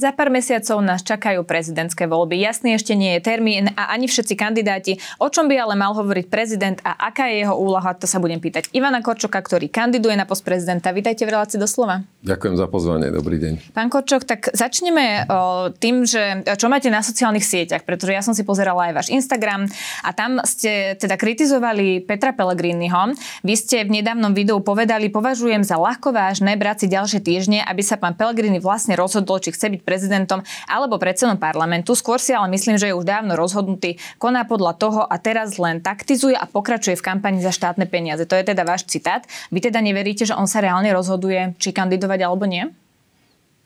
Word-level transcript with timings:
Za 0.00 0.16
pár 0.16 0.32
mesiacov 0.32 0.80
nás 0.80 1.04
čakajú 1.04 1.44
prezidentské 1.44 2.08
voľby. 2.08 2.40
Jasný 2.40 2.72
ešte 2.72 2.96
nie 2.96 3.20
je 3.20 3.20
termín 3.20 3.68
a 3.76 3.92
ani 3.92 4.08
všetci 4.08 4.32
kandidáti. 4.32 4.96
O 5.20 5.28
čom 5.28 5.44
by 5.44 5.60
ale 5.60 5.76
mal 5.76 5.92
hovoriť 5.92 6.32
prezident 6.32 6.80
a 6.88 7.12
aká 7.12 7.28
je 7.28 7.44
jeho 7.44 7.52
úloha, 7.52 7.92
to 7.92 8.08
sa 8.08 8.16
budem 8.16 8.40
pýtať 8.40 8.72
Ivana 8.72 9.04
Korčoka, 9.04 9.36
ktorý 9.36 9.68
kandiduje 9.68 10.16
na 10.16 10.24
post 10.24 10.40
prezidenta. 10.40 10.88
Vítajte 10.96 11.28
v 11.28 11.36
relácii 11.36 11.60
doslova. 11.60 12.00
Ďakujem 12.24 12.56
za 12.56 12.66
pozvanie, 12.72 13.12
dobrý 13.12 13.36
deň. 13.44 13.76
Pán 13.76 13.92
Korčok, 13.92 14.24
tak 14.24 14.48
začneme 14.56 15.28
o, 15.28 15.68
tým, 15.68 16.08
že 16.08 16.48
čo 16.56 16.72
máte 16.72 16.88
na 16.88 17.04
sociálnych 17.04 17.44
sieťach, 17.44 17.84
pretože 17.84 18.16
ja 18.16 18.24
som 18.24 18.32
si 18.32 18.40
pozerala 18.40 18.88
aj 18.88 19.04
váš 19.04 19.08
Instagram 19.12 19.68
a 20.00 20.16
tam 20.16 20.40
ste 20.48 20.96
teda 20.96 21.20
kritizovali 21.20 22.08
Petra 22.08 22.32
Pellegriniho. 22.32 23.12
Vy 23.44 23.52
ste 23.52 23.84
v 23.84 24.00
nedávnom 24.00 24.32
videu 24.32 24.64
povedali, 24.64 25.12
považujem 25.12 25.60
za 25.60 25.76
ľahko 25.76 26.16
vážne 26.16 26.56
brať 26.56 26.84
si 26.84 26.86
ďalšie 26.88 27.20
týždne, 27.20 27.60
aby 27.68 27.84
sa 27.84 28.00
pán 28.00 28.16
Pellegrini 28.16 28.64
vlastne 28.64 28.96
rozhodol, 28.96 29.44
či 29.44 29.52
chce 29.52 29.68
byť 29.76 29.89
prezidentom 29.90 30.46
alebo 30.70 31.02
predsedom 31.02 31.34
parlamentu. 31.34 31.98
Skôr 31.98 32.22
si 32.22 32.30
ale 32.30 32.46
myslím, 32.54 32.78
že 32.78 32.94
je 32.94 32.94
už 32.94 33.02
dávno 33.02 33.34
rozhodnutý, 33.34 33.98
koná 34.22 34.46
podľa 34.46 34.78
toho 34.78 35.00
a 35.02 35.18
teraz 35.18 35.58
len 35.58 35.82
taktizuje 35.82 36.38
a 36.38 36.46
pokračuje 36.46 36.94
v 36.94 37.02
kampani 37.02 37.42
za 37.42 37.50
štátne 37.50 37.90
peniaze. 37.90 38.22
To 38.30 38.38
je 38.38 38.46
teda 38.46 38.62
váš 38.62 38.86
citát. 38.86 39.26
Vy 39.50 39.58
teda 39.66 39.82
neveríte, 39.82 40.22
že 40.22 40.38
on 40.38 40.46
sa 40.46 40.62
reálne 40.62 40.94
rozhoduje, 40.94 41.58
či 41.58 41.74
kandidovať 41.74 42.20
alebo 42.22 42.46
nie? 42.46 42.70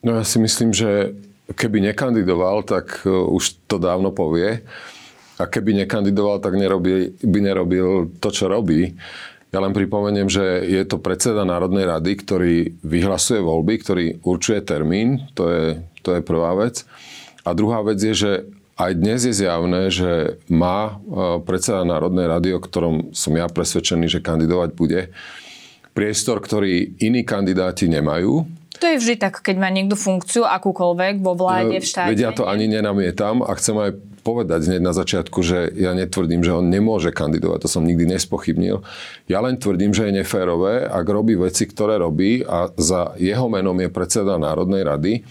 No 0.01 0.17
ja 0.17 0.25
si 0.25 0.41
myslím, 0.41 0.73
že 0.73 1.13
keby 1.53 1.93
nekandidoval, 1.93 2.65
tak 2.65 3.05
e, 3.05 3.13
už 3.13 3.69
to 3.69 3.77
dávno 3.77 4.09
povie. 4.17 4.65
A 5.35 5.51
keby 5.51 5.85
nekandidoval, 5.85 6.39
tak 6.39 6.55
nerobí, 6.55 7.19
by 7.21 7.39
nerobil 7.43 8.09
to, 8.23 8.29
čo 8.31 8.47
robí. 8.47 8.95
Ja 9.55 9.63
len 9.63 9.71
pripomeniem, 9.71 10.27
že 10.27 10.67
je 10.67 10.83
to 10.83 10.99
predseda 10.99 11.47
Národnej 11.47 11.87
rady, 11.87 12.13
ktorý 12.19 12.55
vyhlasuje 12.83 13.39
voľby, 13.39 13.75
ktorý 13.79 14.05
určuje 14.27 14.59
termín. 14.67 15.31
To 15.39 15.47
je 15.47 15.79
to 16.05 16.13
je 16.13 16.21
prvá 16.21 16.53
vec. 16.53 16.85
A 17.49 17.57
druhá 17.57 17.81
vec 17.81 17.97
je, 17.97 18.13
že 18.13 18.33
aj 18.77 18.93
dnes 19.01 19.25
je 19.25 19.33
zjavné, 19.33 19.89
že 19.89 20.37
má 20.53 20.93
e, 20.93 21.41
predseda 21.41 21.89
Národnej 21.89 22.29
rady, 22.29 22.49
o 22.53 22.61
ktorom 22.61 23.17
som 23.17 23.33
ja 23.33 23.49
presvedčený, 23.49 24.13
že 24.13 24.21
kandidovať 24.21 24.71
bude, 24.77 25.01
priestor, 25.97 26.43
ktorý 26.45 27.01
iní 27.01 27.25
kandidáti 27.25 27.89
nemajú. 27.89 28.45
To 28.85 28.93
je 28.93 29.01
vždy 29.01 29.17
tak, 29.17 29.41
keď 29.41 29.57
má 29.57 29.73
niekto 29.73 29.97
funkciu 29.97 30.45
akúkoľvek 30.45 31.25
vo 31.25 31.33
vláde, 31.33 31.81
v 31.81 31.89
štáte. 31.89 32.13
Vedia 32.13 32.37
to 32.37 32.45
ani 32.45 32.69
nenamietam 32.69 33.41
a 33.41 33.57
chcem 33.57 33.73
aj 33.81 33.97
povedať 34.21 34.69
hneď 34.69 34.83
na 34.85 34.93
začiatku, 34.93 35.41
že 35.41 35.73
ja 35.73 35.97
netvrdím, 35.97 36.45
že 36.45 36.53
on 36.53 36.69
nemôže 36.69 37.09
kandidovať, 37.09 37.65
to 37.65 37.69
som 37.73 37.81
nikdy 37.81 38.05
nespochybnil. 38.13 38.85
Ja 39.25 39.41
len 39.41 39.57
tvrdím, 39.57 39.97
že 39.97 40.13
je 40.13 40.21
neférové, 40.21 40.85
ak 40.85 41.07
robí 41.09 41.33
veci, 41.33 41.65
ktoré 41.65 41.97
robí 41.97 42.45
a 42.45 42.69
za 42.77 43.17
jeho 43.17 43.49
menom 43.49 43.77
je 43.81 43.89
predseda 43.89 44.37
Národnej 44.37 44.85
rady, 44.85 45.25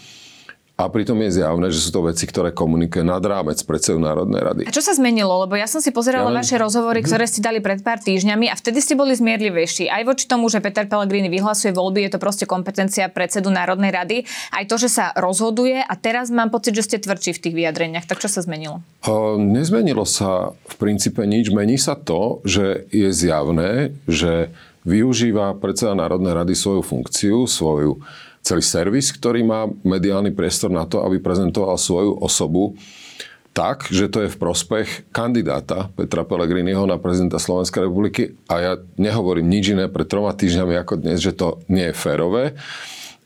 a 0.74 0.90
pritom 0.90 1.22
je 1.22 1.38
zjavné, 1.38 1.70
že 1.70 1.86
sú 1.86 1.94
to 1.94 2.02
veci, 2.10 2.26
ktoré 2.26 2.50
komunikuje 2.50 3.06
nad 3.06 3.22
rámec 3.22 3.62
predsedu 3.62 4.02
Národnej 4.02 4.42
rady. 4.42 4.62
A 4.66 4.74
čo 4.74 4.82
sa 4.82 4.98
zmenilo? 4.98 5.46
Lebo 5.46 5.54
ja 5.54 5.70
som 5.70 5.86
si 5.86 5.94
pozerala 5.94 6.34
ja 6.34 6.34
len... 6.34 6.42
vaše 6.42 6.58
rozhovory, 6.58 7.06
ktoré 7.06 7.30
ste 7.30 7.46
dali 7.46 7.62
pred 7.62 7.86
pár 7.86 8.02
týždňami 8.02 8.50
a 8.50 8.58
vtedy 8.58 8.82
ste 8.82 8.98
boli 8.98 9.14
zmierlivejší. 9.14 9.86
Aj 9.94 10.02
voči 10.02 10.26
tomu, 10.26 10.50
že 10.50 10.66
Peter 10.66 10.90
Pellegrini 10.90 11.30
vyhlasuje 11.30 11.78
voľby, 11.78 12.10
je 12.10 12.18
to 12.18 12.20
proste 12.20 12.50
kompetencia 12.50 13.06
predsedu 13.06 13.54
Národnej 13.54 13.94
rady. 13.94 14.18
Aj 14.50 14.66
to, 14.66 14.82
že 14.82 14.90
sa 14.90 15.14
rozhoduje 15.14 15.78
a 15.78 15.94
teraz 15.94 16.34
mám 16.34 16.50
pocit, 16.50 16.74
že 16.74 16.90
ste 16.90 16.98
tvrdší 16.98 17.38
v 17.38 17.42
tých 17.46 17.54
vyjadreniach. 17.54 18.10
Tak 18.10 18.18
čo 18.18 18.26
sa 18.26 18.42
zmenilo? 18.42 18.82
O, 19.06 19.38
nezmenilo 19.38 20.10
sa 20.10 20.58
v 20.58 20.76
princípe 20.82 21.22
nič. 21.30 21.54
Mení 21.54 21.78
sa 21.78 21.94
to, 21.94 22.42
že 22.50 22.90
je 22.90 23.14
zjavné, 23.14 23.94
že 24.10 24.50
využíva 24.90 25.54
predseda 25.62 25.94
Národnej 25.94 26.34
rady 26.34 26.58
svoju 26.58 26.82
funkciu, 26.82 27.46
svoju 27.46 28.02
celý 28.44 28.62
servis, 28.62 29.10
ktorý 29.16 29.42
má 29.42 29.72
mediálny 29.88 30.36
priestor 30.36 30.70
na 30.70 30.84
to, 30.84 31.02
aby 31.02 31.24
prezentoval 31.24 31.80
svoju 31.80 32.20
osobu 32.20 32.76
tak, 33.54 33.86
že 33.94 34.10
to 34.10 34.26
je 34.26 34.34
v 34.34 34.42
prospech 34.42 35.14
kandidáta 35.14 35.94
Petra 35.94 36.26
Pellegriniho 36.26 36.90
na 36.90 36.98
prezidenta 36.98 37.38
Slovenskej 37.38 37.86
republiky 37.86 38.34
a 38.50 38.56
ja 38.58 38.74
nehovorím 38.98 39.46
nič 39.46 39.78
iné 39.78 39.86
pred 39.86 40.10
troma 40.10 40.34
týždňami 40.34 40.74
ako 40.82 41.06
dnes, 41.06 41.22
že 41.22 41.38
to 41.38 41.62
nie 41.70 41.94
je 41.94 41.96
férové. 41.96 42.58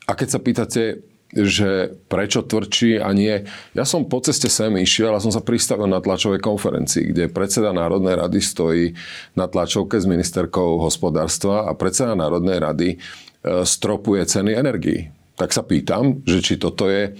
A 0.04 0.12
keď 0.12 0.28
sa 0.36 0.40
pýtate, 0.44 0.82
že 1.28 1.92
prečo 2.08 2.40
tvrdší 2.40 3.04
a 3.04 3.12
nie. 3.12 3.44
Ja 3.76 3.84
som 3.84 4.08
po 4.08 4.16
ceste 4.24 4.48
sem 4.48 4.72
išiel 4.80 5.12
a 5.12 5.20
som 5.20 5.28
sa 5.28 5.44
pristavil 5.44 5.84
na 5.84 6.00
tlačovej 6.00 6.40
konferencii, 6.40 7.12
kde 7.12 7.28
predseda 7.28 7.76
Národnej 7.76 8.16
rady 8.16 8.40
stojí 8.40 8.84
na 9.36 9.44
tlačovke 9.44 10.00
s 10.00 10.08
ministerkou 10.08 10.80
hospodárstva 10.80 11.68
a 11.68 11.76
predseda 11.76 12.16
Národnej 12.16 12.58
rady 12.64 12.88
stropuje 13.42 14.22
ceny 14.26 14.52
energií. 14.54 15.10
Tak 15.38 15.54
sa 15.54 15.62
pýtam, 15.62 16.20
že 16.26 16.42
či 16.42 16.58
toto 16.58 16.90
je 16.90 17.02
e, 17.06 17.12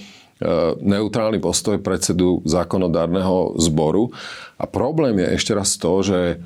neutrálny 0.82 1.38
postoj 1.38 1.78
predsedu 1.78 2.42
zákonodárneho 2.42 3.54
zboru. 3.62 4.10
A 4.58 4.66
problém 4.66 5.22
je 5.22 5.38
ešte 5.38 5.52
raz 5.54 5.78
to, 5.78 6.02
že 6.02 6.20
e, 6.34 6.36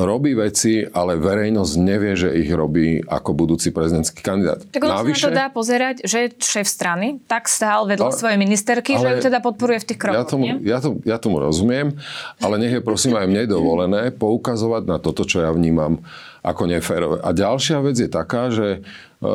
robí 0.00 0.32
veci, 0.32 0.80
ale 0.80 1.20
verejnosť 1.20 1.74
nevie, 1.76 2.16
že 2.16 2.32
ich 2.32 2.48
robí 2.48 3.04
ako 3.04 3.36
budúci 3.36 3.76
prezidentský 3.76 4.24
kandidát. 4.24 4.64
Tak 4.72 4.80
on 4.80 5.04
Navyše, 5.04 5.20
sa 5.20 5.28
na 5.28 5.28
to 5.28 5.36
dá 5.36 5.46
pozerať, 5.52 5.96
že 6.08 6.32
šéf 6.40 6.64
strany 6.64 7.20
tak 7.28 7.44
stál 7.52 7.84
vedľa 7.84 8.08
ale, 8.08 8.16
svojej 8.16 8.38
ministerky, 8.40 8.96
ale, 8.96 9.04
že 9.04 9.08
ju 9.12 9.16
teda 9.28 9.44
podporuje 9.44 9.84
v 9.84 9.86
tých 9.92 10.00
krokoch. 10.00 10.16
Ja 10.16 10.24
tomu, 10.24 10.44
ja, 10.64 10.78
to, 10.80 10.90
ja 11.04 11.16
tomu 11.20 11.44
rozumiem, 11.44 12.00
ale 12.40 12.56
nech 12.56 12.72
je 12.72 12.80
prosím 12.80 13.20
aj 13.20 13.28
mne 13.28 13.44
dovolené 13.44 14.08
poukazovať 14.16 14.88
na 14.88 14.96
toto, 14.96 15.28
čo 15.28 15.44
ja 15.44 15.52
vnímam 15.52 16.00
ako 16.44 16.68
neférové. 16.68 17.24
A 17.24 17.32
ďalšia 17.32 17.80
vec 17.80 17.96
je 17.96 18.06
taká, 18.12 18.52
že 18.52 18.78
e, 18.78 18.78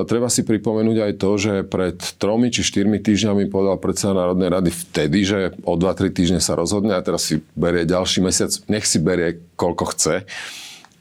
treba 0.06 0.30
si 0.30 0.46
pripomenúť 0.46 0.98
aj 1.10 1.14
to, 1.18 1.32
že 1.42 1.54
pred 1.66 1.98
tromi 2.22 2.54
či 2.54 2.62
štyrmi 2.62 3.02
týždňami 3.02 3.50
povedal 3.50 3.82
predseda 3.82 4.14
Národnej 4.14 4.54
rady 4.54 4.70
vtedy, 4.70 5.26
že 5.26 5.40
o 5.66 5.74
2-3 5.74 6.14
týždne 6.14 6.40
sa 6.40 6.54
rozhodne 6.54 6.94
a 6.94 7.02
teraz 7.02 7.26
si 7.26 7.42
berie 7.58 7.90
ďalší 7.90 8.22
mesiac, 8.22 8.54
nech 8.70 8.86
si 8.86 9.02
berie 9.02 9.42
koľko 9.58 9.98
chce 9.98 10.30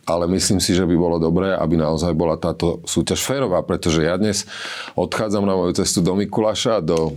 ale 0.08 0.24
myslím 0.32 0.56
si, 0.56 0.72
že 0.72 0.88
by 0.88 0.96
bolo 0.96 1.20
dobré, 1.20 1.52
aby 1.52 1.76
naozaj 1.76 2.16
bola 2.16 2.40
táto 2.40 2.80
súťaž 2.88 3.20
férová, 3.20 3.60
pretože 3.60 4.00
ja 4.00 4.16
dnes 4.16 4.48
odchádzam 4.96 5.44
na 5.44 5.52
moju 5.52 5.76
cestu 5.76 6.00
do 6.00 6.16
Mikuláša, 6.16 6.80
do, 6.80 7.12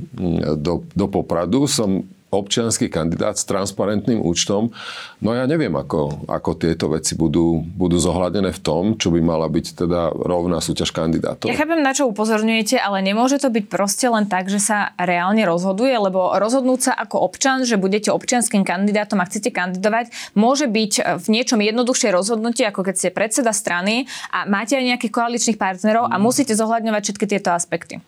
do, 0.59 0.83
do 0.91 1.05
Popradu. 1.07 1.71
Som 1.71 2.03
občianský 2.31 2.87
kandidát 2.87 3.35
s 3.35 3.43
transparentným 3.43 4.23
účtom. 4.23 4.71
No 5.19 5.35
ja 5.35 5.43
neviem, 5.43 5.75
ako, 5.75 6.25
ako 6.31 6.55
tieto 6.55 6.87
veci 6.87 7.19
budú, 7.19 7.59
budú 7.59 7.99
zohľadené 7.99 8.55
v 8.55 8.61
tom, 8.63 8.83
čo 8.95 9.11
by 9.11 9.19
mala 9.19 9.51
byť 9.51 9.83
teda 9.83 10.15
rovná 10.15 10.63
súťaž 10.63 10.95
kandidátov. 10.95 11.51
Ja 11.51 11.59
chápem, 11.59 11.83
na 11.83 11.91
čo 11.91 12.07
upozorňujete, 12.07 12.79
ale 12.79 13.03
nemôže 13.03 13.35
to 13.35 13.51
byť 13.51 13.67
proste 13.67 14.07
len 14.07 14.31
tak, 14.31 14.47
že 14.47 14.63
sa 14.63 14.95
reálne 14.95 15.43
rozhoduje, 15.43 15.91
lebo 15.91 16.39
rozhodnúť 16.39 16.79
sa 16.79 16.93
ako 16.95 17.19
občan, 17.19 17.67
že 17.67 17.75
budete 17.75 18.09
občianským 18.15 18.63
kandidátom 18.63 19.19
a 19.19 19.27
chcete 19.27 19.51
kandidovať, 19.51 20.15
môže 20.33 20.71
byť 20.71 21.19
v 21.19 21.27
niečom 21.27 21.59
jednoduchšie 21.59 22.15
rozhodnutie, 22.15 22.63
ako 22.63 22.87
keď 22.87 22.95
ste 22.95 23.09
predseda 23.11 23.51
strany 23.51 24.07
a 24.31 24.47
máte 24.47 24.79
aj 24.79 24.87
nejakých 24.95 25.13
koaličných 25.13 25.59
partnerov 25.59 26.07
a 26.07 26.15
musíte 26.15 26.55
zohľadňovať 26.55 27.01
všetky 27.03 27.25
tieto 27.27 27.51
aspekty. 27.51 27.99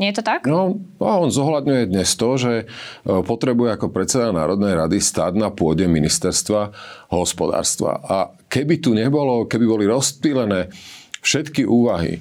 Nie 0.00 0.16
je 0.16 0.24
to 0.24 0.32
tak? 0.32 0.48
No, 0.48 0.80
a 0.96 1.20
on 1.20 1.28
zohľadňuje 1.28 1.92
dnes 1.92 2.16
to, 2.16 2.40
že 2.40 2.52
e, 2.56 2.66
potrebuje 3.04 3.76
ako 3.76 3.92
predseda 3.92 4.32
Národnej 4.32 4.72
rady 4.72 4.96
stáť 4.96 5.36
na 5.36 5.52
pôde 5.52 5.84
ministerstva 5.84 6.72
hospodárstva. 7.12 8.00
A 8.08 8.32
keby 8.48 8.80
tu 8.80 8.96
nebolo, 8.96 9.44
keby 9.44 9.68
boli 9.68 9.84
rozptýlené 9.84 10.72
všetky 11.20 11.68
úvahy 11.68 12.16
e, 12.16 12.20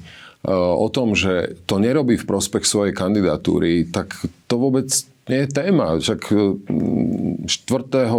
o 0.52 0.92
tom, 0.92 1.16
že 1.16 1.56
to 1.64 1.80
nerobí 1.80 2.20
v 2.20 2.28
prospech 2.28 2.68
svojej 2.68 2.92
kandidatúry, 2.92 3.88
tak 3.88 4.12
to 4.52 4.60
vôbec 4.60 4.92
nie 5.32 5.48
je 5.48 5.56
téma. 5.56 5.96
Však 6.04 6.22
4. 6.28 7.48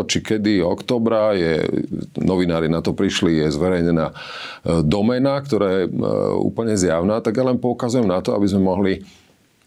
či 0.08 0.18
kedy 0.24 0.64
oktobra 0.64 1.36
je, 1.36 1.68
novinári 2.16 2.72
na 2.72 2.80
to 2.80 2.96
prišli, 2.96 3.44
je 3.44 3.52
zverejnená 3.52 4.08
e, 4.08 4.14
domena, 4.88 5.36
ktorá 5.36 5.84
je 5.84 5.92
úplne 6.40 6.80
zjavná, 6.80 7.20
tak 7.20 7.36
ja 7.36 7.44
len 7.44 7.60
poukazujem 7.60 8.08
na 8.08 8.24
to, 8.24 8.32
aby 8.32 8.48
sme 8.48 8.64
mohli 8.64 9.04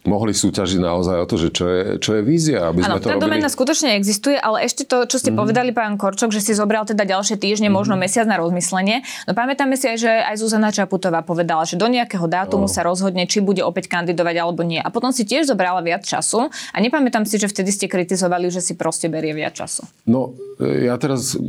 mohli 0.03 0.35
súťažiť 0.35 0.79
naozaj 0.83 1.15
o 1.23 1.25
to, 1.27 1.35
že 1.39 1.49
čo 1.55 1.65
je, 1.71 1.81
čo 2.03 2.19
je 2.19 2.21
vízia, 2.21 2.67
aby 2.67 2.83
ano, 2.83 2.99
sme 2.99 2.99
to 2.99 3.07
tá 3.07 3.15
robili. 3.15 3.23
domena 3.23 3.47
skutočne 3.47 3.95
existuje, 3.95 4.35
ale 4.35 4.67
ešte 4.67 4.83
to, 4.83 5.07
čo 5.07 5.15
ste 5.15 5.31
mm. 5.31 5.37
povedali, 5.39 5.71
pán 5.71 5.95
Korčok, 5.95 6.35
že 6.35 6.43
si 6.43 6.51
zobral 6.51 6.83
teda 6.83 7.07
ďalšie 7.07 7.39
týždne, 7.39 7.71
mm. 7.71 7.75
možno 7.75 7.95
mesiac 7.95 8.27
na 8.27 8.35
rozmyslenie. 8.35 9.07
No 9.27 9.31
pamätáme 9.31 9.79
si 9.79 9.87
aj, 9.87 9.97
že 10.03 10.11
aj 10.11 10.35
Zuzana 10.43 10.75
Čaputová 10.75 11.23
povedala, 11.23 11.63
že 11.63 11.79
do 11.79 11.87
nejakého 11.87 12.27
dátumu 12.27 12.67
oh. 12.67 12.71
sa 12.71 12.83
rozhodne, 12.83 13.23
či 13.31 13.39
bude 13.39 13.63
opäť 13.63 13.87
kandidovať 13.87 14.35
alebo 14.43 14.67
nie. 14.67 14.83
A 14.83 14.91
potom 14.91 15.15
si 15.15 15.23
tiež 15.23 15.47
zobrala 15.47 15.79
viac 15.79 16.03
času 16.03 16.51
a 16.51 16.77
nepamätám 16.83 17.23
si, 17.23 17.39
že 17.39 17.47
vtedy 17.47 17.71
ste 17.71 17.87
kritizovali, 17.87 18.51
že 18.51 18.59
si 18.59 18.75
proste 18.75 19.07
berie 19.07 19.31
viac 19.31 19.55
času. 19.55 19.87
No, 20.03 20.35
ja 20.59 20.99
teraz... 20.99 21.39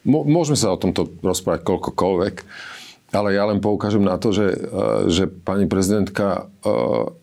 Môžeme 0.00 0.56
sa 0.56 0.72
o 0.72 0.80
tomto 0.80 1.12
rozprávať 1.20 1.60
koľkokoľvek 1.60 2.34
ale 3.10 3.34
ja 3.34 3.44
len 3.46 3.58
poukážem 3.58 4.02
na 4.02 4.16
to, 4.16 4.30
že, 4.30 4.46
e, 4.54 4.58
že 5.10 5.26
pani 5.26 5.66
prezidentka 5.66 6.46
e, 6.62 6.70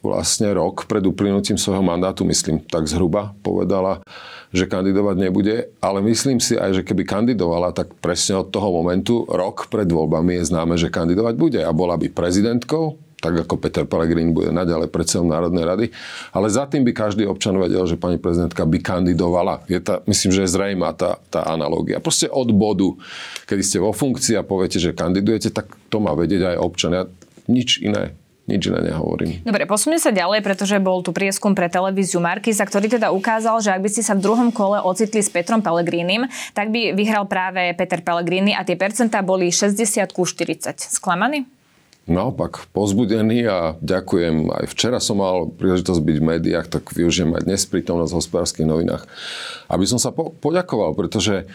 vlastne 0.04 0.52
rok 0.52 0.86
pred 0.86 1.04
uplynutím 1.04 1.56
svojho 1.56 1.84
mandátu, 1.84 2.28
myslím, 2.28 2.60
tak 2.68 2.92
zhruba 2.92 3.32
povedala, 3.40 4.04
že 4.52 4.68
kandidovať 4.68 5.16
nebude, 5.16 5.72
ale 5.80 6.00
myslím 6.04 6.44
si 6.44 6.60
aj, 6.60 6.84
že 6.84 6.86
keby 6.88 7.08
kandidovala, 7.08 7.76
tak 7.76 7.96
presne 8.00 8.40
od 8.44 8.52
toho 8.52 8.72
momentu, 8.72 9.24
rok 9.28 9.72
pred 9.72 9.88
voľbami 9.88 10.40
je 10.40 10.48
známe, 10.48 10.76
že 10.76 10.92
kandidovať 10.92 11.36
bude 11.40 11.62
a 11.64 11.72
bola 11.72 11.96
by 11.96 12.12
prezidentkou, 12.12 13.07
tak 13.18 13.34
ako 13.34 13.58
Peter 13.58 13.84
Pellegrini 13.84 14.30
bude 14.30 14.54
naďalej 14.54 14.94
predsedom 14.94 15.26
Národnej 15.26 15.66
rady. 15.66 15.86
Ale 16.30 16.54
za 16.54 16.70
tým 16.70 16.86
by 16.86 16.94
každý 16.94 17.26
občan 17.26 17.58
vedel, 17.58 17.82
že 17.90 17.98
pani 17.98 18.22
prezidentka 18.22 18.62
by 18.62 18.78
kandidovala. 18.78 19.66
Je 19.66 19.82
tá, 19.82 20.06
myslím, 20.06 20.32
že 20.38 20.46
je 20.46 20.54
zrejmá 20.54 20.94
tá, 20.94 21.18
tá 21.34 21.42
analogia. 21.50 21.98
Proste 21.98 22.30
od 22.30 22.54
bodu, 22.54 22.94
kedy 23.50 23.64
ste 23.66 23.78
vo 23.82 23.90
funkcii 23.90 24.38
a 24.38 24.46
poviete, 24.46 24.78
že 24.78 24.94
kandidujete, 24.94 25.50
tak 25.50 25.74
to 25.90 25.98
má 25.98 26.14
vedieť 26.14 26.54
aj 26.54 26.58
občan. 26.62 26.94
Ja 26.94 27.04
nič 27.50 27.82
iné 27.82 28.14
nič 28.48 28.72
iné 28.72 28.80
nehovorím. 28.80 29.44
Dobre, 29.44 29.68
posunie 29.68 30.00
sa 30.00 30.08
ďalej, 30.08 30.40
pretože 30.40 30.80
bol 30.80 31.04
tu 31.04 31.12
prieskum 31.12 31.52
pre 31.52 31.68
televíziu 31.68 32.24
Markisa, 32.24 32.64
ktorý 32.64 32.88
teda 32.88 33.12
ukázal, 33.12 33.60
že 33.60 33.76
ak 33.76 33.84
by 33.84 33.90
ste 33.92 34.08
sa 34.08 34.16
v 34.16 34.24
druhom 34.24 34.56
kole 34.56 34.80
ocitli 34.80 35.20
s 35.20 35.28
Petrom 35.28 35.60
Pellegrinim, 35.60 36.32
tak 36.56 36.72
by 36.72 36.96
vyhral 36.96 37.28
práve 37.28 37.76
Peter 37.76 38.00
Pellegrini 38.00 38.56
a 38.56 38.64
tie 38.64 38.80
percentá 38.80 39.20
boli 39.20 39.52
60 39.52 39.84
ku 40.16 40.24
40. 40.24 40.80
Sklamaný? 40.80 41.57
Naopak 42.08 42.72
pozbudený 42.72 43.40
a 43.46 43.60
ďakujem. 43.84 44.48
Aj 44.50 44.66
včera 44.66 44.98
som 45.04 45.20
mal 45.20 45.52
príležitosť 45.52 46.02
byť 46.02 46.18
v 46.18 46.28
médiách, 46.36 46.68
tak 46.72 46.90
využijem 46.96 47.36
aj 47.36 47.44
dnes 47.46 47.68
prítomnosť 47.68 48.12
v 48.16 48.20
hospodárskych 48.24 48.68
novinách, 48.68 49.04
aby 49.68 49.86
som 49.86 50.00
sa 50.00 50.16
po- 50.16 50.32
poďakoval, 50.40 50.96
pretože 50.96 51.46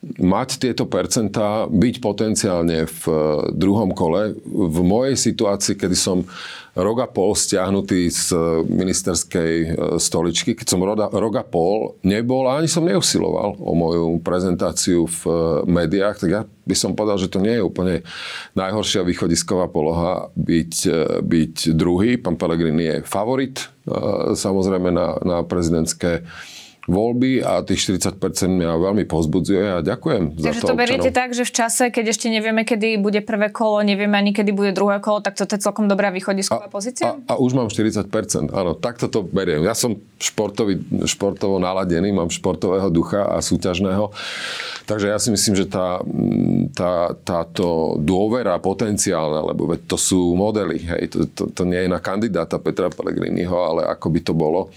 mať 0.00 0.64
tieto 0.64 0.88
percentá, 0.88 1.68
byť 1.68 1.94
potenciálne 2.00 2.88
v 2.88 3.02
eh, 3.04 3.18
druhom 3.52 3.92
kole. 3.92 4.32
V 4.48 4.78
mojej 4.80 5.16
situácii, 5.16 5.76
kedy 5.76 5.96
som 5.96 6.24
rok 6.72 7.02
pol 7.12 7.36
stiahnutý 7.36 8.08
z 8.08 8.32
eh, 8.32 8.40
ministerskej 8.64 9.52
eh, 9.60 9.70
stoličky, 10.00 10.56
keď 10.56 10.66
som 10.66 10.80
roda, 10.80 11.12
rok 11.12 11.34
a 11.36 11.44
pol 11.44 12.00
nebol 12.00 12.48
a 12.48 12.56
ani 12.56 12.68
som 12.72 12.88
neusiloval 12.88 13.60
o 13.60 13.72
moju 13.76 14.24
prezentáciu 14.24 15.04
v 15.04 15.22
médiách, 15.68 16.16
tak 16.16 16.30
ja 16.32 16.42
by 16.64 16.74
som 16.76 16.96
povedal, 16.96 17.20
že 17.20 17.28
to 17.28 17.44
nie 17.44 17.60
je 17.60 17.66
úplne 17.66 18.00
najhoršia 18.56 19.04
východisková 19.04 19.68
poloha 19.68 20.32
byť, 20.38 20.74
byť 21.18 21.56
druhý. 21.74 22.14
Pán 22.14 22.38
Pellegrini 22.38 22.84
je 22.86 22.96
favorit 23.02 23.58
samozrejme 24.38 24.94
na, 24.94 25.18
na 25.26 25.38
prezidentské 25.42 26.22
voľby 26.90 27.40
a 27.46 27.62
tých 27.62 27.94
40% 27.94 28.18
mňa 28.50 28.70
veľmi 28.76 29.04
pozbudzuje 29.06 29.62
a 29.62 29.76
ďakujem 29.80 30.34
Takže 30.34 30.42
za 30.42 30.42
to. 30.42 30.50
Takže 30.50 30.60
to 30.66 30.74
beriete 30.74 31.10
tak, 31.14 31.30
že 31.32 31.46
v 31.46 31.52
čase, 31.54 31.84
keď 31.94 32.10
ešte 32.10 32.26
nevieme, 32.26 32.66
kedy 32.66 32.98
bude 32.98 33.22
prvé 33.22 33.54
kolo, 33.54 33.80
nevieme 33.86 34.18
ani 34.18 34.34
kedy 34.34 34.50
bude 34.50 34.74
druhé 34.74 34.98
kolo, 34.98 35.22
tak 35.22 35.38
to 35.38 35.46
je 35.46 35.62
celkom 35.62 35.86
dobrá 35.86 36.10
východisková 36.10 36.66
a, 36.66 36.72
pozícia? 36.72 37.16
A, 37.30 37.38
a 37.38 37.40
už 37.40 37.54
mám 37.54 37.70
40%, 37.70 38.50
áno, 38.50 38.74
takto 38.74 39.06
to 39.06 39.22
beriem. 39.22 39.62
Ja 39.62 39.78
som 39.78 39.96
športový, 40.18 40.82
športovo 41.06 41.62
naladený, 41.62 42.10
mám 42.10 42.28
športového 42.28 42.90
ducha 42.90 43.24
a 43.30 43.38
súťažného, 43.38 44.10
takže 44.90 45.06
ja 45.08 45.18
si 45.22 45.30
myslím, 45.30 45.54
že 45.54 45.66
tá, 45.70 46.02
tá, 46.74 47.14
táto 47.22 47.94
dôvera 48.02 48.58
potenciálna, 48.58 49.46
lebo 49.54 49.70
to 49.86 49.94
sú 49.94 50.34
modely, 50.34 50.82
hej, 50.82 51.02
to, 51.14 51.18
to, 51.30 51.42
to 51.54 51.62
nie 51.62 51.86
je 51.86 51.88
na 51.88 52.02
kandidáta 52.02 52.58
Petra 52.58 52.90
Pellegriniho, 52.90 53.54
ale 53.54 53.86
ako 53.86 54.06
by 54.10 54.20
to 54.26 54.32
bolo, 54.34 54.68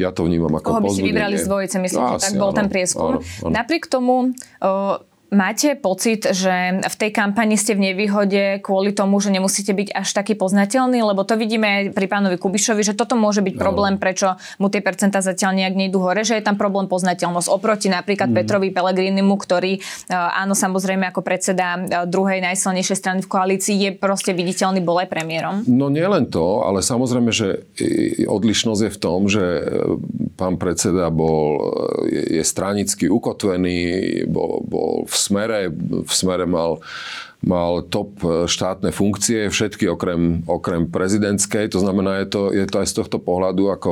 ja 0.00 0.10
to 0.16 0.24
vnímam 0.24 0.56
ako 0.56 0.80
Koho 0.80 0.80
by 0.80 0.88
si 0.88 1.04
vybrali 1.04 1.36
z 1.36 1.44
dvojice, 1.44 1.76
myslím, 1.84 2.00
no, 2.00 2.16
že 2.16 2.24
tak 2.24 2.34
bol 2.40 2.50
áno, 2.50 2.58
ten 2.58 2.66
prieskum. 2.72 3.10
Áno, 3.12 3.18
áno. 3.20 3.52
Napriek 3.52 3.84
tomu 3.84 4.32
Máte 5.30 5.78
pocit, 5.78 6.26
že 6.26 6.82
v 6.82 6.96
tej 6.98 7.10
kampani 7.14 7.54
ste 7.54 7.78
v 7.78 7.94
nevýhode 7.94 8.58
kvôli 8.66 8.90
tomu, 8.90 9.22
že 9.22 9.30
nemusíte 9.30 9.70
byť 9.70 9.94
až 9.94 10.08
taký 10.10 10.34
poznateľný? 10.34 11.06
Lebo 11.06 11.22
to 11.22 11.38
vidíme 11.38 11.94
pri 11.94 12.10
pánovi 12.10 12.34
Kubišovi, 12.34 12.82
že 12.82 12.98
toto 12.98 13.14
môže 13.14 13.38
byť 13.38 13.54
problém, 13.54 13.94
prečo 13.94 14.34
mu 14.58 14.66
tie 14.66 14.82
percentá 14.82 15.22
zatiaľ 15.22 15.54
nejak 15.54 15.74
nejdú 15.78 16.02
hore, 16.02 16.26
že 16.26 16.34
je 16.34 16.42
tam 16.42 16.58
problém 16.58 16.90
poznateľnosť 16.90 17.46
oproti 17.46 17.86
napríklad 17.86 18.34
mm. 18.34 18.36
Petrovi 18.42 18.74
Pelegrinimu, 18.74 19.38
ktorý 19.38 19.78
áno, 20.10 20.58
samozrejme 20.58 21.14
ako 21.14 21.22
predseda 21.22 21.78
druhej 22.10 22.42
najsilnejšej 22.42 22.98
strany 22.98 23.20
v 23.22 23.30
koalícii 23.30 23.76
je 23.78 23.90
proste 23.94 24.34
viditeľný, 24.34 24.82
bol 24.82 24.98
aj 24.98 25.14
premiérom. 25.14 25.62
No 25.70 25.86
nielen 25.94 26.26
to, 26.26 26.66
ale 26.66 26.82
samozrejme, 26.82 27.30
že 27.30 27.70
odlišnosť 28.26 28.82
je 28.82 28.90
v 28.90 28.98
tom, 28.98 29.20
že 29.30 29.44
e, 29.46 29.62
pán 30.34 30.58
predseda 30.58 31.12
bol, 31.14 31.70
e, 32.10 32.40
je 32.40 32.42
stranicky 32.42 33.06
ukotvený, 33.06 33.78
bol, 34.26 34.66
bol 34.66 34.92
v 35.06 35.14
smere, 35.20 35.68
v 36.04 36.12
smere 36.12 36.48
mal 36.48 36.80
mal 37.40 37.80
top 37.88 38.20
štátne 38.44 38.92
funkcie, 38.92 39.48
všetky 39.48 39.88
okrem, 39.88 40.44
okrem 40.44 40.84
prezidentskej, 40.84 41.72
to 41.72 41.80
znamená, 41.80 42.20
je 42.24 42.26
to, 42.28 42.40
je 42.52 42.66
to 42.68 42.76
aj 42.84 42.88
z 42.92 42.94
tohto 43.00 43.16
pohľadu 43.16 43.72
ako 43.72 43.90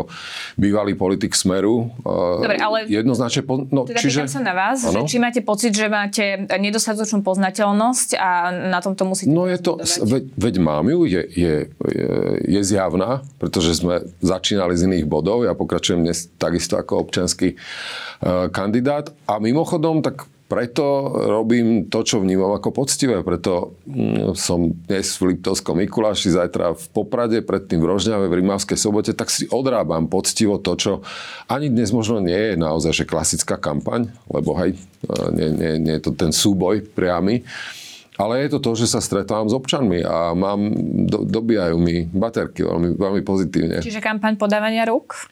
bývalý 0.60 0.92
politik 0.92 1.32
Smeru. 1.32 1.88
Dobre, 2.04 2.60
ale 2.60 2.84
jednoznačne... 2.92 3.40
Po, 3.48 3.64
no, 3.64 3.88
teda 3.88 4.04
čiže, 4.04 4.28
sa 4.28 4.44
na 4.44 4.52
vás, 4.52 4.84
že 4.84 5.00
či 5.08 5.16
máte 5.16 5.40
pocit, 5.40 5.72
že 5.72 5.88
máte 5.88 6.44
nedostatočnú 6.44 7.24
poznateľnosť 7.24 8.20
a 8.20 8.30
na 8.68 8.84
tomto 8.84 9.08
musíte... 9.08 9.32
No 9.32 9.48
je 9.48 9.56
to, 9.56 9.80
veď, 9.80 10.24
veď 10.36 10.54
mám 10.60 10.84
ju, 10.84 11.08
je, 11.08 11.22
je, 11.32 11.54
je, 11.72 12.10
je 12.44 12.60
zjavná, 12.60 13.24
pretože 13.40 13.80
sme 13.80 14.04
začínali 14.20 14.76
z 14.76 14.92
iných 14.92 15.08
bodov, 15.08 15.48
ja 15.48 15.56
pokračujem 15.56 16.04
dnes 16.04 16.28
takisto 16.36 16.76
ako 16.76 17.08
občanský 17.08 17.56
uh, 17.56 18.52
kandidát. 18.52 19.08
A 19.24 19.40
mimochodom, 19.40 20.04
tak 20.04 20.28
preto 20.48 21.12
robím 21.28 21.92
to, 21.92 22.00
čo 22.00 22.24
vnímam 22.24 22.56
ako 22.56 22.72
poctivé. 22.72 23.20
Preto 23.20 23.76
mm, 23.84 24.32
som 24.32 24.72
dnes 24.72 25.12
v 25.20 25.36
Liptovskom 25.36 25.76
Mikuláši, 25.76 26.32
zajtra 26.32 26.72
v 26.72 26.84
Poprade, 26.96 27.44
predtým 27.44 27.84
v 27.84 27.92
Rožňave, 27.92 28.32
v 28.32 28.40
Rimavskej 28.40 28.80
sobote, 28.80 29.12
tak 29.12 29.28
si 29.28 29.44
odrábam 29.52 30.08
poctivo 30.08 30.56
to, 30.56 30.72
čo 30.80 30.92
ani 31.52 31.68
dnes 31.68 31.92
možno 31.92 32.24
nie 32.24 32.34
je 32.34 32.54
naozaj 32.56 32.96
že 32.96 33.04
klasická 33.04 33.60
kampaň, 33.60 34.08
lebo 34.32 34.56
hej, 34.56 34.80
nie, 35.36 35.52
nie, 35.52 35.72
nie 35.84 35.94
je 36.00 36.08
to 36.08 36.12
ten 36.16 36.32
súboj 36.32 36.80
priamy. 36.96 37.44
Ale 38.18 38.42
je 38.42 38.50
to 38.50 38.58
to, 38.58 38.74
že 38.74 38.90
sa 38.90 38.98
stretávam 38.98 39.46
s 39.46 39.54
občanmi 39.54 40.02
a 40.02 40.34
mám, 40.34 40.74
do, 41.06 41.22
dobíjajú 41.22 41.78
mi 41.78 42.02
baterky 42.10 42.66
veľmi, 42.66 42.98
veľmi 42.98 43.22
pozitívne. 43.22 43.78
Čiže 43.78 44.02
kampaň 44.02 44.34
podávania 44.34 44.82
rúk? 44.90 45.30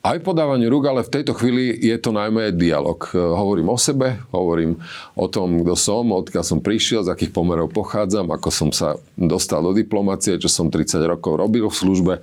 Aj 0.00 0.24
podávanie 0.24 0.64
rúk, 0.72 0.88
ale 0.88 1.04
v 1.04 1.12
tejto 1.12 1.36
chvíli 1.36 1.76
je 1.76 1.92
to 2.00 2.16
najmä 2.16 2.56
dialog. 2.56 3.04
E, 3.12 3.20
hovorím 3.20 3.68
o 3.68 3.76
sebe, 3.76 4.24
hovorím 4.32 4.80
o 5.12 5.28
tom, 5.28 5.60
kto 5.60 5.76
som, 5.76 6.08
odkiaľ 6.08 6.44
som 6.44 6.64
prišiel, 6.64 7.04
z 7.04 7.12
akých 7.12 7.36
pomerov 7.36 7.68
pochádzam, 7.76 8.32
ako 8.32 8.48
som 8.48 8.70
sa 8.72 8.96
dostal 9.12 9.60
do 9.60 9.76
diplomácie, 9.76 10.40
čo 10.40 10.48
som 10.48 10.72
30 10.72 11.04
rokov 11.04 11.36
robil 11.36 11.68
v 11.68 11.76
službe 11.76 12.14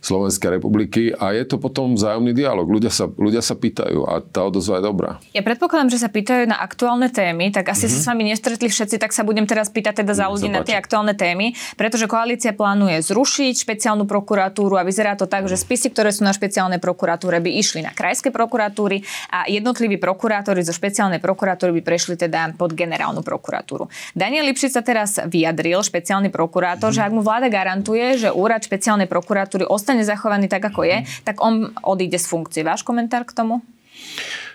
Slovenskej 0.00 0.56
republiky 0.56 1.12
a 1.12 1.36
je 1.36 1.44
to 1.44 1.60
potom 1.60 1.92
vzájomný 1.92 2.32
dialog. 2.32 2.64
Ľudia 2.64 2.88
sa, 2.88 3.04
ľudia 3.04 3.44
sa 3.44 3.52
pýtajú 3.52 4.08
a 4.08 4.24
tá 4.24 4.48
odozva 4.48 4.80
je 4.80 4.88
dobrá. 4.88 5.20
Ja 5.36 5.44
predpokladám, 5.44 5.92
že 5.92 6.00
sa 6.00 6.08
pýtajú 6.08 6.48
na 6.48 6.56
aktuálne 6.56 7.12
témy, 7.12 7.52
tak 7.52 7.68
asi 7.68 7.84
mm-hmm. 7.84 8.00
sa 8.00 8.04
s 8.04 8.08
vami 8.08 8.22
nestretli 8.32 8.72
všetci, 8.72 8.96
tak 8.96 9.12
sa 9.12 9.28
budem 9.28 9.44
teraz 9.44 9.68
pýtať 9.68 10.00
teda 10.00 10.16
za 10.16 10.32
ľudí 10.32 10.48
na 10.48 10.64
tie 10.64 10.80
aktuálne 10.80 11.12
témy, 11.12 11.52
pretože 11.76 12.08
koalícia 12.08 12.56
plánuje 12.56 13.04
zrušiť 13.04 13.60
špeciálnu 13.60 14.08
prokuratúru 14.08 14.80
a 14.80 14.88
vyzerá 14.88 15.20
to 15.20 15.28
tak, 15.28 15.44
že 15.52 15.60
spisy, 15.60 15.92
ktoré 15.92 16.16
sú 16.16 16.24
na 16.24 16.32
špeciálnej 16.32 16.80
prokuratúre, 16.80 17.09
by 17.18 17.50
išli 17.54 17.86
na 17.86 17.94
krajské 17.94 18.34
prokuratúry 18.34 19.06
a 19.30 19.46
jednotliví 19.46 20.02
prokurátori 20.02 20.66
zo 20.66 20.74
špeciálnej 20.74 21.22
prokuratúry 21.22 21.78
by 21.78 21.82
prešli 21.86 22.18
teda 22.18 22.58
pod 22.58 22.74
generálnu 22.74 23.22
prokuratúru. 23.22 23.86
Daniel 24.18 24.46
Lipšic 24.50 24.74
sa 24.74 24.82
teraz 24.82 25.22
vyjadril, 25.22 25.78
špeciálny 25.78 26.34
prokurátor, 26.34 26.90
že 26.90 27.06
ak 27.06 27.14
mu 27.14 27.22
vláda 27.22 27.46
garantuje, 27.46 28.18
že 28.18 28.34
úrad 28.34 28.66
špeciálnej 28.66 29.06
prokuratúry 29.06 29.70
ostane 29.70 30.00
ostane 30.00 30.06
zachovaný 30.06 30.48
tak, 30.48 30.64
ako 30.64 30.86
je, 30.86 31.04
tak 31.24 31.36
on 31.44 31.74
odíde 31.84 32.16
z 32.16 32.26
funkcie. 32.26 32.62
Váš 32.64 32.86
komentár 32.86 33.28
k 33.28 33.36
tomu? 33.36 33.60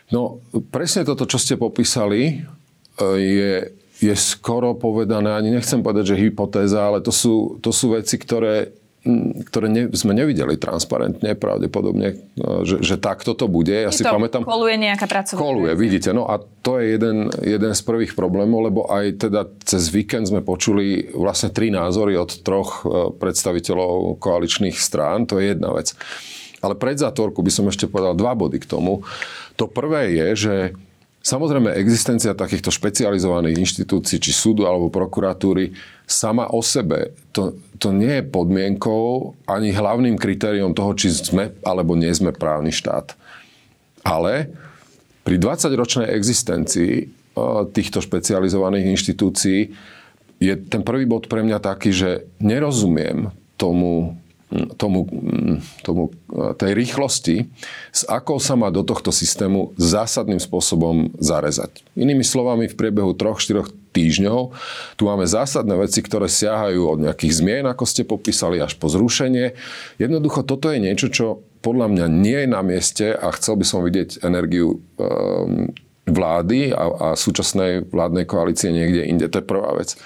No, 0.10 0.42
presne 0.74 1.06
toto, 1.06 1.30
čo 1.30 1.38
ste 1.38 1.58
popísali, 1.58 2.22
e, 2.30 3.06
je, 3.20 3.54
je 4.02 4.14
skoro 4.18 4.74
povedané, 4.78 5.34
ani 5.34 5.54
nechcem 5.54 5.82
povedať, 5.82 6.14
že 6.14 6.22
hypotéza, 6.30 6.88
ale 6.88 7.02
to 7.02 7.14
sú, 7.14 7.58
to 7.62 7.70
sú 7.70 7.94
veci, 7.94 8.18
ktoré 8.18 8.74
ktoré 9.46 9.70
ne, 9.70 9.84
sme 9.94 10.18
nevideli 10.18 10.58
transparentne, 10.58 11.38
pravdepodobne, 11.38 12.08
e, 12.12 12.16
že, 12.66 12.82
že 12.82 12.96
takto 12.98 13.38
to 13.38 13.46
bude. 13.46 13.72
Ja 13.72 13.94
si 13.94 14.02
to 14.02 14.10
pamätám... 14.10 14.42
Koluje 14.42 14.82
nejaká 14.82 15.06
pracovná 15.06 15.38
Koluje, 15.38 15.72
vidíte. 15.78 16.10
No 16.10 16.26
a 16.26 16.42
to 16.42 16.82
je 16.82 16.98
jeden, 16.98 17.30
jeden 17.46 17.72
z 17.78 17.82
prvých 17.86 18.18
problémov, 18.18 18.66
lebo 18.66 18.90
aj 18.90 19.30
teda 19.30 19.46
cez 19.62 19.94
víkend 19.94 20.26
sme 20.26 20.42
počuli 20.42 21.14
vlastne 21.14 21.54
tri 21.54 21.70
názory 21.70 22.18
od 22.18 22.42
troch 22.42 22.82
e, 22.82 23.14
predstaviteľov 23.14 24.18
koaličných 24.18 24.76
strán. 24.76 25.30
To 25.30 25.38
je 25.38 25.54
jedna 25.54 25.70
vec. 25.78 25.94
Ale 26.66 26.74
pred 26.74 26.98
zátvorku 26.98 27.46
by 27.46 27.52
som 27.54 27.70
ešte 27.70 27.86
povedal 27.86 28.18
dva 28.18 28.34
body 28.34 28.58
k 28.58 28.66
tomu. 28.66 29.06
To 29.62 29.70
prvé 29.70 30.18
je, 30.18 30.28
že 30.34 30.56
Samozrejme, 31.26 31.74
existencia 31.74 32.38
takýchto 32.38 32.70
špecializovaných 32.70 33.58
inštitúcií, 33.58 34.22
či 34.22 34.30
súdu 34.30 34.70
alebo 34.70 34.94
prokuratúry, 34.94 35.74
sama 36.06 36.46
o 36.54 36.62
sebe, 36.62 37.18
to, 37.34 37.58
to 37.82 37.90
nie 37.90 38.22
je 38.22 38.30
podmienkou 38.30 39.34
ani 39.50 39.74
hlavným 39.74 40.22
kritériom 40.22 40.78
toho, 40.78 40.94
či 40.94 41.10
sme 41.10 41.50
alebo 41.66 41.98
nie 41.98 42.14
sme 42.14 42.30
právny 42.30 42.70
štát. 42.70 43.18
Ale 44.06 44.54
pri 45.26 45.42
20-ročnej 45.42 46.14
existencii 46.14 47.10
týchto 47.74 48.06
špecializovaných 48.06 48.94
inštitúcií 48.94 49.74
je 50.38 50.54
ten 50.70 50.86
prvý 50.86 51.10
bod 51.10 51.26
pre 51.26 51.42
mňa 51.42 51.58
taký, 51.58 51.90
že 51.90 52.30
nerozumiem 52.38 53.34
tomu, 53.58 54.14
tomu, 54.76 55.08
tomu, 55.82 56.12
tej 56.60 56.72
rýchlosti, 56.76 57.48
s 57.92 58.04
akou 58.08 58.42
sa 58.42 58.58
má 58.60 58.72
do 58.72 58.82
tohto 58.82 59.10
systému 59.10 59.76
zásadným 59.80 60.40
spôsobom 60.40 61.14
zarezať. 61.20 61.84
Inými 61.96 62.24
slovami, 62.24 62.68
v 62.68 62.78
priebehu 62.78 63.16
3-4 63.16 63.72
týždňov 63.96 64.52
tu 65.00 65.04
máme 65.08 65.24
zásadné 65.24 65.80
veci, 65.80 66.04
ktoré 66.04 66.28
siahajú 66.28 66.82
od 66.92 67.00
nejakých 67.08 67.34
zmien, 67.40 67.66
ako 67.66 67.88
ste 67.88 68.04
popísali, 68.04 68.60
až 68.60 68.76
po 68.76 68.92
zrušenie. 68.92 69.56
Jednoducho 69.96 70.44
toto 70.44 70.68
je 70.68 70.84
niečo, 70.84 71.08
čo 71.08 71.26
podľa 71.64 71.88
mňa 71.90 72.06
nie 72.12 72.40
je 72.46 72.50
na 72.52 72.62
mieste 72.62 73.08
a 73.16 73.34
chcel 73.34 73.58
by 73.58 73.66
som 73.66 73.82
vidieť 73.82 74.22
energiu 74.22 74.84
um, 75.02 75.74
vlády 76.06 76.70
a, 76.70 76.86
a 76.86 77.08
súčasnej 77.18 77.90
vládnej 77.90 78.30
koalície 78.30 78.70
niekde 78.70 79.10
inde. 79.10 79.26
To 79.26 79.42
je 79.42 79.46
prvá 79.46 79.74
vec. 79.74 79.98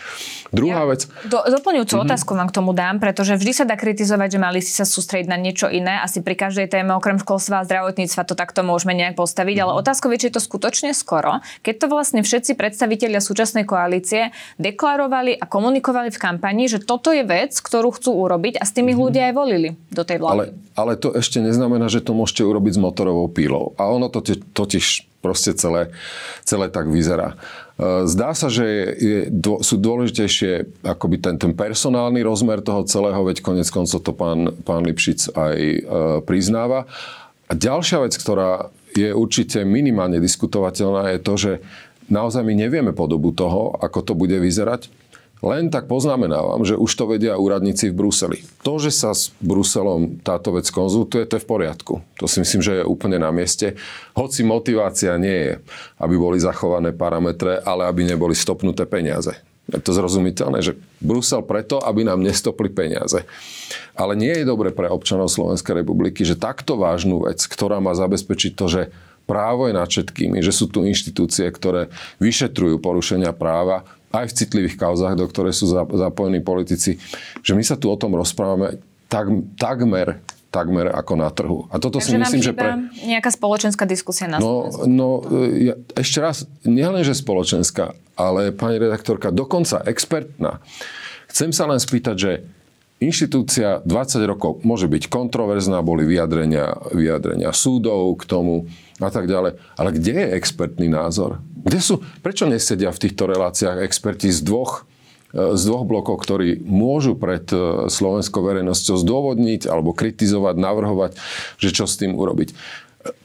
Druhá 0.50 0.88
ja, 0.88 0.90
vec... 0.90 1.06
Do, 1.28 1.44
doplňujúcu 1.44 1.94
mm-hmm. 1.94 2.08
otázku 2.10 2.32
vám 2.34 2.50
k 2.50 2.56
tomu 2.56 2.72
dám, 2.72 2.98
pretože 2.98 3.36
vždy 3.36 3.52
sa 3.52 3.66
dá 3.68 3.76
kritizovať, 3.76 4.30
že 4.34 4.40
mali 4.40 4.64
ste 4.64 4.80
sa 4.80 4.88
sústrediť 4.88 5.28
na 5.28 5.36
niečo 5.38 5.68
iné. 5.68 6.00
Asi 6.02 6.24
pri 6.24 6.40
každej 6.40 6.72
téme, 6.72 6.96
okrem 6.96 7.20
školstva 7.20 7.62
a 7.62 7.68
zdravotníctva, 7.68 8.26
to 8.26 8.34
takto 8.34 8.64
môžeme 8.64 8.96
nejak 8.96 9.20
postaviť. 9.20 9.56
Mm-hmm. 9.60 9.70
Ale 9.70 9.78
mhm. 9.78 9.82
otázka 9.84 10.06
je, 10.10 10.18
či 10.18 10.28
je 10.32 10.36
to 10.40 10.42
skutočne 10.42 10.90
skoro, 10.96 11.44
keď 11.62 11.76
to 11.84 11.86
vlastne 11.92 12.22
všetci 12.24 12.56
predstavitelia 12.56 13.20
súčasnej 13.20 13.68
koalície 13.68 14.32
deklarovali 14.58 15.36
a 15.36 15.46
komunikovali 15.46 16.10
v 16.10 16.18
kampani, 16.18 16.72
že 16.72 16.80
toto 16.82 17.12
je 17.12 17.28
vec, 17.28 17.54
ktorú 17.60 17.94
chcú 17.94 18.24
urobiť 18.24 18.58
a 18.58 18.64
s 18.64 18.72
tými 18.72 18.96
mm-hmm. 18.96 19.04
ľudia 19.04 19.24
aj 19.30 19.34
volili 19.36 19.70
do 19.92 20.02
tej 20.08 20.18
vlády. 20.24 20.34
Ale, 20.34 20.46
ale 20.80 20.92
to 20.96 21.12
ešte 21.12 21.44
neznamená, 21.44 21.92
že 21.92 22.02
to 22.02 22.16
môžete 22.16 22.42
urobiť 22.48 22.74
s 22.74 22.80
motorovou 22.80 23.28
pílou. 23.28 23.76
A 23.76 23.92
ono 23.92 24.08
to 24.08 24.24
totiž 24.56 25.10
proste 25.20 25.56
celé, 25.56 25.92
celé 26.48 26.72
tak 26.72 26.88
vyzerá. 26.88 27.36
E, 27.80 28.08
zdá 28.08 28.36
sa, 28.36 28.48
že 28.52 28.66
je, 28.96 29.20
sú 29.64 29.76
dôležitejšie 29.80 30.84
akoby 30.84 31.20
ten, 31.20 31.36
ten 31.40 31.52
personálny 31.56 32.24
rozmer 32.24 32.60
toho 32.60 32.84
celého, 32.88 33.20
veď 33.24 33.44
konec 33.44 33.68
koncov 33.72 34.00
to 34.04 34.12
pán, 34.12 34.52
pán 34.64 34.84
Lipšic 34.84 35.32
aj 35.36 35.56
e, 35.60 35.80
priznáva. 36.24 36.88
A 37.50 37.54
ďalšia 37.58 38.04
vec, 38.04 38.14
ktorá 38.14 38.70
je 38.94 39.14
určite 39.14 39.62
minimálne 39.64 40.18
diskutovateľná, 40.20 41.14
je 41.14 41.20
to, 41.22 41.34
že 41.38 41.52
naozaj 42.10 42.42
my 42.42 42.54
nevieme 42.58 42.92
podobu 42.92 43.32
toho, 43.32 43.78
ako 43.80 44.00
to 44.02 44.14
bude 44.18 44.34
vyzerať. 44.34 44.90
Len 45.40 45.72
tak 45.72 45.88
poznamenávam, 45.88 46.68
že 46.68 46.76
už 46.76 46.92
to 47.00 47.16
vedia 47.16 47.40
úradníci 47.40 47.88
v 47.90 47.96
Bruseli. 47.96 48.44
To, 48.68 48.76
že 48.76 48.92
sa 48.92 49.16
s 49.16 49.32
Bruselom 49.40 50.20
táto 50.20 50.52
vec 50.52 50.68
konzultuje, 50.68 51.24
to 51.24 51.40
je 51.40 51.44
v 51.44 51.50
poriadku. 51.50 52.04
To 52.20 52.28
si 52.28 52.44
myslím, 52.44 52.60
že 52.60 52.84
je 52.84 52.90
úplne 52.90 53.16
na 53.24 53.32
mieste. 53.32 53.80
Hoci 54.20 54.44
motivácia 54.44 55.16
nie 55.16 55.40
je, 55.48 55.54
aby 56.04 56.16
boli 56.20 56.44
zachované 56.44 56.92
parametre, 56.92 57.64
ale 57.64 57.88
aby 57.88 58.04
neboli 58.04 58.36
stopnuté 58.36 58.84
peniaze. 58.84 59.32
Je 59.70 59.80
to 59.80 59.96
zrozumiteľné, 59.96 60.60
že 60.60 60.76
Brusel 61.00 61.46
preto, 61.46 61.80
aby 61.80 62.04
nám 62.04 62.20
nestopli 62.20 62.68
peniaze. 62.68 63.24
Ale 63.96 64.18
nie 64.20 64.34
je 64.34 64.44
dobre 64.44 64.76
pre 64.76 64.92
občanov 64.92 65.32
Slovenskej 65.32 65.86
republiky, 65.86 66.26
že 66.28 66.36
takto 66.36 66.76
vážnu 66.76 67.30
vec, 67.30 67.40
ktorá 67.48 67.78
má 67.80 67.96
zabezpečiť 67.96 68.52
to, 68.58 68.66
že 68.66 68.82
právo 69.30 69.70
je 69.70 69.78
nad 69.78 69.86
všetkými, 69.86 70.42
že 70.42 70.50
sú 70.50 70.74
tu 70.74 70.82
inštitúcie, 70.82 71.46
ktoré 71.54 71.94
vyšetrujú 72.18 72.82
porušenia 72.82 73.30
práva, 73.30 73.86
aj 74.10 74.26
v 74.30 74.38
citlivých 74.42 74.76
kauzách, 74.78 75.16
do 75.18 75.26
ktoré 75.30 75.54
sú 75.54 75.70
zapojení 75.74 76.42
politici, 76.42 76.98
že 77.46 77.54
my 77.54 77.62
sa 77.62 77.78
tu 77.78 77.90
o 77.90 77.98
tom 77.98 78.18
rozprávame 78.18 78.82
tak, 79.10 79.30
takmer 79.58 80.22
takmer 80.50 80.90
ako 80.90 81.14
na 81.14 81.30
trhu. 81.30 81.70
A 81.70 81.78
toto 81.78 82.02
Takže 82.02 82.10
si 82.10 82.18
myslím, 82.18 82.42
že 82.42 82.54
pre... 82.58 82.90
nejaká 83.06 83.30
spoločenská 83.30 83.86
diskusia 83.86 84.26
na 84.26 84.42
no, 84.42 84.66
no, 84.90 85.22
ja, 85.54 85.78
ešte 85.94 86.18
raz, 86.20 86.50
nielen, 86.66 87.06
že 87.06 87.14
spoločenská, 87.14 87.94
ale 88.18 88.50
pani 88.50 88.82
redaktorka, 88.82 89.30
dokonca 89.30 89.86
expertná. 89.86 90.58
Chcem 91.30 91.54
sa 91.54 91.70
len 91.70 91.78
spýtať, 91.78 92.16
že 92.18 92.32
inštitúcia 93.00 93.80
20 93.88 94.32
rokov 94.32 94.60
môže 94.68 94.92
byť 94.92 95.08
kontroverzná, 95.08 95.80
boli 95.80 96.04
vyjadrenia, 96.04 96.76
vyjadrenia 96.92 97.56
súdov 97.56 98.20
k 98.20 98.24
tomu 98.28 98.68
a 99.00 99.10
tak 99.10 99.32
ďalej. 99.32 99.56
Ale 99.80 99.90
kde 99.96 100.14
je 100.20 100.28
expertný 100.36 100.88
názor? 100.92 101.40
Kde 101.64 101.80
sú, 101.80 102.04
prečo 102.20 102.46
nesedia 102.46 102.92
v 102.92 103.02
týchto 103.08 103.28
reláciách 103.28 103.84
experti 103.84 104.32
z 104.32 104.44
dvoch, 104.44 104.84
e, 105.32 105.56
z 105.56 105.62
dvoch 105.64 105.88
blokov, 105.88 106.20
ktorí 106.24 106.60
môžu 106.60 107.16
pred 107.16 107.48
e, 107.52 107.88
slovenskou 107.88 108.44
verejnosťou 108.44 109.00
zdôvodniť 109.00 109.72
alebo 109.72 109.96
kritizovať, 109.96 110.56
navrhovať, 110.60 111.12
že 111.56 111.72
čo 111.72 111.88
s 111.88 111.96
tým 111.96 112.16
urobiť. 112.16 112.52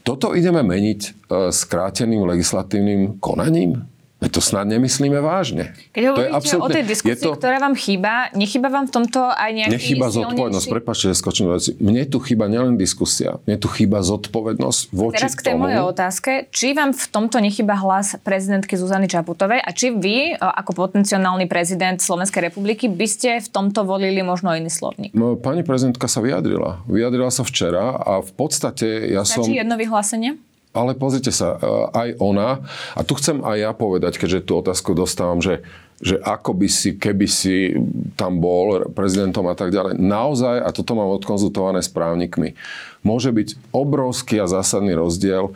Toto 0.06 0.38
ideme 0.38 0.62
meniť 0.62 1.00
e, 1.02 1.10
skráteným 1.50 2.22
legislatívnym 2.22 3.18
konaním? 3.18 3.90
To 4.30 4.40
snad 4.40 4.68
nemyslíme 4.70 5.18
vážne. 5.20 5.74
Keď 5.92 6.02
hovoríte 6.08 6.30
to 6.30 6.36
absolútne, 6.36 6.64
o 6.64 6.76
tej 6.76 6.84
diskusii, 6.84 7.24
to, 7.24 7.36
ktorá 7.36 7.56
vám 7.60 7.74
chýba, 7.74 8.30
nechýba 8.32 8.68
vám 8.70 8.86
v 8.88 8.92
tomto 8.94 9.20
aj 9.20 9.50
nejaký 9.52 9.74
Nechýba 9.74 10.06
zodpovednosť, 10.12 10.66
prepáčte, 10.70 11.04
že 11.12 11.16
skočím 11.18 11.52
Mne 11.82 12.02
tu 12.08 12.18
chýba 12.22 12.48
nielen 12.48 12.78
diskusia, 12.80 13.42
mne 13.44 13.56
tu 13.60 13.68
chýba 13.68 14.00
zodpovednosť 14.00 14.80
voči 14.94 15.20
Teraz 15.20 15.34
k 15.36 15.52
tej 15.52 15.56
mojej 15.58 15.82
otázke, 15.82 16.30
či 16.54 16.72
vám 16.72 16.96
v 16.96 17.04
tomto 17.10 17.42
nechýba 17.42 17.76
hlas 17.80 18.16
prezidentky 18.22 18.78
Zuzany 18.78 19.10
Čaputovej 19.10 19.60
a 19.60 19.70
či 19.74 19.92
vy, 19.92 20.38
ako 20.38 20.72
potenciálny 20.72 21.50
prezident 21.50 22.00
Slovenskej 22.00 22.48
republiky, 22.48 22.88
by 22.88 23.06
ste 23.10 23.30
v 23.42 23.48
tomto 23.50 23.84
volili 23.84 24.22
možno 24.24 24.54
iný 24.56 24.72
slovník? 24.72 25.12
No, 25.12 25.36
pani 25.36 25.66
prezidentka 25.66 26.08
sa 26.08 26.22
vyjadrila. 26.24 26.84
Vyjadrila 26.88 27.28
sa 27.28 27.42
včera 27.44 27.98
a 28.00 28.22
v 28.22 28.32
podstate 28.34 29.10
ja 29.12 29.26
Stačí 29.26 29.52
som... 29.52 29.60
jedno 29.60 29.74
vyhlásenie? 29.76 30.53
Ale 30.74 30.98
pozrite 30.98 31.30
sa, 31.30 31.54
e, 31.54 31.58
aj 31.94 32.08
ona, 32.18 32.66
a 32.98 33.00
tu 33.06 33.14
chcem 33.14 33.38
aj 33.46 33.56
ja 33.62 33.70
povedať, 33.70 34.18
keďže 34.18 34.50
tú 34.50 34.58
otázku 34.58 34.92
dostávam, 34.98 35.38
že, 35.38 35.62
že 36.02 36.18
ako 36.18 36.50
by 36.58 36.66
si, 36.66 36.98
keby 36.98 37.26
si 37.30 37.78
tam 38.18 38.42
bol 38.42 38.90
prezidentom 38.90 39.46
a 39.46 39.54
tak 39.54 39.70
ďalej, 39.70 40.02
naozaj, 40.02 40.58
a 40.58 40.68
toto 40.74 40.98
mám 40.98 41.14
odkonzultované 41.14 41.78
s 41.78 41.88
právnikmi, 41.88 42.58
môže 43.06 43.30
byť 43.30 43.70
obrovský 43.70 44.42
a 44.42 44.50
zásadný 44.50 44.98
rozdiel 44.98 45.54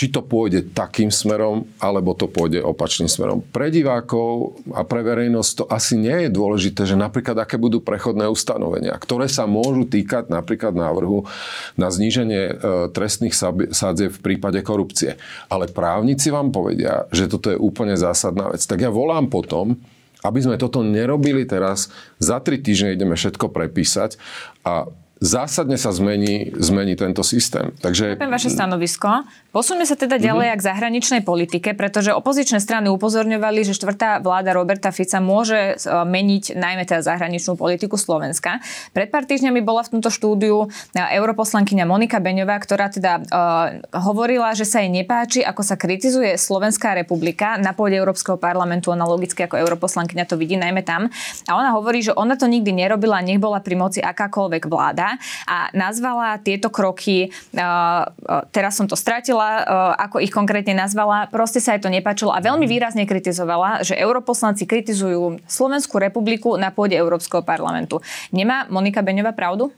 či 0.00 0.08
to 0.08 0.24
pôjde 0.24 0.72
takým 0.72 1.12
smerom, 1.12 1.68
alebo 1.76 2.16
to 2.16 2.24
pôjde 2.24 2.64
opačným 2.64 3.04
smerom. 3.04 3.44
Pre 3.44 3.68
divákov 3.68 4.56
a 4.72 4.80
pre 4.80 5.04
verejnosť 5.04 5.52
to 5.60 5.64
asi 5.68 6.00
nie 6.00 6.24
je 6.24 6.30
dôležité, 6.32 6.88
že 6.88 6.96
napríklad 6.96 7.36
aké 7.36 7.60
budú 7.60 7.84
prechodné 7.84 8.24
ustanovenia, 8.32 8.96
ktoré 8.96 9.28
sa 9.28 9.44
môžu 9.44 9.84
týkať 9.84 10.32
napríklad 10.32 10.72
návrhu 10.72 11.28
na 11.76 11.92
zníženie 11.92 12.42
e, 12.48 12.52
trestných 12.96 13.36
sádzie 13.76 14.08
v 14.08 14.18
prípade 14.24 14.64
korupcie. 14.64 15.20
Ale 15.52 15.68
právnici 15.68 16.32
vám 16.32 16.48
povedia, 16.48 17.04
že 17.12 17.28
toto 17.28 17.52
je 17.52 17.60
úplne 17.60 17.92
zásadná 17.92 18.48
vec. 18.48 18.64
Tak 18.64 18.80
ja 18.80 18.88
volám 18.88 19.28
potom, 19.28 19.76
aby 20.24 20.40
sme 20.40 20.56
toto 20.56 20.80
nerobili 20.80 21.44
teraz, 21.44 21.92
za 22.16 22.40
tri 22.40 22.56
týždne 22.56 22.96
ideme 22.96 23.20
všetko 23.20 23.52
prepísať 23.52 24.16
a 24.64 24.88
zásadne 25.20 25.76
sa 25.76 25.92
zmení, 25.92 26.56
zmení 26.56 26.96
tento 26.96 27.20
systém. 27.20 27.76
Takže... 27.84 28.16
Chápem 28.16 28.32
vaše 28.32 28.48
stanovisko. 28.48 29.28
Posuňme 29.52 29.84
sa 29.84 29.92
teda 29.92 30.16
ďalej 30.16 30.46
mm-hmm. 30.48 30.60
k 30.64 30.66
zahraničnej 30.72 31.22
politike, 31.28 31.76
pretože 31.76 32.16
opozičné 32.16 32.56
strany 32.56 32.88
upozorňovali, 32.88 33.68
že 33.68 33.76
štvrtá 33.76 34.24
vláda 34.24 34.56
Roberta 34.56 34.88
Fica 34.88 35.20
môže 35.20 35.76
e, 35.76 35.92
meniť 35.92 36.56
najmä 36.56 36.88
teda 36.88 37.04
zahraničnú 37.04 37.60
politiku 37.60 38.00
Slovenska. 38.00 38.64
Pred 38.96 39.12
pár 39.12 39.28
týždňami 39.28 39.60
bola 39.60 39.84
v 39.84 40.00
tomto 40.00 40.08
štúdiu 40.08 40.72
e, 40.96 40.96
europoslankyňa 40.96 41.84
Monika 41.84 42.16
Beňová, 42.16 42.56
ktorá 42.56 42.88
teda 42.88 43.20
uh, 43.20 43.82
hovorila, 43.92 44.56
že 44.56 44.64
sa 44.64 44.80
jej 44.80 44.88
nepáči, 44.88 45.44
ako 45.44 45.60
sa 45.60 45.76
kritizuje 45.76 46.38
Slovenská 46.40 46.96
republika 46.96 47.60
na 47.60 47.76
pôde 47.76 47.98
Európskeho 47.98 48.40
parlamentu, 48.40 48.94
ona 48.94 49.04
logicky 49.04 49.44
ako 49.44 49.60
europoslankyňa 49.60 50.24
to 50.24 50.40
vidí 50.40 50.56
najmä 50.56 50.80
tam. 50.80 51.12
A 51.44 51.58
ona 51.58 51.76
hovorí, 51.76 52.00
že 52.00 52.16
ona 52.16 52.38
to 52.40 52.48
nikdy 52.48 52.72
nerobila, 52.72 53.20
nech 53.20 53.42
bola 53.42 53.60
pri 53.60 53.74
moci 53.76 54.00
akákoľvek 54.00 54.64
vláda 54.70 55.09
a 55.48 55.72
nazvala 55.72 56.36
tieto 56.42 56.68
kroky, 56.68 57.32
uh, 57.56 58.10
teraz 58.52 58.76
som 58.76 58.90
to 58.90 58.98
stratila, 58.98 59.50
eh, 59.60 59.64
ako 60.06 60.20
ich 60.20 60.34
konkrétne 60.34 60.76
nazvala, 60.76 61.30
proste 61.30 61.62
sa 61.62 61.74
jej 61.74 61.82
to 61.82 61.88
nepáčilo 61.88 62.34
a 62.34 62.42
veľmi 62.42 62.66
výrazne 62.66 63.08
kritizovala, 63.08 63.86
že 63.86 63.96
europoslanci 63.96 64.66
kritizujú 64.66 65.40
Slovenskú 65.46 65.96
republiku 66.02 66.58
na 66.60 66.74
pôde 66.74 66.98
Európskeho 66.98 67.46
parlamentu. 67.46 68.02
Nemá 68.34 68.66
Monika 68.68 69.00
Beňová 69.00 69.32
pravdu? 69.32 69.72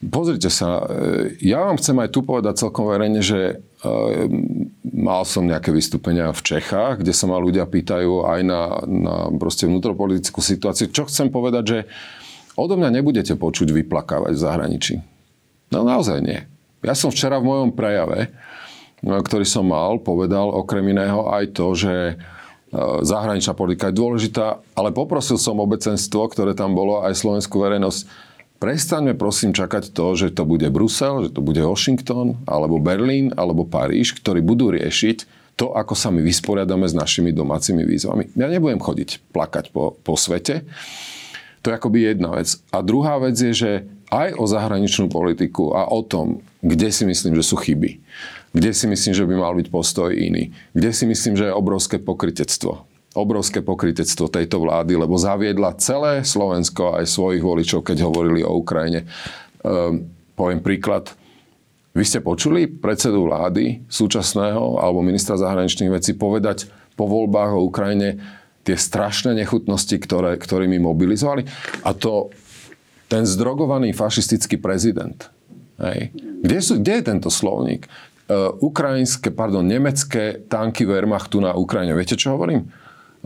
Pozrite 0.00 0.48
sa, 0.48 0.80
ja 1.44 1.60
vám 1.60 1.76
chcem 1.76 1.92
aj 2.00 2.08
tu 2.08 2.24
povedať 2.24 2.64
celkom 2.64 2.88
verejne, 2.88 3.20
že 3.20 3.60
mal 5.00 5.28
som 5.28 5.44
nejaké 5.44 5.68
vystúpenia 5.76 6.32
v 6.32 6.40
Čechách, 6.40 7.04
kde 7.04 7.12
sa 7.12 7.28
ma 7.28 7.36
ľudia 7.36 7.68
pýtajú 7.68 8.24
aj 8.24 8.40
na, 8.40 8.62
na 8.88 9.14
proste 9.36 9.68
vnútropolitickú 9.68 10.40
situáciu. 10.40 10.88
Čo 10.88 11.04
chcem 11.04 11.28
povedať, 11.28 11.64
že 11.68 11.78
odo 12.60 12.76
mňa 12.76 13.00
nebudete 13.00 13.34
počuť 13.34 13.72
vyplakávať 13.72 14.32
v 14.36 14.42
zahraničí. 14.44 14.94
No 15.72 15.86
naozaj 15.86 16.18
nie. 16.20 16.40
Ja 16.84 16.96
som 16.96 17.12
včera 17.12 17.40
v 17.40 17.48
mojom 17.48 17.70
prejave, 17.72 18.32
no, 19.04 19.20
ktorý 19.20 19.44
som 19.44 19.68
mal, 19.68 20.00
povedal 20.00 20.48
okrem 20.48 20.92
iného 20.92 21.28
aj 21.28 21.44
to, 21.56 21.66
že 21.76 21.94
e, 21.94 22.14
zahraničná 23.04 23.52
politika 23.52 23.88
je 23.88 24.00
dôležitá, 24.00 24.60
ale 24.76 24.92
poprosil 24.92 25.36
som 25.36 25.60
obecenstvo, 25.60 26.28
ktoré 26.32 26.56
tam 26.56 26.72
bolo, 26.72 27.04
aj 27.04 27.16
slovenskú 27.20 27.60
verejnosť, 27.60 28.08
prestaňme 28.60 29.16
prosím 29.16 29.52
čakať 29.56 29.92
to, 29.92 30.06
že 30.16 30.36
to 30.36 30.44
bude 30.44 30.68
Brusel, 30.72 31.28
že 31.28 31.30
to 31.36 31.40
bude 31.44 31.60
Washington, 31.60 32.40
alebo 32.48 32.80
Berlín, 32.80 33.32
alebo 33.36 33.68
Paríž, 33.68 34.16
ktorí 34.20 34.44
budú 34.44 34.72
riešiť, 34.72 35.40
to, 35.60 35.76
ako 35.76 35.92
sa 35.92 36.08
my 36.08 36.24
vysporiadame 36.24 36.88
s 36.88 36.96
našimi 36.96 37.36
domácimi 37.36 37.84
výzvami. 37.84 38.32
Ja 38.32 38.48
nebudem 38.48 38.80
chodiť 38.80 39.20
plakať 39.28 39.76
po, 39.76 39.92
po 40.00 40.16
svete. 40.16 40.64
To 41.60 41.70
je 41.70 41.76
akoby 41.76 42.12
jedna 42.12 42.36
vec. 42.36 42.56
A 42.72 42.80
druhá 42.80 43.20
vec 43.20 43.36
je, 43.36 43.52
že 43.52 43.70
aj 44.10 44.34
o 44.40 44.44
zahraničnú 44.48 45.06
politiku 45.12 45.76
a 45.76 45.86
o 45.86 46.02
tom, 46.02 46.42
kde 46.64 46.90
si 46.90 47.06
myslím, 47.06 47.36
že 47.36 47.46
sú 47.46 47.60
chyby. 47.60 48.00
Kde 48.50 48.70
si 48.74 48.90
myslím, 48.90 49.12
že 49.14 49.28
by 49.28 49.34
mal 49.38 49.54
byť 49.54 49.68
postoj 49.70 50.10
iný. 50.10 50.50
Kde 50.74 50.90
si 50.90 51.04
myslím, 51.06 51.38
že 51.38 51.48
je 51.48 51.54
obrovské 51.54 52.02
pokritectvo. 52.02 52.88
Obrovské 53.14 53.62
pokritectvo 53.62 54.26
tejto 54.26 54.62
vlády, 54.62 54.98
lebo 54.98 55.14
zaviedla 55.14 55.78
celé 55.78 56.26
Slovensko 56.26 56.98
aj 56.98 57.06
svojich 57.06 57.42
voličov, 57.42 57.86
keď 57.86 58.06
hovorili 58.06 58.42
o 58.42 58.58
Ukrajine. 58.58 59.06
Ehm, 59.62 60.10
poviem 60.34 60.62
príklad 60.62 61.14
vy 61.90 62.06
ste 62.06 62.22
počuli 62.22 62.70
predsedu 62.70 63.26
vlády 63.26 63.82
súčasného 63.90 64.78
alebo 64.78 65.02
ministra 65.02 65.34
zahraničných 65.34 65.90
vecí 65.90 66.14
povedať 66.14 66.70
po 66.94 67.10
voľbách 67.10 67.50
o 67.50 67.66
Ukrajine 67.66 68.22
tie 68.64 68.76
strašné 68.76 69.32
nechutnosti, 69.34 69.96
ktoré, 69.96 70.36
ktorými 70.36 70.76
mobilizovali? 70.80 71.48
A 71.84 71.96
to 71.96 72.28
ten 73.10 73.26
zdrogovaný 73.26 73.90
fašistický 73.90 74.60
prezident. 74.62 75.32
Hej. 75.82 76.14
Kde, 76.14 76.58
sú, 76.62 76.78
kde 76.78 77.00
je 77.00 77.08
tento 77.10 77.30
slovník? 77.32 77.90
Uh, 78.30 78.54
ukrajinské, 78.62 79.34
pardon, 79.34 79.66
nemecké 79.66 80.38
tanky 80.46 80.86
Wehrmachtu 80.86 81.42
na 81.42 81.50
Ukrajine. 81.58 81.98
Viete, 81.98 82.14
čo 82.14 82.38
hovorím? 82.38 82.70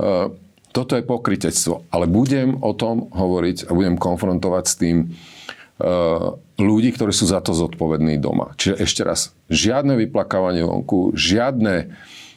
Uh, 0.00 0.32
toto 0.72 0.96
je 0.96 1.04
pokritectvo. 1.04 1.84
Ale 1.92 2.08
budem 2.08 2.56
o 2.64 2.72
tom 2.72 3.12
hovoriť 3.12 3.68
a 3.68 3.76
budem 3.76 4.00
konfrontovať 4.00 4.64
s 4.64 4.74
tým 4.80 4.96
uh, 5.12 6.32
ľudí, 6.56 6.96
ktorí 6.96 7.12
sú 7.12 7.28
za 7.28 7.44
to 7.44 7.52
zodpovední 7.52 8.16
doma. 8.16 8.56
Čiže 8.56 8.80
ešte 8.80 9.02
raz, 9.04 9.36
žiadne 9.52 10.00
vyplakávanie 10.00 10.64
vonku, 10.64 11.12
žiadne 11.12 11.92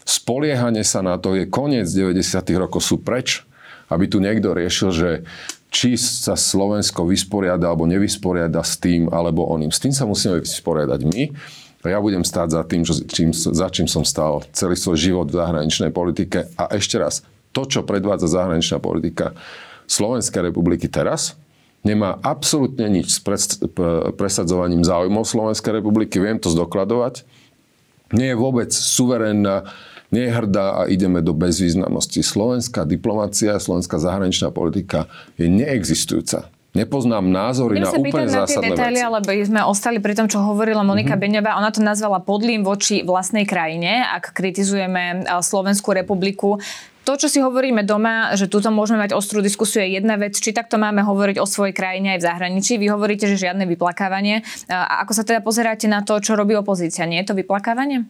spoliehanie 0.07 0.87
sa 0.87 1.03
na 1.03 1.19
to, 1.19 1.35
je 1.35 1.43
koniec 1.43 1.91
90. 1.91 2.23
rokov, 2.55 2.79
sú 2.79 3.03
preč, 3.03 3.43
aby 3.91 4.07
tu 4.07 4.23
niekto 4.23 4.55
riešil, 4.55 4.89
že 4.95 5.09
či 5.67 5.99
sa 5.99 6.39
Slovensko 6.39 7.03
vysporiada 7.03 7.67
alebo 7.67 7.83
nevysporiada 7.83 8.63
s 8.63 8.79
tým 8.79 9.11
alebo 9.11 9.43
oným. 9.51 9.67
S 9.67 9.83
tým 9.83 9.91
sa 9.91 10.07
musíme 10.07 10.39
vysporiadať 10.39 11.01
my. 11.03 11.23
Ja 11.83 11.99
budem 12.03 12.23
stáť 12.23 12.55
za 12.55 12.61
tým, 12.67 12.83
čím, 12.87 13.31
za 13.35 13.67
čím 13.71 13.87
som 13.87 14.03
stál 14.03 14.43
celý 14.51 14.75
svoj 14.75 14.97
život 14.99 15.27
v 15.31 15.39
zahraničnej 15.39 15.91
politike. 15.91 16.51
A 16.59 16.71
ešte 16.75 16.99
raz, 16.99 17.23
to, 17.55 17.67
čo 17.67 17.87
predvádza 17.87 18.27
zahraničná 18.31 18.79
politika 18.79 19.35
Slovenskej 19.87 20.51
republiky 20.51 20.91
teraz, 20.91 21.39
nemá 21.87 22.19
absolútne 22.23 22.91
nič 22.91 23.07
s 23.15 23.19
presadzovaním 24.19 24.83
záujmov 24.83 25.23
Slovenskej 25.23 25.79
republiky, 25.79 26.19
viem 26.19 26.39
to 26.39 26.51
zdokladovať. 26.51 27.23
Nie 28.11 28.35
je 28.35 28.39
vôbec 28.39 28.71
suverénna, 28.71 29.67
nie 30.11 30.27
je 30.27 30.31
hrdá 30.31 30.65
a 30.79 30.81
ideme 30.87 31.19
do 31.19 31.35
bezvýznamnosti. 31.35 32.23
Slovenská 32.23 32.87
diplomácia, 32.87 33.59
slovenská 33.59 33.99
zahraničná 33.99 34.53
politika 34.55 35.11
je 35.35 35.51
neexistujúca. 35.51 36.47
Nepoznám 36.77 37.25
názory 37.25 37.81
Budem 37.81 37.89
na 37.89 37.93
úplne 37.97 38.27
na 38.29 38.45
zásadné 38.45 38.77
detaily, 38.77 38.99
veci. 39.01 39.07
ale 39.07 39.17
sme 39.49 39.61
ostali 39.65 39.97
pri 39.97 40.13
tom, 40.13 40.29
čo 40.29 40.45
hovorila 40.45 40.85
Monika 40.85 41.17
mm-hmm. 41.17 41.41
Beňová. 41.41 41.57
Ona 41.57 41.73
to 41.73 41.81
nazvala 41.81 42.21
podlým 42.21 42.61
voči 42.61 43.01
vlastnej 43.01 43.49
krajine, 43.49 44.05
ak 44.05 44.37
kritizujeme 44.37 45.25
Slovenskú 45.41 45.97
republiku 45.97 46.61
to, 47.07 47.15
čo 47.15 47.31
si 47.31 47.39
hovoríme 47.39 47.87
doma, 47.87 48.35
že 48.35 48.51
tuto 48.51 48.67
môžeme 48.67 48.99
mať 48.99 49.15
ostrú 49.15 49.39
diskusiu, 49.39 49.79
je 49.79 49.95
jedna 49.95 50.19
vec, 50.19 50.35
či 50.35 50.51
takto 50.51 50.75
máme 50.75 51.07
hovoriť 51.07 51.39
o 51.39 51.47
svojej 51.47 51.71
krajine 51.71 52.19
aj 52.19 52.19
v 52.19 52.27
zahraničí. 52.27 52.75
Vy 52.75 52.91
hovoríte, 52.91 53.31
že 53.31 53.47
žiadne 53.47 53.63
vyplakávanie. 53.63 54.43
A 54.67 55.07
ako 55.07 55.15
sa 55.15 55.23
teda 55.23 55.39
pozeráte 55.39 55.87
na 55.87 56.03
to, 56.03 56.19
čo 56.19 56.35
robí 56.35 56.51
opozícia? 56.51 57.07
Nie 57.07 57.23
je 57.23 57.31
to 57.31 57.39
vyplakávanie? 57.39 58.03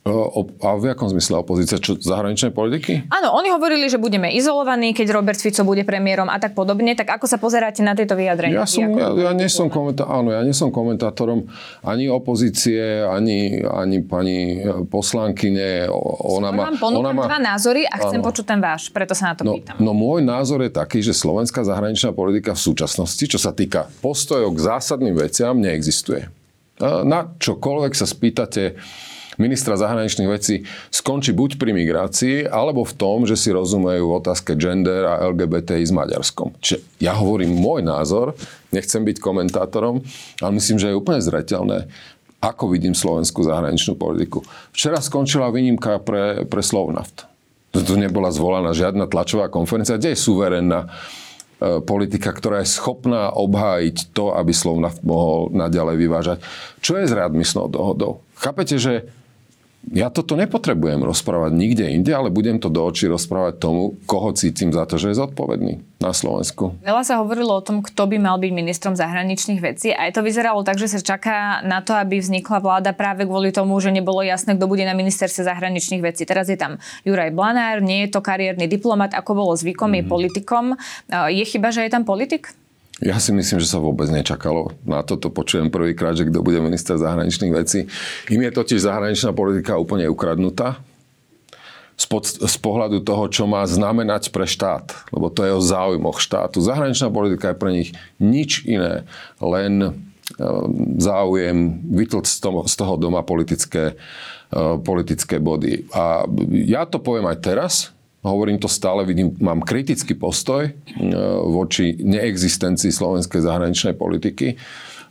O, 0.00 0.48
a 0.64 0.80
v 0.80 0.96
akom 0.96 1.12
zmysle 1.12 1.44
opozícia? 1.44 1.76
Čo, 1.76 2.00
zahraničnej 2.00 2.56
politiky? 2.56 3.04
Áno, 3.12 3.36
oni 3.36 3.52
hovorili, 3.52 3.84
že 3.84 4.00
budeme 4.00 4.32
izolovaní, 4.32 4.96
keď 4.96 5.12
Robert 5.12 5.36
Fico 5.36 5.60
bude 5.60 5.84
premiérom 5.84 6.24
a 6.24 6.40
tak 6.40 6.56
podobne. 6.56 6.96
Tak 6.96 7.20
ako 7.20 7.28
sa 7.28 7.36
pozeráte 7.36 7.84
na 7.84 7.92
tieto 7.92 8.16
vyjadrenia? 8.16 8.64
Ja, 8.64 8.64
som, 8.64 8.96
ja, 8.96 9.12
ja, 9.12 9.30
nie 9.36 9.52
som 9.52 9.68
komentá- 9.68 10.08
áno, 10.08 10.32
ja 10.32 10.40
nie 10.40 10.56
som 10.56 10.72
komentátorom 10.72 11.52
ani 11.84 12.08
opozície, 12.08 13.04
ani, 13.04 13.60
ani 13.60 14.00
pani 14.00 14.64
poslankyne. 14.88 15.92
Ona 15.92 16.48
má, 16.48 16.72
ona 16.80 17.12
má 17.12 17.28
dva 17.28 17.36
názory 17.36 17.84
a 17.84 18.00
chcem 18.00 18.24
áno. 18.24 18.28
počuť 18.32 18.56
ten 18.56 18.60
váš, 18.64 18.88
preto 18.88 19.12
sa 19.12 19.30
na 19.30 19.34
to 19.36 19.44
no, 19.44 19.60
pýtam. 19.60 19.76
No 19.84 19.92
môj 19.92 20.24
názor 20.24 20.64
je 20.64 20.72
taký, 20.72 21.04
že 21.04 21.12
slovenská 21.12 21.60
zahraničná 21.60 22.16
politika 22.16 22.56
v 22.56 22.60
súčasnosti, 22.72 23.20
čo 23.20 23.36
sa 23.36 23.52
týka 23.52 23.92
postojov 24.00 24.56
k 24.56 24.64
zásadným 24.64 25.12
veciam, 25.12 25.60
neexistuje. 25.60 26.24
Na 26.80 27.28
čokoľvek 27.36 27.92
sa 27.92 28.08
spýtate 28.08 28.80
ministra 29.40 29.80
zahraničných 29.80 30.28
vecí 30.28 30.68
skončí 30.92 31.32
buď 31.32 31.56
pri 31.56 31.72
migrácii, 31.72 32.46
alebo 32.46 32.84
v 32.84 32.92
tom, 32.92 33.24
že 33.24 33.40
si 33.40 33.48
rozumejú 33.50 34.04
v 34.04 34.16
otázke 34.20 34.52
gender 34.60 35.08
a 35.08 35.24
LGBTI 35.32 35.88
s 35.88 35.96
Maďarskom. 35.96 36.52
Čiže 36.60 36.84
ja 37.00 37.16
hovorím 37.16 37.56
môj 37.56 37.80
názor, 37.80 38.36
nechcem 38.70 39.00
byť 39.00 39.16
komentátorom, 39.18 40.04
ale 40.44 40.50
myslím, 40.60 40.76
že 40.76 40.92
je 40.92 41.00
úplne 41.00 41.24
zreteľné, 41.24 41.88
ako 42.40 42.72
vidím 42.72 42.96
slovenskú 42.96 43.44
zahraničnú 43.44 43.96
politiku. 43.96 44.44
Včera 44.72 45.00
skončila 45.00 45.52
výnimka 45.52 46.00
pre, 46.00 46.44
pre 46.44 46.60
Slovnaft. 46.60 47.28
Tu 47.70 47.94
nebola 47.94 48.34
zvolaná 48.34 48.74
žiadna 48.74 49.06
tlačová 49.06 49.46
konferencia, 49.46 49.94
kde 49.94 50.16
je 50.16 50.24
suverénna 50.24 50.80
e, 50.82 50.88
politika, 51.84 52.34
ktorá 52.34 52.64
je 52.64 52.74
schopná 52.74 53.30
obhájiť 53.30 54.10
to, 54.10 54.34
aby 54.34 54.50
Slovnaft 54.50 55.06
mohol 55.06 55.54
naďalej 55.54 55.96
vyvážať. 56.00 56.38
Čo 56.82 56.98
je 56.98 57.06
s 57.06 57.14
readmisnou 57.14 57.70
dohodou? 57.70 58.26
Chápete, 58.34 58.74
že 58.80 59.06
ja 59.88 60.12
toto 60.12 60.36
nepotrebujem 60.36 61.00
rozprávať 61.00 61.56
nikde 61.56 61.88
inde, 61.88 62.12
ale 62.12 62.28
budem 62.28 62.60
to 62.60 62.68
do 62.68 62.84
očí 62.84 63.08
rozprávať 63.08 63.56
tomu, 63.56 63.96
koho 64.04 64.28
cítim 64.36 64.68
za 64.68 64.84
to, 64.84 65.00
že 65.00 65.10
je 65.10 65.20
zodpovedný 65.24 65.80
na 65.96 66.12
Slovensku. 66.12 66.76
Veľa 66.84 67.02
sa 67.02 67.18
hovorilo 67.24 67.56
o 67.56 67.64
tom, 67.64 67.80
kto 67.80 68.04
by 68.04 68.20
mal 68.20 68.36
byť 68.36 68.52
ministrom 68.52 68.92
zahraničných 68.92 69.60
vecí. 69.60 69.96
Aj 69.96 70.12
to 70.12 70.20
vyzeralo 70.20 70.60
tak, 70.68 70.76
že 70.76 70.92
sa 70.92 71.00
čaká 71.00 71.64
na 71.64 71.80
to, 71.80 71.96
aby 71.96 72.20
vznikla 72.20 72.60
vláda 72.60 72.92
práve 72.92 73.24
kvôli 73.24 73.56
tomu, 73.56 73.80
že 73.80 73.88
nebolo 73.88 74.20
jasné, 74.20 74.52
kto 74.60 74.68
bude 74.68 74.84
na 74.84 74.92
ministerstve 74.92 75.48
zahraničných 75.48 76.04
vecí. 76.04 76.28
Teraz 76.28 76.52
je 76.52 76.60
tam 76.60 76.76
Juraj 77.08 77.32
Blanár, 77.32 77.80
nie 77.80 78.04
je 78.04 78.12
to 78.12 78.20
kariérny 78.20 78.68
diplomat, 78.68 79.16
ako 79.16 79.32
bolo 79.32 79.52
zvykom, 79.56 79.90
mm. 79.90 79.96
je 79.96 80.02
mhm. 80.04 80.10
politikom. 80.12 80.64
Je 81.32 81.44
chyba, 81.48 81.72
že 81.72 81.88
je 81.88 81.90
tam 81.90 82.04
politik? 82.04 82.52
Ja 83.00 83.16
si 83.16 83.32
myslím, 83.32 83.64
že 83.64 83.68
sa 83.68 83.80
vôbec 83.80 84.12
nečakalo. 84.12 84.76
Na 84.84 85.00
toto 85.00 85.32
počujem 85.32 85.72
prvýkrát, 85.72 86.12
že 86.12 86.28
kto 86.28 86.44
bude 86.44 86.60
minister 86.60 87.00
zahraničných 87.00 87.52
vecí. 87.56 87.88
Im 88.28 88.44
je 88.44 88.52
totiž 88.52 88.84
zahraničná 88.84 89.32
politika 89.32 89.80
úplne 89.80 90.04
ukradnutá. 90.12 90.84
Z, 92.00 92.56
pohľadu 92.64 93.04
toho, 93.04 93.28
čo 93.28 93.44
má 93.44 93.60
znamenať 93.68 94.32
pre 94.32 94.48
štát. 94.48 94.92
Lebo 95.12 95.28
to 95.28 95.44
je 95.44 95.52
o 95.52 95.64
záujmoch 95.64 96.20
štátu. 96.20 96.60
Zahraničná 96.60 97.12
politika 97.12 97.52
je 97.52 97.60
pre 97.60 97.70
nich 97.76 97.90
nič 98.16 98.64
iné, 98.64 99.04
len 99.36 99.72
e, 99.84 99.90
záujem 100.96 101.76
toho, 102.40 102.64
z 102.64 102.74
toho 102.76 102.94
doma 102.96 103.20
politické, 103.20 103.96
e, 104.48 104.64
politické 104.80 105.36
body. 105.36 105.92
A 105.92 106.24
ja 106.64 106.88
to 106.88 107.04
poviem 107.04 107.28
aj 107.28 107.38
teraz, 107.44 107.72
hovorím 108.20 108.60
to 108.60 108.68
stále, 108.68 109.04
vidím, 109.08 109.32
mám 109.40 109.64
kritický 109.64 110.12
postoj 110.12 110.68
e, 110.68 110.72
voči 111.48 111.96
neexistencii 111.96 112.92
slovenskej 112.92 113.40
zahraničnej 113.40 113.96
politiky. 113.96 114.60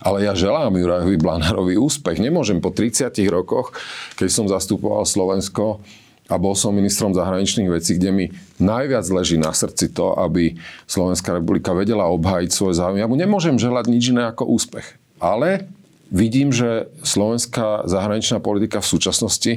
Ale 0.00 0.24
ja 0.24 0.32
želám 0.32 0.80
Jurajovi 0.80 1.20
Blanárovi 1.20 1.76
úspech. 1.76 2.22
Nemôžem 2.24 2.64
po 2.64 2.72
30 2.72 3.12
rokoch, 3.28 3.76
keď 4.16 4.28
som 4.32 4.46
zastupoval 4.48 5.04
Slovensko 5.04 5.84
a 6.30 6.38
bol 6.38 6.54
som 6.56 6.72
ministrom 6.72 7.12
zahraničných 7.12 7.68
vecí, 7.68 7.98
kde 7.98 8.10
mi 8.14 8.26
najviac 8.62 9.04
leží 9.10 9.36
na 9.36 9.52
srdci 9.52 9.92
to, 9.92 10.14
aby 10.16 10.56
Slovenská 10.86 11.36
republika 11.36 11.74
vedela 11.76 12.08
obhájiť 12.08 12.50
svoj 12.54 12.78
záujem. 12.78 13.02
Ja 13.02 13.10
mu 13.10 13.18
nemôžem 13.18 13.58
želať 13.58 13.90
nič 13.90 14.14
iné 14.14 14.30
ako 14.30 14.46
úspech. 14.48 14.96
Ale 15.20 15.68
vidím, 16.08 16.54
že 16.54 16.88
slovenská 17.02 17.84
zahraničná 17.84 18.38
politika 18.40 18.80
v 18.80 18.90
súčasnosti 18.94 19.52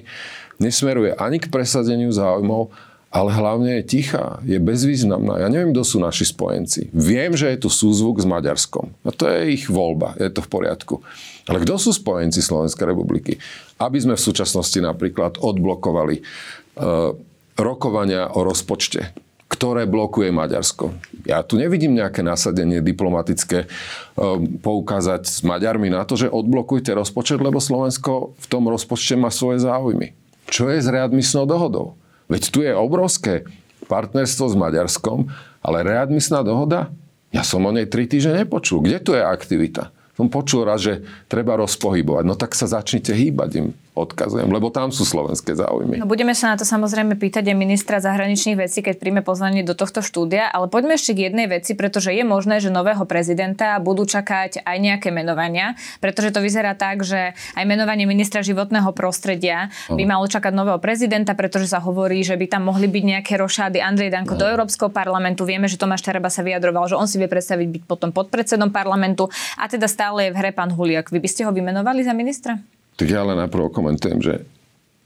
nesmeruje 0.57 1.15
ani 1.15 1.39
k 1.39 1.47
presadeniu 1.47 2.09
záujmov, 2.11 2.73
ale 3.13 3.29
hlavne 3.29 3.77
je 3.77 3.83
tichá, 3.85 4.41
je 4.41 4.57
bezvýznamná. 4.57 5.37
Ja 5.37 5.47
neviem, 5.53 5.69
kto 5.69 5.85
sú 5.85 6.01
naši 6.01 6.25
spojenci. 6.25 6.89
Viem, 6.89 7.37
že 7.37 7.53
je 7.53 7.61
tu 7.61 7.69
súzvuk 7.69 8.17
s 8.17 8.25
Maďarskom. 8.25 8.89
A 9.05 9.13
to 9.13 9.29
je 9.29 9.53
ich 9.53 9.69
voľba, 9.69 10.17
je 10.17 10.33
to 10.33 10.41
v 10.41 10.49
poriadku. 10.49 11.05
Ale 11.45 11.61
kto 11.61 11.77
sú 11.77 11.93
spojenci 11.93 12.41
Slovenskej 12.41 12.89
republiky? 12.89 13.37
Aby 13.77 14.01
sme 14.01 14.17
v 14.17 14.25
súčasnosti 14.25 14.81
napríklad 14.81 15.37
odblokovali 15.37 16.25
uh, 16.25 17.13
rokovania 17.53 18.33
o 18.33 18.41
rozpočte, 18.41 19.13
ktoré 19.45 19.85
blokuje 19.85 20.33
Maďarsko. 20.33 20.97
Ja 21.29 21.45
tu 21.45 21.61
nevidím 21.61 21.93
nejaké 21.93 22.25
nasadenie 22.25 22.81
diplomatické 22.81 23.69
uh, 23.69 24.41
poukázať 24.57 25.29
s 25.29 25.45
Maďarmi 25.45 25.93
na 25.93 26.01
to, 26.01 26.17
že 26.17 26.33
odblokujte 26.33 26.89
rozpočet, 26.89 27.37
lebo 27.37 27.61
Slovensko 27.61 28.33
v 28.41 28.45
tom 28.49 28.65
rozpočte 28.65 29.13
má 29.13 29.29
svoje 29.29 29.61
záujmy. 29.61 30.17
Čo 30.49 30.73
je 30.73 30.81
s 30.81 30.89
readmisnou 30.89 31.45
dohodou? 31.45 31.93
Veď 32.27 32.43
tu 32.49 32.59
je 32.63 32.71
obrovské 32.73 33.47
partnerstvo 33.85 34.45
s 34.51 34.55
Maďarskom, 34.55 35.27
ale 35.59 35.83
readmisná 35.83 36.43
dohoda, 36.43 36.91
ja 37.33 37.41
som 37.41 37.65
o 37.65 37.71
nej 37.73 37.89
tri 37.89 38.05
týždne 38.05 38.45
nepočul. 38.45 38.85
Kde 38.85 38.99
tu 39.01 39.11
je 39.17 39.23
aktivita? 39.23 39.89
Som 40.13 40.29
počul 40.29 40.69
raz, 40.69 40.85
že 40.85 41.01
treba 41.25 41.57
rozpohybovať. 41.57 42.23
No 42.29 42.37
tak 42.37 42.53
sa 42.53 42.69
začnite 42.69 43.17
hýbať 43.17 43.49
im. 43.57 43.67
Odkazujem, 43.93 44.49
lebo 44.49 44.73
tam 44.73 44.89
sú 44.89 45.05
slovenské 45.05 45.53
záujmy. 45.53 46.01
No 46.01 46.09
budeme 46.09 46.33
sa 46.33 46.53
na 46.53 46.57
to 46.57 46.65
samozrejme 46.65 47.13
pýtať 47.13 47.53
aj 47.53 47.57
ministra 47.57 48.01
zahraničných 48.01 48.57
vecí, 48.65 48.81
keď 48.81 48.97
príjme 48.97 49.21
pozvanie 49.21 49.61
do 49.61 49.77
tohto 49.77 50.01
štúdia, 50.01 50.49
ale 50.49 50.65
poďme 50.65 50.97
ešte 50.97 51.13
k 51.13 51.29
jednej 51.29 51.45
veci, 51.45 51.77
pretože 51.77 52.09
je 52.09 52.25
možné, 52.25 52.57
že 52.57 52.73
nového 52.73 53.05
prezidenta 53.05 53.77
budú 53.77 54.09
čakať 54.09 54.65
aj 54.65 54.77
nejaké 54.81 55.13
menovania, 55.13 55.77
pretože 56.01 56.33
to 56.33 56.41
vyzerá 56.41 56.73
tak, 56.73 57.05
že 57.05 57.37
aj 57.53 57.63
menovanie 57.69 58.09
ministra 58.09 58.41
životného 58.41 58.89
prostredia 58.97 59.69
by 59.93 60.03
malo 60.09 60.25
čakať 60.25 60.51
nového 60.57 60.81
prezidenta, 60.81 61.37
pretože 61.37 61.69
sa 61.69 61.77
hovorí, 61.77 62.25
že 62.25 62.33
by 62.33 62.49
tam 62.49 62.65
mohli 62.65 62.89
byť 62.89 63.03
nejaké 63.05 63.33
rošády 63.37 63.77
Andrej 63.77 64.09
Danko 64.09 64.33
do 64.33 64.49
Európskeho 64.49 64.89
parlamentu. 64.89 65.45
Vieme, 65.45 65.69
že 65.69 65.77
Tomáš 65.77 66.01
Taraba 66.01 66.33
sa 66.33 66.41
vyjadroval, 66.41 66.89
že 66.89 66.97
on 66.97 67.05
si 67.05 67.21
vie 67.21 67.29
predstaviť 67.29 67.67
byť 67.69 67.83
potom 67.85 68.09
podpredsedom 68.09 68.73
parlamentu 68.73 69.29
a 69.61 69.69
teda 69.69 69.85
stále 69.85 70.29
je 70.29 70.33
v 70.33 70.39
hre 70.41 70.51
pán 70.51 70.73
Huliak. 70.73 71.13
Vy 71.13 71.21
by 71.21 71.29
ste 71.29 71.45
ho 71.45 71.53
vymenovali 71.53 72.01
za 72.01 72.17
ministra? 72.17 72.57
Tak 72.97 73.07
ja 73.09 73.25
len 73.25 73.37
najprv 73.41 73.73
komentujem, 73.73 74.19
že 74.21 74.33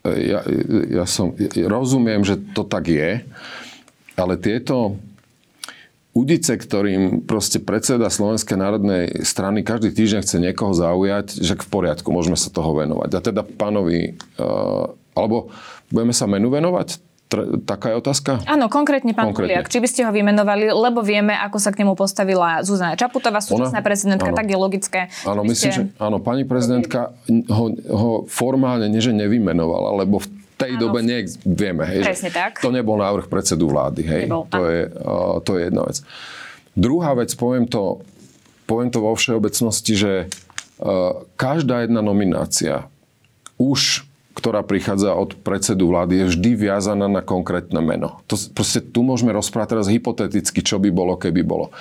e, 0.03 0.35
ja, 0.35 0.39
ja 0.91 1.05
som, 1.07 1.31
rozumiem, 1.55 2.23
že 2.27 2.39
to 2.51 2.67
tak 2.67 2.91
je, 2.91 3.23
ale 4.17 4.33
tieto 4.35 4.97
udice, 6.17 6.57
ktorým 6.57 7.21
proste 7.29 7.61
predseda 7.61 8.09
Slovenskej 8.09 8.57
národnej 8.57 9.21
strany 9.21 9.61
každý 9.61 9.93
týždeň 9.93 10.25
chce 10.25 10.37
niekoho 10.41 10.73
zaujať, 10.73 11.37
že 11.37 11.53
v 11.53 11.69
poriadku, 11.69 12.09
môžeme 12.09 12.33
sa 12.33 12.49
toho 12.49 12.73
venovať. 12.73 13.09
A 13.13 13.19
teda 13.21 13.45
pánovi, 13.45 14.17
alebo 15.13 15.53
budeme 15.93 16.17
sa 16.17 16.25
menu 16.25 16.49
venovať? 16.49 16.97
Tr- 17.27 17.59
taká 17.67 17.91
je 17.91 17.95
otázka? 17.99 18.39
Áno, 18.47 18.71
konkrétne 18.71 19.11
pán 19.11 19.35
konkrétne. 19.35 19.59
Kuliak. 19.59 19.67
Či 19.67 19.83
by 19.83 19.87
ste 19.91 20.01
ho 20.07 20.11
vymenovali, 20.15 20.71
lebo 20.71 21.03
vieme, 21.03 21.35
ako 21.35 21.59
sa 21.59 21.75
k 21.75 21.83
nemu 21.83 21.91
postavila 21.99 22.63
Zuzana 22.63 22.95
Čaputová, 22.95 23.43
súčasná 23.43 23.83
prezidentka, 23.83 24.31
áno. 24.31 24.37
tak 24.39 24.47
je 24.47 24.55
logické. 24.55 24.99
Áno, 25.27 25.43
myslím, 25.43 25.71
ste... 25.71 25.75
že 25.75 25.81
áno, 25.99 26.23
pani 26.23 26.47
prezidentka 26.47 27.11
ho, 27.51 27.65
ho 27.91 28.11
formálne 28.31 28.87
nie, 28.87 29.03
že 29.03 29.11
nevymenovala, 29.11 30.07
lebo 30.07 30.23
v 30.23 30.27
tej 30.55 30.79
áno. 30.79 30.87
dobe 30.87 31.03
nie, 31.03 31.27
vieme, 31.43 31.83
hej, 31.83 32.07
že 32.15 32.31
tak. 32.31 32.63
to 32.63 32.71
nebol 32.71 32.95
návrh 32.95 33.27
predsedu 33.27 33.67
vlády. 33.67 34.07
Hej. 34.07 34.23
Nebol, 34.31 34.47
to, 34.47 34.63
je, 34.63 34.81
uh, 34.87 35.35
to 35.43 35.51
je 35.59 35.61
jedna 35.67 35.83
vec. 35.83 35.97
Druhá 36.79 37.11
vec, 37.11 37.29
poviem 37.35 37.67
to, 37.67 38.07
poviem 38.63 38.87
to 38.87 39.03
vo 39.03 39.11
všeobecnosti, 39.19 39.93
že 39.99 40.13
uh, 40.79 41.27
každá 41.35 41.83
jedna 41.83 41.99
nominácia 41.99 42.87
už 43.59 44.07
ktorá 44.37 44.61
prichádza 44.61 45.17
od 45.17 45.33
predsedu 45.41 45.89
vlády, 45.89 46.21
je 46.21 46.25
vždy 46.37 46.69
viazaná 46.69 47.09
na 47.09 47.25
konkrétne 47.25 47.81
meno. 47.81 48.21
To, 48.29 48.37
proste 48.53 48.85
tu 48.85 49.01
môžeme 49.01 49.33
rozprávať 49.33 49.73
teraz 49.73 49.89
hypoteticky, 49.89 50.61
čo 50.61 50.77
by 50.77 50.93
bolo, 50.93 51.17
keby 51.17 51.41
bolo. 51.41 51.73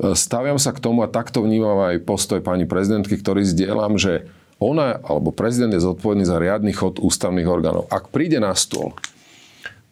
E, 0.00 0.16
staviam 0.16 0.56
sa 0.56 0.72
k 0.72 0.80
tomu 0.80 1.04
a 1.04 1.12
takto 1.12 1.44
vnímam 1.44 1.92
aj 1.92 2.00
postoj 2.08 2.40
pani 2.40 2.64
prezidentky, 2.64 3.20
ktorý 3.20 3.44
zdieľam, 3.44 4.00
že 4.00 4.24
ona 4.56 4.96
alebo 5.04 5.36
prezident 5.36 5.76
je 5.76 5.84
zodpovedný 5.84 6.24
za 6.24 6.40
riadny 6.40 6.72
chod 6.72 6.96
ústavných 6.96 7.44
orgánov. 7.44 7.92
Ak 7.92 8.08
príde 8.08 8.40
na 8.40 8.56
stôl 8.56 8.96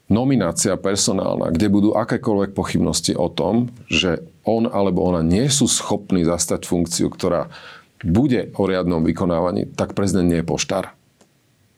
nominácia 0.08 0.72
personálna, 0.80 1.52
kde 1.52 1.68
budú 1.68 1.92
akékoľvek 1.92 2.56
pochybnosti 2.56 3.12
o 3.12 3.28
tom, 3.28 3.68
že 3.92 4.24
on 4.48 4.64
alebo 4.64 5.04
ona 5.04 5.20
nie 5.20 5.48
sú 5.52 5.68
schopní 5.68 6.24
zastať 6.24 6.64
funkciu, 6.64 7.12
ktorá 7.12 7.52
bude 8.04 8.52
o 8.56 8.64
riadnom 8.68 9.04
vykonávaní, 9.04 9.68
tak 9.72 9.92
prezident 9.92 10.28
nie 10.28 10.40
je 10.40 10.48
poštár. 10.48 10.92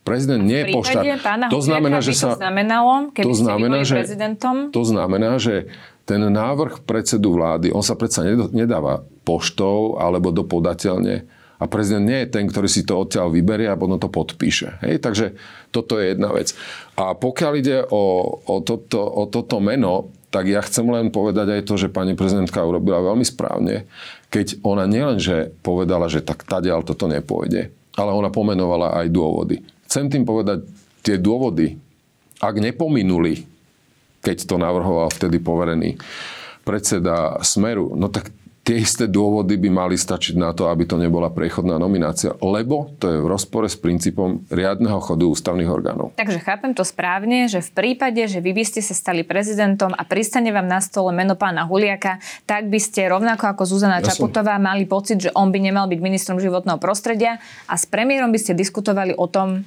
Prezident 0.06 0.38
nie 0.46 0.62
je 0.62 0.66
poštár. 0.78 1.02
To 1.50 1.58
znamená, 1.58 1.98
že 1.98 2.14
sa... 2.14 2.38
To 2.38 2.38
znamenalo, 2.38 3.10
keby 3.10 3.26
to 3.26 3.32
znamená, 3.34 3.78
že, 3.82 3.96
prezidentom? 4.06 4.56
To 4.70 4.82
znamená, 4.86 5.30
že 5.42 5.66
ten 6.06 6.22
návrh 6.22 6.86
predsedu 6.86 7.34
vlády, 7.34 7.74
on 7.74 7.82
sa 7.82 7.98
predsa 7.98 8.22
nedáva 8.54 9.02
poštou 9.26 9.98
alebo 9.98 10.30
do 10.30 10.46
podateľne 10.46 11.26
a 11.56 11.64
prezident 11.66 12.04
nie 12.04 12.22
je 12.22 12.32
ten, 12.32 12.44
ktorý 12.46 12.68
si 12.68 12.84
to 12.84 13.00
odtiaľ 13.00 13.32
vyberie 13.32 13.66
a 13.66 13.80
potom 13.80 13.96
to 13.96 14.12
podpíše. 14.12 14.78
Hej? 14.84 15.02
Takže 15.02 15.34
toto 15.72 15.96
je 15.96 16.12
jedna 16.12 16.30
vec. 16.30 16.52
A 16.94 17.16
pokiaľ 17.16 17.52
ide 17.56 17.82
o, 17.88 18.04
o, 18.44 18.54
toto, 18.60 19.00
o 19.02 19.24
toto 19.26 19.58
meno, 19.58 20.12
tak 20.28 20.52
ja 20.52 20.60
chcem 20.60 20.84
len 20.84 21.08
povedať 21.08 21.48
aj 21.48 21.62
to, 21.64 21.74
že 21.80 21.88
pani 21.88 22.12
prezidentka 22.12 22.60
urobila 22.60 23.00
veľmi 23.00 23.24
správne, 23.24 23.88
keď 24.28 24.60
ona 24.60 24.84
nielenže 24.84 25.56
povedala, 25.64 26.12
že 26.12 26.20
tak 26.20 26.44
tadiaľ 26.44 26.84
toto 26.84 27.08
nepôjde, 27.08 27.72
ale 27.96 28.10
ona 28.12 28.28
pomenovala 28.28 29.00
aj 29.00 29.06
dôvody. 29.08 29.64
Chcem 29.86 30.10
tým 30.10 30.26
povedať, 30.26 30.66
tie 31.06 31.16
dôvody, 31.16 31.78
ak 32.42 32.58
nepominuli, 32.58 33.46
keď 34.20 34.36
to 34.42 34.58
navrhoval 34.58 35.06
vtedy 35.14 35.38
poverený 35.38 35.96
predseda 36.66 37.38
Smeru, 37.46 37.94
no 37.94 38.10
tak 38.10 38.34
tie 38.66 38.82
isté 38.82 39.06
dôvody 39.06 39.54
by 39.62 39.70
mali 39.70 39.94
stačiť 39.94 40.34
na 40.34 40.50
to, 40.50 40.66
aby 40.66 40.90
to 40.90 40.98
nebola 40.98 41.30
prechodná 41.30 41.78
nominácia, 41.78 42.34
lebo 42.42 42.90
to 42.98 43.06
je 43.06 43.18
v 43.22 43.30
rozpore 43.30 43.70
s 43.70 43.78
princípom 43.78 44.42
riadneho 44.50 44.98
chodu 44.98 45.30
ústavných 45.30 45.70
orgánov. 45.70 46.18
Takže 46.18 46.42
chápem 46.42 46.74
to 46.74 46.82
správne, 46.82 47.46
že 47.46 47.62
v 47.62 47.70
prípade, 47.70 48.26
že 48.26 48.42
vy 48.42 48.50
by 48.50 48.64
ste 48.66 48.82
sa 48.82 48.98
stali 48.98 49.22
prezidentom 49.22 49.94
a 49.94 50.02
pristane 50.02 50.50
vám 50.50 50.66
na 50.66 50.82
stole 50.82 51.14
meno 51.14 51.38
pána 51.38 51.62
Huliaka, 51.62 52.18
tak 52.42 52.66
by 52.66 52.82
ste 52.82 53.06
rovnako 53.06 53.54
ako 53.54 53.62
Zuzana 53.62 54.02
ja 54.02 54.10
Čaputová 54.10 54.58
som... 54.58 54.66
mali 54.66 54.82
pocit, 54.82 55.22
že 55.22 55.30
on 55.38 55.54
by 55.54 55.62
nemal 55.62 55.86
byť 55.86 56.00
ministrom 56.02 56.42
životného 56.42 56.82
prostredia 56.82 57.38
a 57.70 57.78
s 57.78 57.86
premiérom 57.86 58.34
by 58.34 58.38
ste 58.42 58.58
diskutovali 58.58 59.14
o 59.14 59.30
tom, 59.30 59.62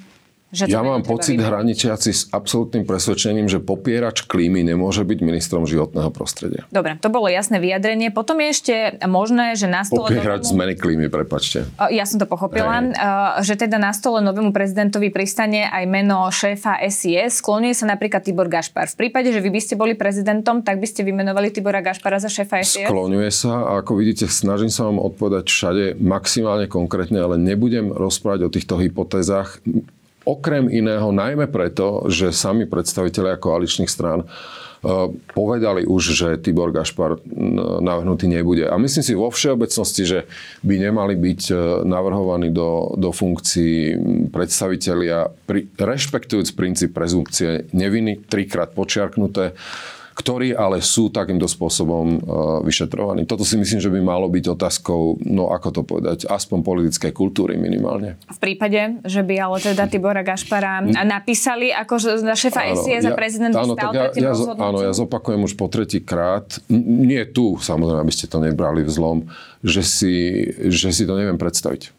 že 0.49 0.65
ja 0.65 0.81
mám 0.81 1.05
pocit 1.05 1.37
vybrať. 1.37 1.49
hraničiaci 1.49 2.09
s 2.09 2.21
absolútnym 2.33 2.81
presvedčením, 2.89 3.45
že 3.45 3.61
popierač 3.61 4.25
klímy 4.25 4.65
nemôže 4.65 5.05
byť 5.05 5.19
ministrom 5.21 5.69
životného 5.69 6.09
prostredia. 6.09 6.65
Dobre, 6.73 6.97
to 6.97 7.13
bolo 7.13 7.29
jasné 7.29 7.61
vyjadrenie. 7.61 8.09
Potom 8.09 8.41
je 8.41 8.47
ešte 8.49 8.75
možné, 9.05 9.53
že 9.53 9.69
na 9.69 9.85
stole... 9.85 10.09
Popierač 10.09 10.49
novému... 10.49 10.53
zmeny 10.57 10.73
klímy, 10.73 11.05
prepačte. 11.13 11.69
Ja 11.93 12.09
som 12.09 12.17
to 12.17 12.25
pochopila, 12.25 12.81
Hej. 12.81 12.97
že 13.45 13.53
teda 13.61 13.77
na 13.77 13.93
stole 13.93 14.25
novému 14.25 14.49
prezidentovi 14.49 15.13
pristane 15.13 15.69
aj 15.69 15.85
meno 15.85 16.25
šéfa 16.33 16.81
SIS. 16.89 17.45
Sklonuje 17.45 17.77
sa 17.77 17.85
napríklad 17.85 18.25
Tibor 18.25 18.49
Gašpar. 18.49 18.89
V 18.89 19.05
prípade, 19.05 19.29
že 19.29 19.45
vy 19.45 19.53
by 19.53 19.61
ste 19.61 19.77
boli 19.77 19.93
prezidentom, 19.93 20.65
tak 20.65 20.81
by 20.81 20.87
ste 20.89 21.05
vymenovali 21.05 21.53
Tibora 21.53 21.85
Gašpara 21.85 22.17
za 22.17 22.29
šéfa 22.31 22.65
SIS? 22.65 22.89
Sklonuje 22.89 23.29
sa 23.29 23.69
a 23.69 23.85
ako 23.85 24.01
vidíte, 24.01 24.25
snažím 24.25 24.73
sa 24.73 24.89
vám 24.89 24.97
odpovedať 24.97 25.45
všade 25.45 25.83
maximálne 26.01 26.65
konkrétne, 26.65 27.21
ale 27.21 27.37
nebudem 27.37 27.93
rozprávať 27.93 28.41
o 28.47 28.49
týchto 28.49 28.81
hypotézach 28.81 29.61
Okrem 30.27 30.67
iného, 30.67 31.15
najmä 31.15 31.47
preto, 31.47 32.03
že 32.11 32.35
sami 32.35 32.67
predstavitelia 32.67 33.39
koaličných 33.39 33.87
strán 33.87 34.23
e, 34.23 34.27
povedali 35.31 35.87
už, 35.87 36.03
že 36.11 36.37
Tibor 36.43 36.75
Gašpar 36.75 37.23
navrhnutý 37.79 38.27
nebude. 38.27 38.67
A 38.67 38.75
myslím 38.75 39.03
si 39.03 39.15
vo 39.15 39.31
všeobecnosti, 39.31 40.03
že 40.03 40.19
by 40.59 40.75
nemali 40.91 41.15
byť 41.15 41.41
e, 41.49 41.55
navrhovaní 41.87 42.51
do, 42.51 42.93
do 42.99 43.15
funkcií 43.15 43.95
predstavitelia, 44.27 45.31
pri, 45.47 45.71
rešpektujúc 45.79 46.51
princíp 46.51 46.91
prezumpcie 46.91 47.71
neviny, 47.71 48.19
trikrát 48.27 48.75
počiarknuté, 48.75 49.55
ktorí 50.19 50.51
ale 50.51 50.83
sú 50.83 51.07
takýmto 51.07 51.47
spôsobom 51.47 52.05
uh, 52.19 52.19
vyšetrovaní. 52.67 53.23
Toto 53.23 53.47
si 53.47 53.55
myslím, 53.55 53.79
že 53.79 53.87
by 53.87 54.03
malo 54.03 54.27
byť 54.27 54.51
otázkou, 54.51 55.23
no 55.23 55.55
ako 55.55 55.69
to 55.71 55.81
povedať, 55.87 56.27
aspoň 56.27 56.59
politickej 56.59 57.15
kultúry 57.15 57.55
minimálne. 57.55 58.19
V 58.27 58.39
prípade, 58.43 58.99
že 59.07 59.23
by 59.23 59.35
ale 59.39 59.57
teda 59.63 59.87
Tibora 59.87 60.19
Gašpara 60.19 60.83
napísali 61.07 61.71
ako 61.71 62.19
na 62.27 62.35
šéfa 62.35 62.67
SIE 62.75 62.99
za 62.99 63.15
prezident 63.15 63.55
áno, 63.55 63.79
tak 63.79 63.95
ja, 63.95 64.11
ja, 64.11 64.33
áno, 64.59 64.83
ja 64.83 64.91
zopakujem 64.91 65.39
už 65.47 65.55
po 65.55 65.71
tretí 65.71 66.03
krát, 66.03 66.59
nie 66.67 67.23
tu, 67.31 67.55
samozrejme, 67.55 68.03
aby 68.03 68.13
ste 68.13 68.27
to 68.27 68.43
nebrali 68.43 68.83
v 68.83 68.91
zlom, 68.91 69.17
že 69.63 69.87
si, 69.87 70.15
že 70.67 70.91
si 70.91 71.07
to 71.07 71.15
neviem 71.15 71.39
predstaviť. 71.39 71.98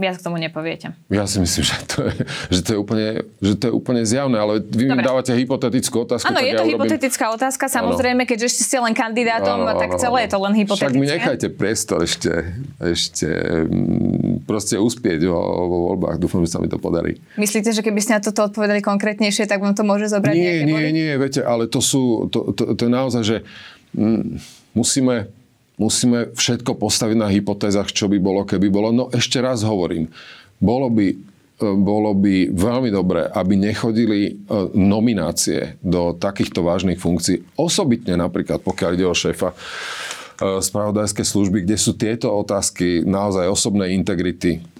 Viac 0.00 0.16
k 0.16 0.24
tomu 0.24 0.40
nepoviete. 0.40 0.96
Ja 1.12 1.28
si 1.28 1.36
myslím, 1.36 1.68
že 1.68 1.76
to 1.84 2.08
je, 2.08 2.16
že 2.48 2.60
to 2.64 2.70
je, 2.72 2.78
úplne, 2.80 3.28
že 3.44 3.54
to 3.60 3.64
je 3.68 3.72
úplne 3.76 4.00
zjavné, 4.08 4.40
ale 4.40 4.64
vy 4.64 4.88
Dobre. 4.88 4.96
mi 4.96 5.02
dávate 5.04 5.36
hypotetickú 5.36 6.08
otázku. 6.08 6.32
Áno, 6.32 6.40
je 6.40 6.56
to 6.56 6.64
ja 6.64 6.70
hypotetická 6.72 7.28
urobím... 7.28 7.36
otázka, 7.36 7.64
samozrejme, 7.68 8.24
keďže 8.24 8.56
ešte 8.56 8.62
ste 8.72 8.78
len 8.80 8.96
kandidátom, 8.96 9.68
ano, 9.68 9.76
tak 9.76 10.00
celé 10.00 10.24
je 10.24 10.30
to 10.32 10.38
len 10.40 10.54
hypotetické. 10.56 10.88
Však 10.88 10.96
mi 10.96 11.08
nechajte 11.12 11.46
priestor 11.52 12.08
ešte, 12.08 12.32
ešte 12.80 13.28
mm, 13.68 14.48
proste 14.48 14.80
uspieť 14.80 15.28
vo, 15.28 15.40
vo 15.68 15.78
voľbách. 15.92 16.16
Dúfam, 16.16 16.40
že 16.40 16.56
sa 16.56 16.58
mi 16.64 16.72
to 16.72 16.80
podarí. 16.80 17.20
Myslíte, 17.36 17.76
že 17.76 17.84
keby 17.84 18.00
ste 18.00 18.16
na 18.16 18.24
toto 18.24 18.48
odpovedali 18.48 18.80
konkrétnejšie, 18.80 19.44
tak 19.44 19.60
vám 19.60 19.76
to 19.76 19.84
môže 19.84 20.08
zobrať 20.08 20.32
Nie, 20.32 20.64
nie, 20.64 20.72
body? 20.72 20.88
nie, 20.88 21.12
viete, 21.20 21.44
ale 21.44 21.68
to 21.68 21.84
sú, 21.84 22.32
to, 22.32 22.56
to, 22.56 22.72
to 22.72 22.80
je 22.80 22.92
naozaj, 22.92 23.22
že 23.28 23.36
mm, 23.92 24.40
musíme 24.72 25.28
musíme 25.82 26.18
všetko 26.38 26.78
postaviť 26.78 27.16
na 27.18 27.26
hypotézach, 27.26 27.90
čo 27.90 28.06
by 28.06 28.22
bolo, 28.22 28.46
keby 28.46 28.70
bolo. 28.70 28.94
No 28.94 29.04
ešte 29.10 29.42
raz 29.42 29.66
hovorím, 29.66 30.06
bolo 30.62 30.86
by, 30.86 31.06
e, 31.10 31.16
bolo 31.74 32.14
by 32.14 32.54
veľmi 32.54 32.90
dobré, 32.94 33.26
aby 33.26 33.58
nechodili 33.58 34.20
e, 34.22 34.32
nominácie 34.78 35.82
do 35.82 36.14
takýchto 36.14 36.62
vážnych 36.62 37.02
funkcií. 37.02 37.42
Osobitne 37.58 38.14
napríklad, 38.14 38.62
pokiaľ 38.62 38.90
ide 38.94 39.06
o 39.10 39.14
šéfa 39.18 39.50
e, 39.50 39.56
spravodajskej 40.62 41.26
služby, 41.26 41.66
kde 41.66 41.74
sú 41.74 41.98
tieto 41.98 42.30
otázky 42.30 43.02
naozaj 43.02 43.50
osobnej 43.50 43.98
integrity 43.98 44.71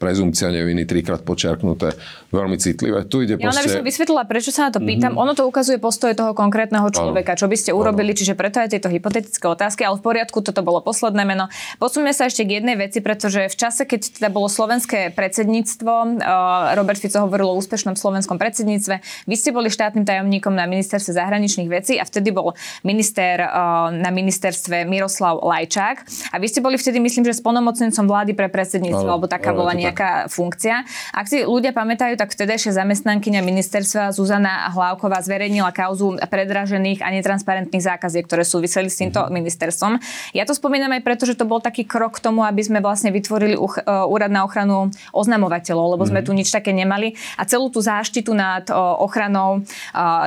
prezumcia 0.00 0.48
neviny 0.48 0.88
trikrát 0.88 1.20
počiarknuté, 1.20 1.92
veľmi 2.32 2.56
citlivé. 2.56 3.04
Tu 3.04 3.28
ide 3.28 3.36
ja, 3.36 3.52
proste... 3.52 3.68
by 3.68 3.76
som 3.76 3.84
vysvetlila, 3.84 4.24
prečo 4.24 4.48
sa 4.48 4.66
na 4.66 4.70
to 4.72 4.80
pýtam. 4.80 5.12
Mm-hmm. 5.12 5.24
Ono 5.28 5.32
to 5.36 5.44
ukazuje 5.44 5.76
postoje 5.76 6.16
toho 6.16 6.32
konkrétneho 6.32 6.88
človeka, 6.88 7.36
ano. 7.36 7.40
čo 7.44 7.46
by 7.52 7.56
ste 7.60 7.70
urobili, 7.76 8.16
ano. 8.16 8.18
čiže 8.18 8.32
preto 8.32 8.64
aj 8.64 8.72
tieto 8.72 8.88
hypotetické 8.88 9.44
otázky, 9.44 9.84
ale 9.84 10.00
v 10.00 10.02
poriadku, 10.02 10.40
toto 10.40 10.64
bolo 10.64 10.80
posledné 10.80 11.28
meno. 11.28 11.52
Posúňme 11.76 12.16
sa 12.16 12.32
ešte 12.32 12.48
k 12.48 12.58
jednej 12.58 12.80
veci, 12.80 13.04
pretože 13.04 13.52
v 13.52 13.56
čase, 13.60 13.84
keď 13.84 14.24
teda 14.24 14.28
bolo 14.32 14.48
slovenské 14.48 15.12
predsedníctvo, 15.12 15.92
uh, 15.92 16.72
Robert 16.80 16.96
Fico 16.96 17.20
hovoril 17.20 17.52
o 17.52 17.54
úspešnom 17.60 17.92
slovenskom 17.92 18.40
predsedníctve, 18.40 19.28
vy 19.28 19.34
ste 19.36 19.52
boli 19.52 19.68
štátnym 19.68 20.08
tajomníkom 20.08 20.56
na 20.56 20.64
ministerstve 20.64 21.12
zahraničných 21.12 21.68
vecí 21.68 22.00
a 22.00 22.08
vtedy 22.08 22.32
bol 22.32 22.56
minister 22.88 23.44
uh, 23.44 23.92
na 23.92 24.08
ministerstve 24.08 24.88
Miroslav 24.88 25.44
Lajčák 25.44 26.08
a 26.32 26.40
vy 26.40 26.46
ste 26.48 26.64
boli 26.64 26.80
vtedy, 26.80 26.96
myslím, 27.04 27.28
že 27.28 27.36
spolnomocnencom 27.36 28.08
vlády 28.08 28.32
pre 28.32 28.48
predsedníctvo, 28.48 29.04
alebo 29.04 29.28
taká 29.28 29.52
bola 29.52 29.76
nejaká 29.76 29.89
tak. 29.96 30.30
funkcia. 30.30 30.86
Ak 31.10 31.26
si 31.26 31.42
ľudia 31.42 31.74
pamätajú, 31.74 32.14
tak 32.14 32.30
vtedajšia 32.30 32.76
zamestnankyňa 32.76 33.40
ministerstva 33.42 34.14
Zuzana 34.14 34.70
Hlávková 34.70 35.22
zverejnila 35.24 35.72
kauzu 35.74 36.20
predražených 36.20 37.02
a 37.02 37.08
netransparentných 37.10 37.82
zákaziek, 37.82 38.26
ktoré 38.26 38.46
súviseli 38.46 38.86
s 38.86 39.00
týmto 39.00 39.20
mm-hmm. 39.20 39.34
ministerstvom. 39.34 39.92
Ja 40.36 40.46
to 40.46 40.54
spomínam 40.54 40.92
aj 40.94 41.02
preto, 41.02 41.24
že 41.26 41.34
to 41.34 41.48
bol 41.48 41.58
taký 41.58 41.86
krok 41.86 42.18
k 42.18 42.24
tomu, 42.24 42.46
aby 42.46 42.62
sme 42.62 42.78
vlastne 42.84 43.10
vytvorili 43.10 43.58
uh, 43.58 44.06
úrad 44.06 44.30
na 44.30 44.46
ochranu 44.46 44.90
oznamovateľov, 45.14 45.98
lebo 45.98 46.04
sme 46.06 46.20
mm-hmm. 46.20 46.28
tu 46.28 46.38
nič 46.38 46.48
také 46.50 46.70
nemali. 46.70 47.14
A 47.40 47.46
celú 47.48 47.70
tú 47.70 47.82
záštitu 47.82 48.32
nad 48.36 48.66
ochranou 48.76 49.62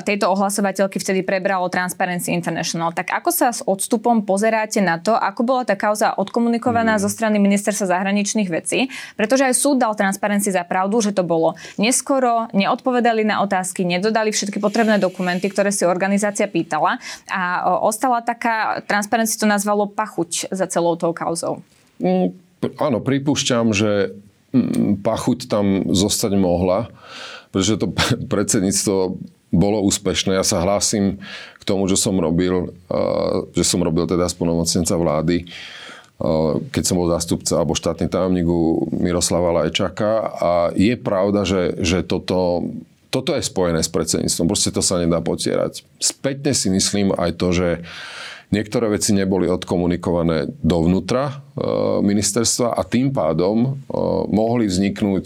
tejto 0.04 0.30
ohlasovateľky 0.30 0.98
vtedy 1.00 1.22
prebralo 1.22 1.70
Transparency 1.70 2.34
International. 2.34 2.92
Tak 2.92 3.14
ako 3.14 3.30
sa 3.30 3.50
s 3.54 3.62
odstupom 3.64 4.26
pozeráte 4.26 4.82
na 4.82 5.00
to, 5.00 5.14
ako 5.16 5.42
bola 5.46 5.64
tá 5.64 5.76
kauza 5.78 6.16
odkomunikovaná 6.18 6.98
mm-hmm. 6.98 7.06
zo 7.06 7.14
strany 7.14 7.38
ministerstva 7.40 7.88
zahraničných 7.94 8.50
vecí? 8.50 8.90
Pretože 9.16 9.50
aj 9.50 9.53
súd 9.54 9.80
dal 9.80 9.94
Transparency 9.94 10.52
za 10.52 10.66
pravdu, 10.68 11.00
že 11.00 11.16
to 11.16 11.24
bolo 11.24 11.56
neskoro, 11.78 12.52
neodpovedali 12.52 13.24
na 13.24 13.40
otázky, 13.46 13.86
nedodali 13.88 14.34
všetky 14.34 14.60
potrebné 14.60 15.00
dokumenty, 15.00 15.48
ktoré 15.48 15.70
si 15.70 15.86
organizácia 15.86 16.50
pýtala 16.50 17.00
a 17.30 17.70
ostala 17.86 18.20
taká, 18.20 18.84
Transparency 18.84 19.38
to 19.38 19.48
nazvalo 19.48 19.88
pachuť 19.88 20.52
za 20.52 20.66
celou 20.68 20.98
tou 20.98 21.14
kauzou. 21.14 21.62
Mm, 22.02 22.36
áno, 22.82 23.00
pripúšťam, 23.00 23.72
že 23.72 24.18
mm, 24.52 25.06
pachuť 25.06 25.48
tam 25.48 25.94
zostať 25.94 26.34
mohla, 26.36 26.92
pretože 27.54 27.80
to 27.80 27.94
predsedníctvo 28.34 29.22
bolo 29.54 29.86
úspešné. 29.86 30.34
Ja 30.34 30.42
sa 30.42 30.66
hlásim 30.66 31.22
k 31.62 31.64
tomu, 31.64 31.86
že 31.86 31.94
som 31.94 32.18
robil, 32.18 32.74
že 33.54 33.62
som 33.62 33.86
robil 33.86 34.10
teda 34.10 34.26
spolnomocnenca 34.26 34.98
vlády 34.98 35.46
keď 36.72 36.84
som 36.88 36.96
bol 36.96 37.12
zástupca 37.12 37.60
alebo 37.60 37.76
štátny 37.76 38.08
tajomník 38.08 38.48
u 38.48 38.88
Miroslava 38.96 39.52
Lajčaka 39.60 40.12
a 40.40 40.52
je 40.72 40.96
pravda, 40.96 41.44
že, 41.44 41.76
že 41.84 42.00
toto, 42.00 42.72
toto 43.12 43.36
je 43.36 43.44
spojené 43.44 43.84
s 43.84 43.92
predsedníctvom. 43.92 44.48
Proste 44.48 44.72
to 44.72 44.80
sa 44.80 45.04
nedá 45.04 45.20
potierať. 45.20 45.84
Spätne 46.00 46.56
si 46.56 46.72
myslím 46.72 47.12
aj 47.12 47.32
to, 47.36 47.52
že 47.52 47.70
niektoré 48.56 48.88
veci 48.88 49.12
neboli 49.12 49.52
odkomunikované 49.52 50.48
dovnútra 50.64 51.44
ministerstva 52.00 52.72
a 52.72 52.82
tým 52.88 53.12
pádom 53.12 53.76
mohli 54.32 54.70
vzniknúť 54.70 55.26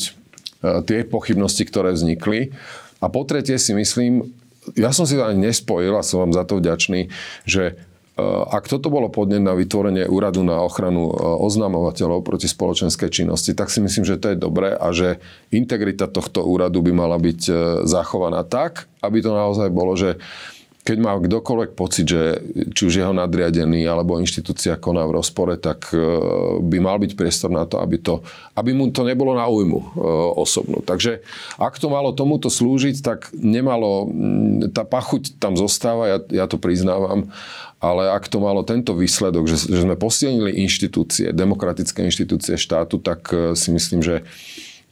tie 0.89 1.05
pochybnosti, 1.05 1.61
ktoré 1.67 1.93
vznikli. 1.93 2.49
A 2.97 3.05
po 3.13 3.21
tretie 3.27 3.61
si 3.61 3.77
myslím, 3.77 4.33
ja 4.73 4.89
som 4.89 5.05
si 5.05 5.13
to 5.13 5.21
ani 5.21 5.53
nespojil 5.53 5.93
a 5.93 6.01
som 6.01 6.25
vám 6.25 6.33
za 6.33 6.43
to 6.49 6.57
vďačný, 6.57 7.13
že 7.45 7.77
ak 8.25 8.65
toto 8.65 8.89
bolo 8.89 9.13
podnet 9.13 9.45
na 9.45 9.53
vytvorenie 9.53 10.09
úradu 10.09 10.41
na 10.41 10.57
ochranu 10.65 11.13
eh, 11.13 11.17
oznamovateľov 11.21 12.25
proti 12.25 12.49
spoločenskej 12.49 13.09
činnosti, 13.13 13.53
tak 13.53 13.69
si 13.69 13.77
myslím, 13.79 14.03
že 14.09 14.17
to 14.17 14.33
je 14.33 14.37
dobré 14.37 14.73
a 14.73 14.89
že 14.89 15.21
integrita 15.53 16.09
tohto 16.09 16.41
úradu 16.41 16.81
by 16.81 16.91
mala 16.97 17.21
byť 17.21 17.41
eh, 17.47 17.55
zachovaná 17.85 18.41
tak, 18.41 18.89
aby 19.05 19.21
to 19.21 19.31
naozaj 19.37 19.69
bolo, 19.69 19.93
že 19.93 20.17
keď 20.87 20.97
má 21.03 21.19
kdokoľvek 21.19 21.75
pocit, 21.75 22.07
že 22.07 22.39
či 22.71 22.87
už 22.87 23.03
jeho 23.03 23.11
nadriadený 23.11 23.83
alebo 23.83 24.23
inštitúcia 24.23 24.79
koná 24.79 25.03
v 25.03 25.19
rozpore, 25.19 25.59
tak 25.59 25.91
by 26.63 26.77
mal 26.79 26.95
byť 26.95 27.11
priestor 27.19 27.51
na 27.51 27.67
to, 27.67 27.83
aby, 27.83 27.99
to, 27.99 28.23
aby 28.55 28.71
mu 28.71 28.87
to 28.87 29.03
nebolo 29.03 29.35
na 29.35 29.51
újmu 29.51 29.99
osobnú. 30.39 30.79
Takže 30.79 31.19
ak 31.59 31.75
to 31.75 31.91
malo 31.91 32.15
tomuto 32.15 32.47
slúžiť, 32.47 33.03
tak 33.03 33.27
nemalo, 33.35 34.07
mm, 34.07 34.71
tá 34.71 34.87
pachuť 34.87 35.35
tam 35.43 35.59
zostáva, 35.59 36.07
ja, 36.07 36.17
ja 36.31 36.45
to 36.47 36.55
priznávam, 36.55 37.35
ale 37.83 38.07
ak 38.07 38.31
to 38.31 38.39
malo 38.39 38.63
tento 38.63 38.95
výsledok, 38.95 39.43
že, 39.51 39.67
že 39.67 39.83
sme 39.83 39.99
posilnili 39.99 40.55
inštitúcie, 40.63 41.35
demokratické 41.35 41.99
inštitúcie 42.07 42.55
štátu, 42.55 43.03
tak 43.03 43.27
e, 43.35 43.59
si 43.59 43.75
myslím, 43.75 43.99
že 43.99 44.23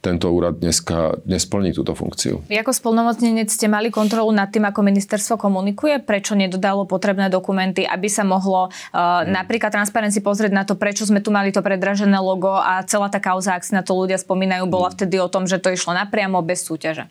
tento 0.05 0.29
úrad 0.29 0.61
dneska 0.61 1.17
nesplní 1.25 1.73
túto 1.73 1.97
funkciu. 1.97 2.45
Vy 2.45 2.61
ako 2.61 2.77
spolnomocnenec 2.77 3.49
ste 3.49 3.65
mali 3.65 3.89
kontrolu 3.89 4.29
nad 4.29 4.53
tým, 4.53 4.69
ako 4.69 4.85
ministerstvo 4.85 5.41
komunikuje? 5.41 5.97
Prečo 6.05 6.37
nedodalo 6.37 6.85
potrebné 6.85 7.33
dokumenty, 7.33 7.81
aby 7.81 8.05
sa 8.05 8.21
mohlo 8.21 8.69
uh, 8.69 9.25
hmm. 9.25 9.33
napríklad 9.33 9.73
Transparency 9.73 10.21
pozrieť 10.21 10.53
na 10.53 10.61
to, 10.61 10.77
prečo 10.77 11.09
sme 11.09 11.25
tu 11.25 11.33
mali 11.33 11.49
to 11.49 11.65
predražené 11.65 12.21
logo 12.21 12.53
a 12.53 12.85
celá 12.85 13.09
tá 13.09 13.17
kauza, 13.17 13.57
ak 13.57 13.65
si 13.65 13.73
na 13.73 13.81
to 13.81 13.97
ľudia 13.97 14.21
spomínajú, 14.21 14.69
bola 14.69 14.93
hmm. 14.93 14.95
vtedy 15.01 15.17
o 15.17 15.25
tom, 15.25 15.49
že 15.49 15.57
to 15.57 15.73
išlo 15.73 15.97
napriamo 15.97 16.37
bez 16.45 16.61
súťaže? 16.61 17.09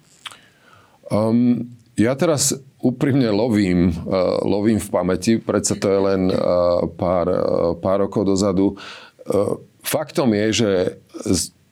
Um, 1.11 1.75
ja 1.99 2.15
teraz 2.15 2.55
úprimne 2.79 3.27
lovím, 3.35 3.91
uh, 3.91 4.39
lovím 4.47 4.79
v 4.79 4.89
pamäti, 4.93 5.33
predsa 5.43 5.75
to 5.75 5.91
je 5.91 6.01
len 6.15 6.23
uh, 6.31 6.87
pár, 6.95 7.27
uh, 7.27 7.75
pár 7.75 8.07
rokov 8.07 8.23
dozadu. 8.23 8.79
Uh, 9.27 9.59
faktom 9.83 10.31
je, 10.31 10.47
že 10.55 10.71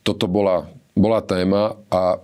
toto 0.03 0.27
bola, 0.27 0.67
bola 0.93 1.21
téma 1.25 1.77
a 1.89 2.21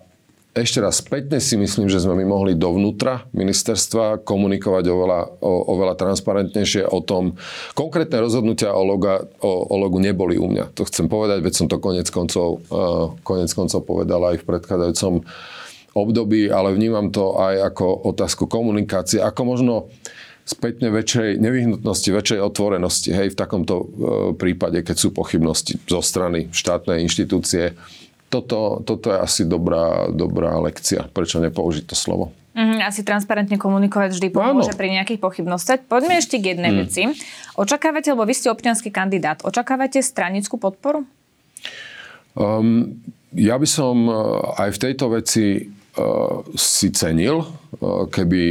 ešte 0.50 0.82
raz 0.82 0.98
spätne 1.00 1.38
si 1.38 1.56
myslím, 1.56 1.88
že 1.88 2.02
sme 2.02 2.18
my 2.20 2.26
mohli 2.26 2.58
dovnútra 2.58 3.30
ministerstva 3.38 4.26
komunikovať 4.26 4.84
oveľa, 4.90 5.20
o, 5.40 5.52
oveľa 5.78 5.96
transparentnejšie 5.96 6.90
o 6.90 7.00
tom. 7.06 7.38
Konkrétne 7.78 8.18
rozhodnutia 8.18 8.74
o, 8.74 8.82
loga, 8.82 9.24
o, 9.40 9.52
o 9.70 9.76
logu 9.78 10.02
neboli 10.02 10.42
u 10.42 10.50
mňa. 10.50 10.74
To 10.74 10.90
chcem 10.90 11.06
povedať, 11.06 11.46
veď 11.46 11.54
som 11.54 11.68
to 11.70 11.78
konec 11.78 12.10
koncov, 12.10 12.66
uh, 12.74 13.14
konec 13.22 13.54
koncov 13.54 13.86
povedal 13.86 14.26
aj 14.26 14.42
v 14.42 14.48
predchádzajúcom 14.50 15.14
období, 15.94 16.50
ale 16.50 16.74
vnímam 16.74 17.14
to 17.14 17.38
aj 17.38 17.74
ako 17.74 18.10
otázku 18.10 18.50
komunikácie, 18.50 19.22
ako 19.22 19.42
možno 19.46 19.74
spätne 20.50 20.90
väčšej 20.90 21.38
nevyhnutnosti, 21.38 22.10
väčšej 22.10 22.40
otvorenosti, 22.42 23.10
hej, 23.14 23.28
v 23.34 23.38
takomto 23.38 23.76
e, 23.78 23.86
prípade, 24.34 24.82
keď 24.82 24.96
sú 24.98 25.14
pochybnosti 25.14 25.78
zo 25.86 26.02
strany 26.02 26.50
štátnej 26.50 27.06
inštitúcie. 27.06 27.78
Toto, 28.30 28.86
toto 28.86 29.10
je 29.10 29.18
asi 29.18 29.42
dobrá, 29.46 30.06
dobrá 30.14 30.54
lekcia. 30.62 31.10
Prečo 31.10 31.42
nepoužiť 31.42 31.86
to 31.90 31.98
slovo? 31.98 32.30
Mm, 32.54 32.82
asi 32.86 33.02
transparentne 33.02 33.58
komunikovať 33.58 34.18
vždy 34.18 34.30
pomôže 34.30 34.74
Áno. 34.74 34.80
pri 34.80 34.90
nejakých 34.94 35.22
pochybnostiach. 35.22 35.86
Poďme 35.90 36.22
ešte 36.22 36.38
k 36.38 36.54
jednej 36.58 36.72
mm. 36.74 36.80
veci. 36.86 37.02
Očakávate, 37.58 38.14
lebo 38.14 38.26
vy 38.26 38.34
ste 38.38 38.54
občianský 38.54 38.94
kandidát, 38.94 39.42
očakávate 39.42 40.02
stranickú 40.02 40.62
podporu? 40.62 41.06
Um, 42.38 43.02
ja 43.34 43.58
by 43.58 43.68
som 43.70 44.06
e, 44.06 44.14
aj 44.62 44.70
v 44.78 44.82
tejto 44.82 45.06
veci 45.14 45.46
si 46.56 46.88
cenil, 46.94 47.44
keby, 48.12 48.44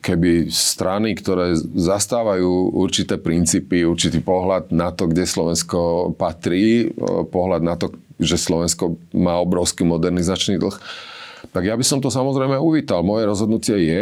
keby 0.00 0.30
strany, 0.50 1.14
ktoré 1.14 1.54
zastávajú 1.58 2.74
určité 2.74 3.20
princípy, 3.20 3.84
určitý 3.84 4.20
pohľad 4.24 4.72
na 4.74 4.90
to, 4.90 5.08
kde 5.10 5.28
Slovensko 5.28 6.10
patrí, 6.16 6.90
pohľad 7.30 7.62
na 7.62 7.74
to, 7.78 7.92
že 8.18 8.38
Slovensko 8.38 8.98
má 9.14 9.38
obrovský 9.38 9.82
modernizačný 9.82 10.58
dlh, 10.60 10.76
tak 11.52 11.62
ja 11.68 11.76
by 11.76 11.84
som 11.84 12.00
to 12.00 12.08
samozrejme 12.08 12.56
uvítal. 12.56 13.04
Moje 13.04 13.28
rozhodnutie 13.28 13.76
je, 13.84 14.00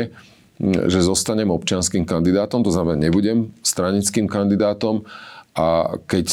že 0.62 1.02
zostanem 1.02 1.50
občianským 1.50 2.06
kandidátom, 2.06 2.62
to 2.62 2.70
znamená, 2.70 3.08
nebudem 3.08 3.50
stranickým 3.66 4.30
kandidátom 4.30 5.02
a 5.52 6.00
keď, 6.08 6.26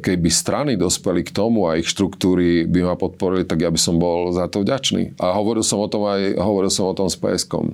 keby 0.00 0.32
strany 0.32 0.80
dospeli 0.80 1.28
k 1.28 1.34
tomu 1.34 1.68
a 1.68 1.76
ich 1.76 1.92
štruktúry 1.92 2.64
by 2.64 2.88
ma 2.88 2.94
podporili, 2.96 3.44
tak 3.44 3.60
ja 3.60 3.68
by 3.68 3.76
som 3.76 4.00
bol 4.00 4.32
za 4.32 4.48
to 4.48 4.64
vďačný. 4.64 5.20
A 5.20 5.36
hovoril 5.36 5.60
som 5.60 5.76
o 5.76 5.88
tom 5.92 6.08
aj 6.08 6.40
hovoril 6.40 6.72
som 6.72 6.88
o 6.88 6.96
tom 6.96 7.12
s 7.12 7.20
PSK. 7.20 7.52
E, 7.52 7.68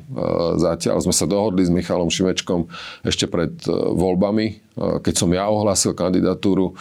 zatiaľ 0.58 0.98
sme 0.98 1.14
sa 1.14 1.30
dohodli 1.30 1.62
s 1.62 1.70
Michalom 1.70 2.10
Šimečkom 2.10 2.66
ešte 3.06 3.30
pred 3.30 3.54
e, 3.62 3.70
voľbami, 3.94 4.46
e, 4.50 4.54
keď 4.98 5.14
som 5.14 5.30
ja 5.30 5.46
ohlásil 5.46 5.94
kandidatúru. 5.94 6.74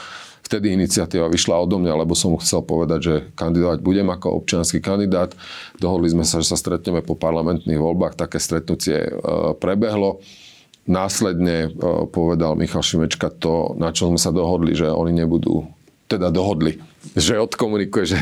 Vtedy 0.47 0.71
iniciatíva 0.71 1.27
vyšla 1.27 1.60
odo 1.60 1.75
mňa, 1.75 2.07
lebo 2.07 2.15
som 2.15 2.39
chcel 2.39 2.63
povedať, 2.63 2.99
že 3.03 3.15
kandidovať 3.36 3.83
budem 3.83 4.07
ako 4.07 4.39
občianský 4.39 4.79
kandidát. 4.79 5.36
Dohodli 5.75 6.07
sme 6.07 6.23
sa, 6.23 6.39
že 6.39 6.47
sa 6.47 6.55
stretneme 6.55 7.03
po 7.03 7.19
parlamentných 7.19 7.75
voľbách. 7.75 8.15
Také 8.15 8.39
stretnutie 8.39 9.12
prebehlo. 9.60 10.23
Následne 10.88 11.67
e, 11.67 11.69
povedal 12.07 12.55
Michal 12.55 12.79
Šimečka 12.79 13.27
to, 13.27 13.75
na 13.75 13.91
čo 13.91 14.07
sme 14.07 14.15
sa 14.15 14.31
dohodli, 14.31 14.71
že 14.71 14.88
oni 14.88 15.19
nebudú, 15.19 15.67
teda 16.07 16.31
dohodli, 16.31 16.79
že 17.13 17.35
odkomunikuje, 17.35 18.03
že, 18.07 18.19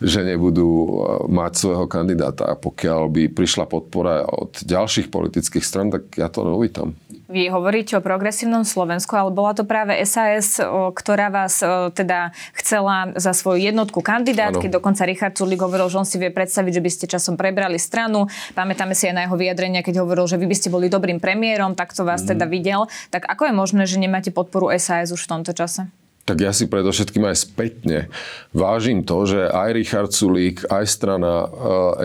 že 0.00 0.20
nebudú 0.24 0.68
e, 0.68 0.90
mať 1.28 1.52
svojho 1.54 1.86
kandidáta. 1.86 2.48
A 2.48 2.54
pokiaľ 2.56 3.12
by 3.12 3.22
prišla 3.32 3.68
podpora 3.68 4.24
od 4.24 4.56
ďalších 4.64 5.12
politických 5.12 5.64
stran, 5.64 5.92
tak 5.92 6.16
ja 6.16 6.32
to 6.32 6.48
neuvítam. 6.48 6.96
Vy 7.26 7.50
hovoríte 7.50 7.98
o 7.98 8.02
progresívnom 8.04 8.62
Slovensku, 8.62 9.10
ale 9.18 9.34
bola 9.34 9.50
to 9.50 9.66
práve 9.66 9.98
SAS, 10.06 10.62
ktorá 10.94 11.26
vás 11.26 11.58
teda 11.90 12.30
chcela 12.54 13.10
za 13.18 13.34
svoju 13.34 13.66
jednotku 13.66 13.98
kandidátky. 13.98 14.70
Ano. 14.70 14.74
Dokonca 14.78 15.02
Richard 15.02 15.34
Sulik 15.34 15.58
hovoril, 15.58 15.90
že 15.90 15.98
on 15.98 16.06
si 16.06 16.22
vie 16.22 16.30
predstaviť, 16.30 16.78
že 16.78 16.84
by 16.86 16.90
ste 16.94 17.04
časom 17.10 17.34
prebrali 17.34 17.82
stranu. 17.82 18.30
Pamätáme 18.54 18.94
si 18.94 19.10
aj 19.10 19.14
na 19.18 19.22
jeho 19.26 19.34
vyjadrenia, 19.34 19.82
keď 19.82 20.06
hovoril, 20.06 20.30
že 20.30 20.38
vy 20.38 20.46
by 20.46 20.54
ste 20.54 20.70
boli 20.70 20.86
dobrým 20.86 21.18
premiérom, 21.18 21.74
tak 21.74 21.98
to 21.98 22.06
vás 22.06 22.22
mm. 22.22 22.38
teda 22.38 22.46
videl. 22.46 22.86
Tak 23.10 23.26
ako 23.26 23.50
je 23.50 23.54
možné, 23.58 23.82
že 23.90 23.98
nemáte 23.98 24.30
podporu 24.30 24.70
SAS 24.78 25.10
už 25.10 25.26
v 25.26 25.30
tomto 25.34 25.50
čase? 25.50 25.90
Tak 26.26 26.42
ja 26.42 26.50
si 26.50 26.66
predovšetkým 26.66 27.22
aj 27.22 27.36
spätne 27.38 28.10
vážim 28.50 29.06
to, 29.06 29.30
že 29.30 29.46
aj 29.46 29.70
Richard 29.70 30.10
Sulík, 30.10 30.66
aj 30.66 30.84
strana 30.90 31.46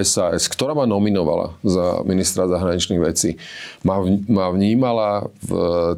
SAS, 0.05 0.45
eh, 0.45 0.51
ktorá 0.53 0.77
ma 0.77 0.85
nominovala 0.85 1.57
za 1.65 2.05
ministra 2.05 2.45
zahraničných 2.45 3.01
vecí, 3.01 3.41
ma, 3.81 3.97
ma 4.29 4.53
vnímala 4.53 5.25
v 5.41 5.51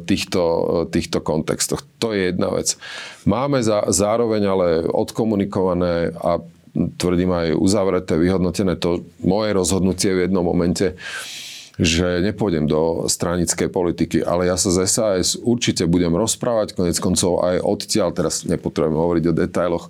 týchto, 0.08 0.42
týchto 0.88 1.20
kontextoch. 1.20 1.84
To 2.00 2.16
je 2.16 2.32
jedna 2.32 2.48
vec. 2.48 2.80
Máme 3.28 3.60
za, 3.60 3.84
zároveň 3.92 4.42
ale 4.48 4.68
odkomunikované 4.88 6.16
a 6.16 6.40
tvrdím 6.74 7.30
aj 7.30 7.48
uzavreté, 7.60 8.16
vyhodnotené 8.16 8.80
to 8.80 9.04
moje 9.22 9.52
rozhodnutie 9.52 10.10
v 10.16 10.26
jednom 10.26 10.42
momente, 10.42 10.96
že 11.74 12.22
nepôjdem 12.22 12.70
do 12.70 13.10
stranickej 13.10 13.68
politiky, 13.70 14.18
ale 14.22 14.46
ja 14.46 14.54
sa 14.54 14.70
z 14.70 14.86
SAS 14.86 15.34
určite 15.34 15.90
budem 15.90 16.14
rozprávať, 16.14 16.78
konec 16.78 16.94
koncov 17.02 17.42
aj 17.42 17.58
odtiaľ, 17.62 18.14
teraz 18.14 18.46
nepotrebujem 18.46 18.94
hovoriť 18.94 19.24
o 19.26 19.34
detailoch, 19.34 19.86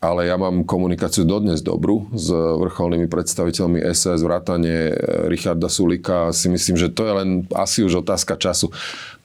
ale 0.00 0.32
ja 0.32 0.40
mám 0.40 0.64
komunikáciu 0.64 1.28
dodnes 1.28 1.60
dobrú 1.60 2.08
s 2.16 2.32
vrcholnými 2.32 3.04
predstaviteľmi 3.04 3.84
SAS, 3.92 4.24
vrátane 4.24 4.96
Richarda 5.28 5.68
Sulika. 5.68 6.32
Si 6.32 6.48
myslím, 6.48 6.80
že 6.80 6.88
to 6.88 7.04
je 7.04 7.12
len 7.20 7.28
asi 7.52 7.84
už 7.84 8.00
otázka 8.00 8.40
času. 8.40 8.72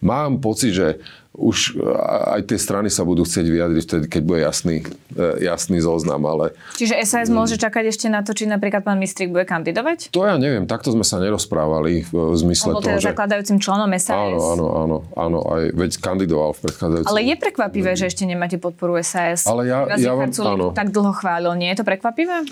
Mám 0.03 0.43
pocit, 0.43 0.75
že 0.75 0.99
už 1.36 1.84
aj 2.32 2.48
tie 2.48 2.56
strany 2.56 2.88
sa 2.88 3.04
budú 3.04 3.28
chcieť 3.28 3.45
vyjadriť 3.45 3.84
vtedy, 3.84 4.06
keď 4.08 4.21
bude 4.24 4.39
jasný, 4.39 4.88
e, 5.13 5.43
jasný 5.43 5.84
zoznam, 5.84 6.24
ale... 6.24 6.56
Čiže 6.80 6.95
SAS 7.04 7.28
môže 7.28 7.60
čakať 7.60 7.91
ešte 7.91 8.08
na 8.08 8.24
to, 8.24 8.32
či 8.32 8.48
napríklad 8.48 8.88
pán 8.88 8.95
Mistrik 8.95 9.36
bude 9.36 9.43
kandidovať? 9.43 10.15
To 10.15 10.24
ja 10.24 10.39
neviem, 10.39 10.63
takto 10.63 10.95
sme 10.95 11.04
sa 11.04 11.19
nerozprávali 11.19 12.08
v 12.08 12.15
zmysle 12.39 12.80
toho, 12.80 12.84
teda 12.84 13.00
že... 13.04 13.12
zakladajúcim 13.12 13.60
členom 13.60 13.91
SAS. 14.00 14.15
Áno, 14.15 14.39
áno, 14.39 14.65
áno, 14.71 14.98
áno, 15.19 15.39
aj 15.52 15.63
veď 15.76 15.91
kandidoval 16.00 16.56
v 16.56 16.60
predchádzajúcom. 16.71 17.12
Ale 17.12 17.21
je 17.28 17.36
prekvapivé, 17.36 17.91
že 18.00 18.08
ešte 18.08 18.24
nemáte 18.24 18.56
podporu 18.56 18.95
SAS. 19.04 19.43
Ale 19.43 19.67
ja, 19.67 19.84
ja 20.00 20.15
vám, 20.15 20.32
áno. 20.32 20.71
tak 20.71 20.95
dlho 20.95 21.12
chválil, 21.12 21.52
nie 21.60 21.67
je 21.76 21.84
to 21.84 21.86
prekvapivé? 21.86 22.48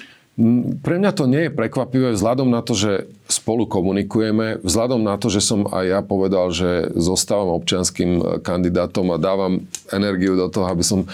Pre 0.82 0.96
mňa 0.98 1.12
to 1.14 1.30
nie 1.30 1.46
je 1.46 1.54
prekvapivé 1.54 2.18
vzhľadom 2.18 2.50
na 2.50 2.66
to, 2.66 2.74
že 2.74 3.06
spolu 3.30 3.70
komunikujeme, 3.70 4.66
vzhľadom 4.66 5.06
na 5.06 5.14
to, 5.22 5.30
že 5.30 5.46
som 5.46 5.70
aj 5.70 5.86
ja 5.86 6.00
povedal, 6.02 6.50
že 6.50 6.90
zostávam 6.98 7.54
občianským 7.54 8.42
kandidátom 8.42 9.14
a 9.14 9.22
dávam 9.22 9.70
energiu 9.94 10.34
do 10.34 10.50
toho, 10.50 10.66
aby 10.74 10.82
som 10.82 11.06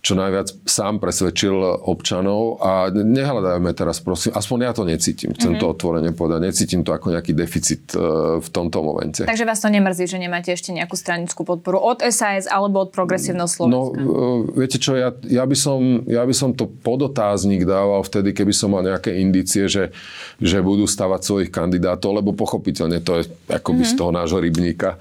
čo 0.00 0.14
najviac 0.14 0.66
sám 0.66 0.98
presvedčil 1.02 1.54
občanov 1.86 2.60
a 2.62 2.88
nehľadajme 2.92 3.70
teraz, 3.72 4.00
prosím, 4.00 4.36
aspoň 4.36 4.58
ja 4.66 4.72
to 4.72 4.84
necítim, 4.86 5.30
chcem 5.34 5.56
mm-hmm. 5.56 5.62
to 5.62 5.72
otvorene 5.72 6.10
povedať, 6.12 6.40
necítim 6.44 6.80
to 6.86 6.92
ako 6.92 7.12
nejaký 7.14 7.32
deficit 7.32 7.92
e, 7.92 7.98
v 8.40 8.48
tomto 8.52 8.84
momente. 8.84 9.24
Takže 9.24 9.46
vás 9.48 9.60
to 9.60 9.68
nemrzí, 9.68 10.06
že 10.06 10.18
nemáte 10.20 10.52
ešte 10.52 10.70
nejakú 10.72 10.94
stranickú 10.94 11.42
podporu 11.42 11.80
od 11.80 12.04
SAS 12.10 12.46
alebo 12.48 12.86
od 12.86 12.90
progresívneho 12.92 13.48
Slovenska? 13.48 13.98
No, 13.98 14.44
e, 14.46 14.58
viete 14.58 14.78
čo, 14.80 14.94
ja, 14.96 15.12
ja, 15.26 15.44
by 15.44 15.56
som, 15.56 16.04
ja 16.06 16.22
by 16.22 16.34
som 16.34 16.52
to 16.52 16.68
podotáznik 16.68 17.66
dával 17.66 18.04
vtedy, 18.06 18.36
keby 18.36 18.52
som 18.54 18.72
mal 18.72 18.84
nejaké 18.84 19.16
indície, 19.16 19.66
že, 19.66 19.90
že 20.38 20.62
budú 20.62 20.86
stavať 20.88 21.20
svojich 21.22 21.50
kandidátov, 21.50 22.22
lebo 22.22 22.36
pochopiteľne 22.36 23.02
to 23.02 23.20
je 23.20 23.28
akoby 23.50 23.82
mm-hmm. 23.82 23.96
z 23.96 24.00
toho 24.00 24.10
nášho 24.14 24.38
rybníka. 24.38 25.00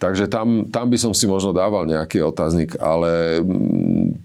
Takže 0.00 0.32
tam, 0.32 0.64
tam 0.72 0.88
by 0.88 0.96
som 0.96 1.12
si 1.12 1.28
možno 1.28 1.52
dával 1.52 1.84
nejaký 1.84 2.24
otáznik, 2.24 2.72
ale 2.80 3.36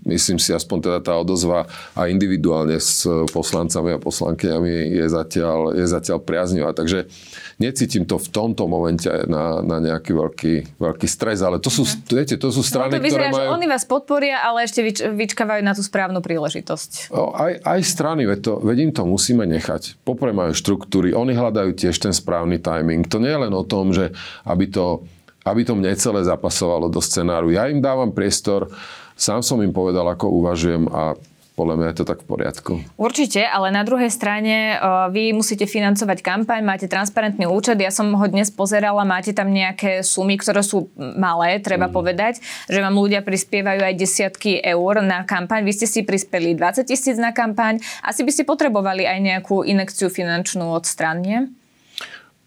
myslím 0.05 0.37
si, 0.37 0.53
aspoň 0.53 0.77
teda 0.85 0.99
tá 1.01 1.13
odozva 1.17 1.65
a 1.97 2.07
individuálne 2.07 2.77
s 2.77 3.09
poslancami 3.33 3.97
a 3.97 3.99
poslankyňami 3.99 5.01
je 5.01 5.05
zatiaľ, 5.09 5.73
je 5.73 5.85
zatiaľ 5.89 6.21
priaznivá. 6.21 6.71
Takže 6.77 7.09
necítim 7.57 8.05
to 8.05 8.21
v 8.21 8.29
tomto 8.29 8.69
momente 8.69 9.09
na, 9.25 9.65
na 9.65 9.81
nejaký 9.81 10.11
veľký, 10.13 10.53
veľký 10.77 11.07
stres, 11.09 11.41
ale 11.41 11.57
to 11.57 11.73
sú, 11.73 11.83
mm. 11.83 12.13
viete, 12.13 12.35
to 12.37 12.53
sú 12.53 12.61
strany, 12.61 12.95
no, 12.95 13.01
to 13.01 13.03
vyzerá, 13.03 13.33
ktoré 13.33 13.49
majú... 13.49 13.49
Oni 13.57 13.67
vás 13.67 13.83
podporia, 13.83 14.45
ale 14.45 14.69
ešte 14.69 14.79
vyč, 14.85 15.01
vyčkávajú 15.01 15.61
na 15.65 15.73
tú 15.73 15.81
správnu 15.81 16.21
príležitosť. 16.21 17.09
O, 17.09 17.33
aj, 17.33 17.65
aj 17.65 17.79
strany, 17.81 18.29
veď, 18.29 18.39
to, 18.45 18.53
veď 18.61 18.77
im 18.85 18.91
to 18.93 19.03
musíme 19.09 19.43
nechať. 19.49 19.97
Popre 20.05 20.31
majú 20.31 20.53
štruktúry, 20.53 21.17
oni 21.17 21.33
hľadajú 21.33 21.73
tiež 21.73 21.97
ten 21.97 22.13
správny 22.13 22.61
timing. 22.61 23.09
To 23.09 23.17
nie 23.17 23.33
je 23.33 23.39
len 23.41 23.53
o 23.55 23.65
tom, 23.65 23.89
že 23.89 24.13
aby 24.45 24.69
to 24.69 25.03
aby 25.45 25.61
to 25.61 25.77
mne 25.77 25.93
celé 25.93 26.25
zapasovalo 26.25 26.89
do 26.89 26.97
scenáru. 26.97 27.53
Ja 27.53 27.69
im 27.69 27.77
dávam 27.77 28.09
priestor, 28.09 28.73
sám 29.15 29.41
som 29.41 29.63
im 29.63 29.71
povedal, 29.71 30.05
ako 30.07 30.29
uvažujem 30.29 30.87
a 30.91 31.15
podľa 31.55 31.75
mňa 31.79 31.87
je 31.87 31.97
to 32.03 32.05
tak 32.05 32.19
v 32.19 32.27
poriadku. 32.27 32.71
Určite, 32.99 33.47
ale 33.47 33.71
na 33.71 33.87
druhej 33.87 34.11
strane 34.11 34.75
vy 35.07 35.31
musíte 35.31 35.63
financovať 35.63 36.19
kampaň, 36.19 36.59
máte 36.67 36.91
transparentný 36.91 37.47
účet. 37.47 37.79
Ja 37.79 37.95
som 37.95 38.11
ho 38.11 38.25
dnes 38.27 38.51
pozerala, 38.51 39.07
máte 39.07 39.31
tam 39.31 39.55
nejaké 39.55 40.03
sumy, 40.03 40.35
ktoré 40.35 40.59
sú 40.67 40.91
malé, 40.99 41.63
treba 41.63 41.87
mm. 41.87 41.95
povedať, 41.95 42.43
že 42.67 42.83
vám 42.83 42.99
ľudia 42.99 43.23
prispievajú 43.23 43.87
aj 43.87 43.95
desiatky 43.95 44.59
eur 44.59 44.99
na 44.99 45.23
kampaň. 45.23 45.63
Vy 45.63 45.79
ste 45.79 45.87
si 45.87 46.03
prispeli 46.03 46.59
20 46.59 46.83
tisíc 46.83 47.15
na 47.15 47.31
kampaň. 47.31 47.79
Asi 48.03 48.27
by 48.27 48.35
ste 48.35 48.43
potrebovali 48.43 49.07
aj 49.07 49.19
nejakú 49.23 49.63
inekciu 49.63 50.11
finančnú 50.11 50.75
od 50.75 50.83
stran, 50.83 51.23
nie? 51.23 51.47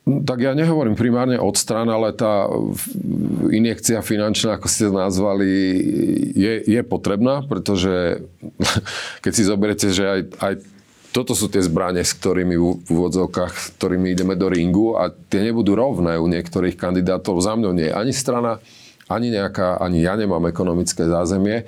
Tak 0.08 0.38
ja 0.40 0.56
nehovorím 0.56 0.96
primárne 0.96 1.36
od 1.36 1.52
stran, 1.58 1.90
ale 1.92 2.16
tá 2.16 2.48
injekcia 3.52 4.00
finančná, 4.00 4.56
ako 4.56 4.68
ste 4.70 4.88
nazvali, 4.88 5.50
je, 6.32 6.54
je 6.64 6.80
potrebná, 6.80 7.44
pretože 7.44 8.24
keď 9.24 9.32
si 9.32 9.42
zoberiete, 9.44 9.88
že 9.92 10.04
aj, 10.08 10.20
aj 10.40 10.52
toto 11.12 11.32
sú 11.32 11.48
tie 11.48 11.64
zbranie, 11.64 12.04
s 12.04 12.12
ktorými 12.16 12.56
v 12.56 12.88
úvodzovkách, 12.88 13.80
ktorými 13.80 14.12
ideme 14.12 14.36
do 14.36 14.48
ringu 14.48 14.96
a 14.96 15.08
tie 15.10 15.40
nebudú 15.40 15.72
rovné 15.72 16.20
u 16.20 16.28
niektorých 16.28 16.76
kandidátov. 16.76 17.40
Za 17.40 17.56
mňou 17.56 17.72
nie 17.72 17.88
je 17.88 17.96
ani 17.96 18.12
strana, 18.12 18.60
ani 19.08 19.32
nejaká, 19.32 19.80
ani 19.80 20.04
ja 20.04 20.14
nemám 20.14 20.44
ekonomické 20.46 21.08
zázemie. 21.08 21.64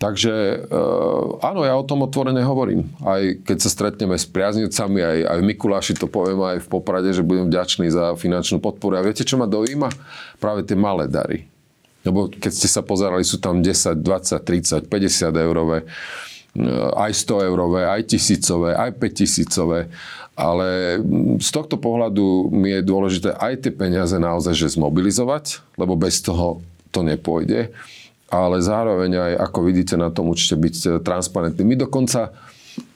Takže 0.00 0.64
uh, 0.64 1.44
áno, 1.44 1.60
ja 1.60 1.76
o 1.76 1.84
tom 1.84 2.08
otvorene 2.08 2.40
hovorím. 2.40 2.88
Aj 3.04 3.20
keď 3.20 3.56
sa 3.60 3.68
stretneme 3.68 4.16
s 4.16 4.24
priaznivcami, 4.24 4.96
aj, 4.96 5.18
aj 5.28 5.38
v 5.44 5.48
Mikuláši 5.52 5.92
to 5.92 6.08
poviem 6.08 6.40
aj 6.40 6.64
v 6.64 6.70
Poprade, 6.72 7.12
že 7.12 7.20
budem 7.20 7.52
vďačný 7.52 7.92
za 7.92 8.16
finančnú 8.16 8.64
podporu. 8.64 8.96
A 8.96 9.04
viete, 9.04 9.28
čo 9.28 9.36
ma 9.36 9.44
dojíma? 9.44 9.92
Práve 10.40 10.64
tie 10.64 10.72
malé 10.72 11.04
dary. 11.04 11.44
Lebo 12.00 12.32
keď 12.32 12.48
ste 12.48 12.64
sa 12.64 12.80
pozerali, 12.80 13.20
sú 13.28 13.44
tam 13.44 13.60
10, 13.60 14.00
20, 14.00 14.88
30, 14.88 14.88
50 14.88 15.36
eurové, 15.36 15.84
aj 16.96 17.12
100 17.20 17.48
eurové, 17.52 17.84
aj 17.84 18.16
tisícové, 18.16 18.72
aj 18.72 18.96
5 18.96 19.20
tisícové. 19.20 19.92
Ale 20.32 20.96
z 21.36 21.50
tohto 21.52 21.76
pohľadu 21.76 22.48
mi 22.48 22.72
je 22.72 22.80
dôležité 22.80 23.36
aj 23.36 23.68
tie 23.68 23.72
peniaze 23.76 24.16
naozaj 24.16 24.56
že 24.56 24.80
zmobilizovať, 24.80 25.60
lebo 25.76 25.92
bez 25.92 26.24
toho 26.24 26.64
to 26.88 27.04
nepôjde 27.04 27.68
ale 28.30 28.62
zároveň 28.62 29.10
aj, 29.18 29.32
ako 29.50 29.58
vidíte 29.66 29.98
na 29.98 30.08
tom, 30.08 30.30
určite 30.30 30.54
byť 30.54 30.74
e, 30.86 30.88
transparentný. 31.02 31.66
My 31.66 31.74
dokonca, 31.74 32.30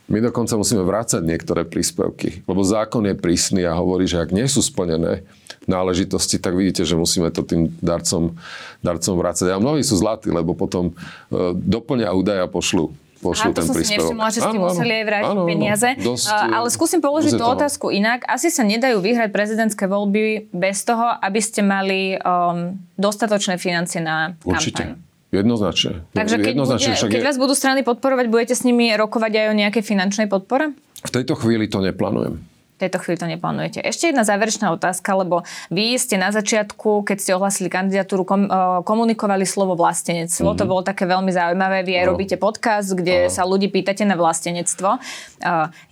my 0.06 0.18
dokonca 0.22 0.54
musíme 0.54 0.86
vrácať 0.86 1.26
niektoré 1.26 1.66
príspevky, 1.66 2.46
lebo 2.46 2.62
zákon 2.62 3.02
je 3.02 3.18
prísny 3.18 3.66
a 3.66 3.74
hovorí, 3.74 4.06
že 4.06 4.22
ak 4.22 4.30
nie 4.30 4.46
sú 4.46 4.62
splnené 4.62 5.26
náležitosti, 5.66 6.38
tak 6.38 6.54
vidíte, 6.54 6.86
že 6.86 6.94
musíme 6.94 7.34
to 7.34 7.42
tým 7.42 7.74
darcom, 7.82 8.38
darcom 8.78 9.14
vrácať. 9.18 9.50
A 9.50 9.58
mnohí 9.58 9.82
sú 9.82 9.98
zlatí, 9.98 10.30
lebo 10.30 10.54
potom 10.54 10.94
e, 10.94 11.52
doplňa 11.52 12.14
údaje 12.14 12.40
a 12.40 12.48
pošlu 12.48 12.94
pošlu 13.24 13.56
ten 13.56 13.64
príspevok. 13.64 14.12
Aha, 14.20 14.28
to 14.28 14.28
som 14.28 14.28
si 14.28 14.36
že 14.36 14.40
ste 14.44 14.58
museli 14.60 14.92
aj 15.00 15.04
vrátiť 15.08 15.32
áno, 15.32 15.48
peniaze. 15.48 15.88
Dosť, 15.96 16.28
uh, 16.28 16.56
ale 16.60 16.68
skúsim 16.68 17.00
položiť 17.00 17.32
tú 17.32 17.40
toho. 17.40 17.56
otázku 17.56 17.88
inak. 17.88 18.28
Asi 18.28 18.52
sa 18.52 18.60
nedajú 18.60 19.00
vyhrať 19.00 19.32
prezidentské 19.32 19.88
voľby 19.88 20.52
bez 20.52 20.84
toho, 20.84 21.16
aby 21.24 21.40
ste 21.40 21.64
mali 21.64 22.20
um, 22.20 22.76
dostatočné 23.00 23.56
financie 23.56 24.04
na 24.04 24.36
Určite. 24.44 24.92
kampaň. 24.92 25.13
Jednoznačne. 25.34 26.06
Takže 26.14 26.36
keď, 26.38 26.54
Jednoznačne, 26.54 26.92
bude, 26.94 27.10
keď 27.10 27.20
je... 27.20 27.26
vás 27.26 27.38
budú 27.42 27.54
strany 27.58 27.80
podporovať, 27.82 28.26
budete 28.30 28.54
s 28.54 28.62
nimi 28.62 28.94
rokovať 28.94 29.32
aj 29.34 29.46
o 29.50 29.54
nejakej 29.58 29.82
finančnej 29.82 30.26
podpore? 30.30 30.70
V 31.04 31.10
tejto 31.10 31.34
chvíli 31.34 31.66
to 31.66 31.82
neplánujem 31.82 32.53
tejto 32.74 32.98
chvíli 32.98 33.16
to 33.16 33.30
neplánujete. 33.30 33.78
Ešte 33.78 34.10
jedna 34.10 34.26
záverečná 34.26 34.74
otázka, 34.74 35.14
lebo 35.14 35.46
vy 35.70 35.94
ste 35.94 36.18
na 36.18 36.34
začiatku, 36.34 37.06
keď 37.06 37.16
ste 37.22 37.30
ohlasili 37.38 37.70
kandidatúru, 37.70 38.26
kom, 38.26 38.50
komunikovali 38.82 39.46
slovo 39.46 39.78
vlastenectvo. 39.78 40.52
Mm-hmm. 40.52 40.60
To 40.60 40.64
bolo 40.66 40.82
také 40.82 41.06
veľmi 41.06 41.30
zaujímavé. 41.30 41.86
Vy 41.86 42.02
aj 42.02 42.06
no. 42.06 42.10
robíte 42.18 42.34
podcast, 42.34 42.98
kde 42.98 43.26
no. 43.26 43.30
sa 43.30 43.46
ľudí 43.46 43.70
pýtate 43.70 44.02
na 44.02 44.18
vlastenectvo. 44.18 44.98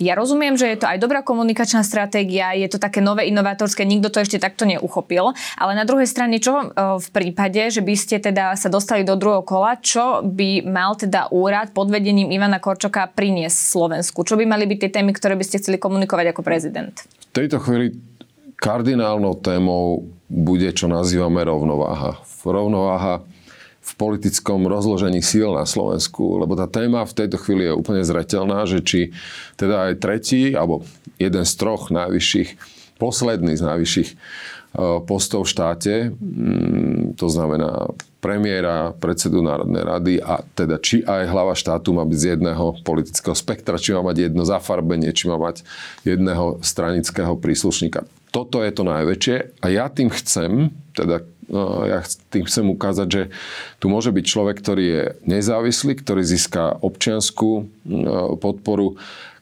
Ja 0.02 0.12
rozumiem, 0.18 0.58
že 0.58 0.74
je 0.74 0.82
to 0.82 0.90
aj 0.90 0.98
dobrá 0.98 1.22
komunikačná 1.22 1.86
stratégia, 1.86 2.50
je 2.58 2.66
to 2.66 2.82
také 2.82 2.98
nové 2.98 3.30
inovátorské, 3.30 3.86
nikto 3.86 4.10
to 4.10 4.18
ešte 4.24 4.42
takto 4.42 4.66
neuchopil. 4.66 5.38
Ale 5.54 5.78
na 5.78 5.86
druhej 5.86 6.10
strane, 6.10 6.42
čo 6.42 6.74
v 6.76 7.08
prípade, 7.14 7.70
že 7.70 7.78
by 7.78 7.94
ste 7.94 8.18
teda 8.18 8.58
sa 8.58 8.66
dostali 8.66 9.06
do 9.06 9.14
druhého 9.14 9.46
kola, 9.46 9.78
čo 9.78 10.26
by 10.26 10.66
mal 10.66 10.98
teda 10.98 11.30
úrad 11.30 11.70
pod 11.70 11.94
vedením 11.94 12.34
Ivana 12.34 12.58
Korčoka 12.58 13.06
priniesť 13.06 13.70
Slovensku? 13.70 14.26
Čo 14.26 14.34
by 14.34 14.50
mali 14.50 14.66
byť 14.66 14.78
tie 14.82 14.90
témy, 14.98 15.14
ktoré 15.14 15.38
by 15.38 15.44
ste 15.46 15.62
chceli 15.62 15.78
komunikovať 15.78 16.34
ako 16.34 16.42
prezident? 16.42 16.71
Prezident? 16.72 16.96
V 17.04 17.26
tejto 17.36 17.60
chvíli 17.60 17.92
kardinálnou 18.56 19.36
témou 19.36 20.08
bude, 20.32 20.72
čo 20.72 20.88
nazývame 20.88 21.44
rovnováha. 21.44 22.16
Rovnováha 22.42 23.20
v 23.82 23.92
politickom 23.98 24.64
rozložení 24.70 25.20
síl 25.20 25.52
na 25.52 25.66
Slovensku, 25.66 26.38
lebo 26.38 26.54
tá 26.54 26.70
téma 26.70 27.02
v 27.04 27.16
tejto 27.18 27.36
chvíli 27.36 27.68
je 27.68 27.76
úplne 27.76 28.02
zretelná, 28.06 28.64
že 28.64 28.80
či 28.80 29.00
teda 29.58 29.90
aj 29.90 30.00
tretí, 30.00 30.54
alebo 30.54 30.86
jeden 31.18 31.44
z 31.44 31.52
troch 31.58 31.90
najvyšších, 31.90 32.50
posledný 33.02 33.58
z 33.58 33.62
najvyšších 33.66 34.10
e, 34.14 34.16
postov 35.02 35.44
v 35.44 35.52
štáte, 35.52 35.94
mm, 36.14 37.18
to 37.18 37.26
znamená 37.26 37.90
premiéra, 38.22 38.94
predsedu 39.02 39.42
Národnej 39.42 39.82
rady 39.82 40.14
a 40.22 40.46
teda 40.54 40.78
či 40.78 41.02
aj 41.02 41.26
hlava 41.26 41.58
štátu 41.58 41.90
má 41.90 42.06
byť 42.06 42.18
z 42.22 42.28
jedného 42.38 42.78
politického 42.86 43.34
spektra, 43.34 43.82
či 43.82 43.92
má 43.98 44.06
mať 44.06 44.30
jedno 44.30 44.46
zafarbenie, 44.46 45.10
či 45.10 45.26
má 45.26 45.36
mať 45.42 45.66
jedného 46.06 46.62
stranického 46.62 47.34
príslušníka. 47.34 48.06
Toto 48.30 48.62
je 48.62 48.70
to 48.70 48.86
najväčšie 48.86 49.60
a 49.60 49.66
ja 49.68 49.90
tým 49.90 50.08
chcem, 50.14 50.70
teda 50.94 51.26
No, 51.52 51.84
ja 51.84 52.00
tým 52.32 52.48
chcem 52.48 52.64
ukázať, 52.64 53.08
že 53.12 53.22
tu 53.76 53.92
môže 53.92 54.08
byť 54.08 54.24
človek, 54.24 54.56
ktorý 54.56 54.84
je 54.88 55.02
nezávislý, 55.28 56.00
ktorý 56.00 56.24
získa 56.24 56.80
občianskú 56.80 57.68
no, 57.84 58.40
podporu, 58.40 58.96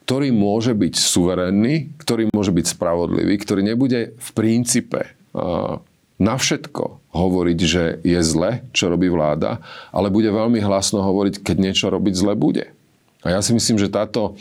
ktorý 0.08 0.34
môže 0.34 0.74
byť 0.74 0.94
suverénny, 0.98 1.94
ktorý 2.02 2.34
môže 2.34 2.50
byť 2.50 2.66
spravodlivý, 2.66 3.38
ktorý 3.38 3.62
nebude 3.62 4.18
v 4.18 4.28
princípe 4.34 5.14
na 6.20 6.36
všetko 6.36 7.00
hovoriť, 7.16 7.58
že 7.64 7.84
je 8.04 8.20
zle, 8.20 8.60
čo 8.76 8.92
robí 8.92 9.08
vláda, 9.08 9.64
ale 9.90 10.12
bude 10.12 10.28
veľmi 10.28 10.60
hlasno 10.60 11.00
hovoriť, 11.00 11.40
keď 11.40 11.56
niečo 11.56 11.88
robiť 11.88 12.14
zle 12.14 12.36
bude. 12.36 12.70
A 13.24 13.32
ja 13.32 13.40
si 13.40 13.56
myslím, 13.56 13.80
že 13.80 13.88
táto, 13.88 14.36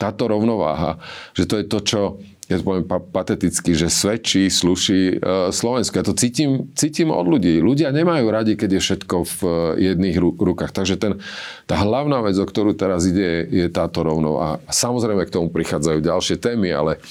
táto 0.00 0.24
rovnováha, 0.24 0.96
že 1.36 1.44
to 1.44 1.60
je 1.60 1.64
to, 1.68 1.78
čo 1.84 2.00
ja 2.48 2.56
to 2.56 2.64
poviem 2.64 2.88
pateticky, 2.88 3.76
že 3.76 3.92
svedčí, 3.92 4.48
sluší 4.48 5.20
uh, 5.20 5.52
Slovensku. 5.52 6.00
Ja 6.00 6.04
to 6.08 6.16
cítim, 6.16 6.72
cítim 6.72 7.12
od 7.12 7.28
ľudí. 7.28 7.60
Ľudia 7.60 7.92
nemajú 7.92 8.24
radi, 8.32 8.56
keď 8.56 8.80
je 8.80 8.84
všetko 8.88 9.16
v 9.20 9.36
uh, 9.44 9.52
jedných 9.76 10.16
rukách. 10.16 10.72
Takže 10.72 10.96
ten, 10.96 11.20
tá 11.68 11.76
hlavná 11.76 12.24
vec, 12.24 12.40
o 12.40 12.48
ktorú 12.48 12.72
teraz 12.72 13.04
ide, 13.04 13.44
je 13.52 13.68
táto 13.68 14.00
rovno. 14.00 14.40
A 14.40 14.64
samozrejme 14.72 15.28
k 15.28 15.34
tomu 15.36 15.52
prichádzajú 15.52 16.00
ďalšie 16.00 16.40
témy, 16.40 16.72
ale 16.72 17.04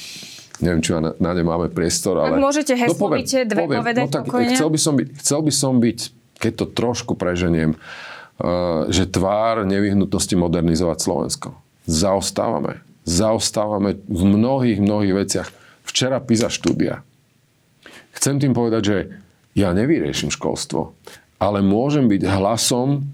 neviem, 0.63 0.81
či 0.81 0.95
na, 0.97 1.13
na 1.17 1.31
ne 1.33 1.43
máme 1.45 1.69
priestor. 1.69 2.21
Ale... 2.21 2.37
Ak 2.37 2.43
môžete 2.43 2.73
heslo 2.73 2.97
no, 2.97 3.01
poviem, 3.01 3.25
dve 3.25 3.63
poviem. 3.65 3.79
povedať 3.83 4.05
no, 4.07 4.13
tak 4.13 4.23
chcel 4.27 4.69
by, 4.69 4.79
som 4.79 4.93
byť, 4.97 5.07
chcel 5.21 5.39
by 5.45 5.53
som 5.53 5.73
byť, 5.77 5.99
keď 6.37 6.51
to 6.53 6.65
trošku 6.71 7.13
preženiem, 7.13 7.77
uh, 7.77 8.89
že 8.89 9.05
tvár 9.09 9.65
nevyhnutnosti 9.65 10.35
modernizovať 10.37 10.97
Slovensko. 11.01 11.49
Zaostávame 11.87 12.87
zaostávame 13.07 13.95
v 14.03 14.21
mnohých, 14.27 14.83
mnohých 14.83 15.15
veciach. 15.15 15.49
Včera 15.87 16.19
PISA 16.19 16.51
štúdia. 16.51 17.07
Chcem 18.11 18.43
tým 18.43 18.51
povedať, 18.51 18.81
že 18.83 18.97
ja 19.55 19.71
nevyrieším 19.71 20.29
školstvo, 20.29 20.91
ale 21.39 21.63
môžem 21.63 22.11
byť 22.11 22.27
hlasom 22.27 23.07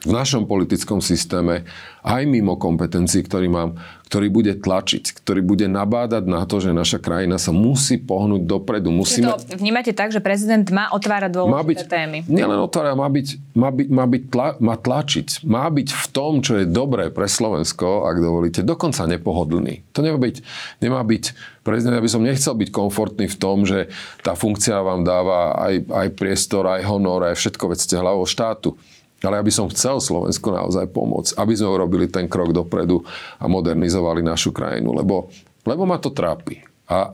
v 0.00 0.12
našom 0.16 0.48
politickom 0.48 1.04
systéme 1.04 1.68
aj 2.00 2.24
mimo 2.24 2.56
kompetencií, 2.56 3.20
ktorý 3.20 3.52
mám, 3.52 3.76
ktorý 4.08 4.32
bude 4.32 4.52
tlačiť, 4.56 5.20
ktorý 5.20 5.44
bude 5.44 5.68
nabádať 5.68 6.24
na 6.24 6.48
to, 6.48 6.56
že 6.58 6.72
naša 6.72 6.96
krajina 6.96 7.36
sa 7.36 7.52
musí 7.52 8.00
pohnúť 8.00 8.48
dopredu. 8.48 8.88
Musíme... 8.88 9.28
To 9.28 9.60
vnímate 9.60 9.92
tak, 9.92 10.08
že 10.08 10.24
prezident 10.24 10.64
má 10.72 10.88
otvárať 10.96 11.30
dôležité 11.36 11.52
má 11.52 11.62
byť, 11.62 11.78
témy? 11.84 12.18
Nielen 12.24 12.58
otvárať, 12.64 12.94
má, 12.96 13.08
byť, 13.12 13.26
má, 13.52 13.68
byť, 13.68 13.88
má, 13.92 14.04
byť 14.08 14.22
tla, 14.32 14.48
má 14.56 14.74
tlačiť. 14.80 15.28
Má 15.44 15.68
byť 15.68 15.88
v 15.92 16.06
tom, 16.08 16.32
čo 16.40 16.52
je 16.56 16.64
dobré 16.64 17.12
pre 17.12 17.28
Slovensko, 17.28 18.08
ak 18.08 18.16
dovolíte, 18.16 18.60
dokonca 18.64 19.04
nepohodlný. 19.04 19.84
To 19.92 20.00
nemá 20.00 20.16
byť, 20.16 20.36
nemá 20.80 21.04
byť 21.04 21.24
prezident, 21.60 22.00
aby 22.00 22.08
som 22.08 22.24
nechcel 22.24 22.56
byť 22.56 22.72
komfortný 22.72 23.28
v 23.28 23.36
tom, 23.36 23.68
že 23.68 23.92
tá 24.24 24.32
funkcia 24.32 24.80
vám 24.80 25.04
dáva 25.04 25.60
aj, 25.60 25.74
aj 25.92 26.08
priestor, 26.16 26.64
aj 26.64 26.88
honor, 26.88 27.28
aj 27.28 27.36
všetko, 27.36 27.76
veď 27.76 27.78
ste 27.78 28.00
hlavou 28.00 28.24
štátu. 28.24 28.80
Ale 29.20 29.36
aby 29.36 29.52
som 29.52 29.68
chcel 29.68 30.00
Slovensku 30.00 30.48
naozaj 30.48 30.88
pomôcť, 30.88 31.36
aby 31.36 31.52
sme 31.52 31.68
urobili 31.68 32.08
ten 32.08 32.24
krok 32.24 32.56
dopredu 32.56 33.04
a 33.36 33.44
modernizovali 33.44 34.24
našu 34.24 34.48
krajinu, 34.52 34.96
lebo, 34.96 35.28
lebo 35.68 35.84
ma 35.84 36.00
to 36.00 36.08
trápi. 36.08 36.64
A 36.88 37.12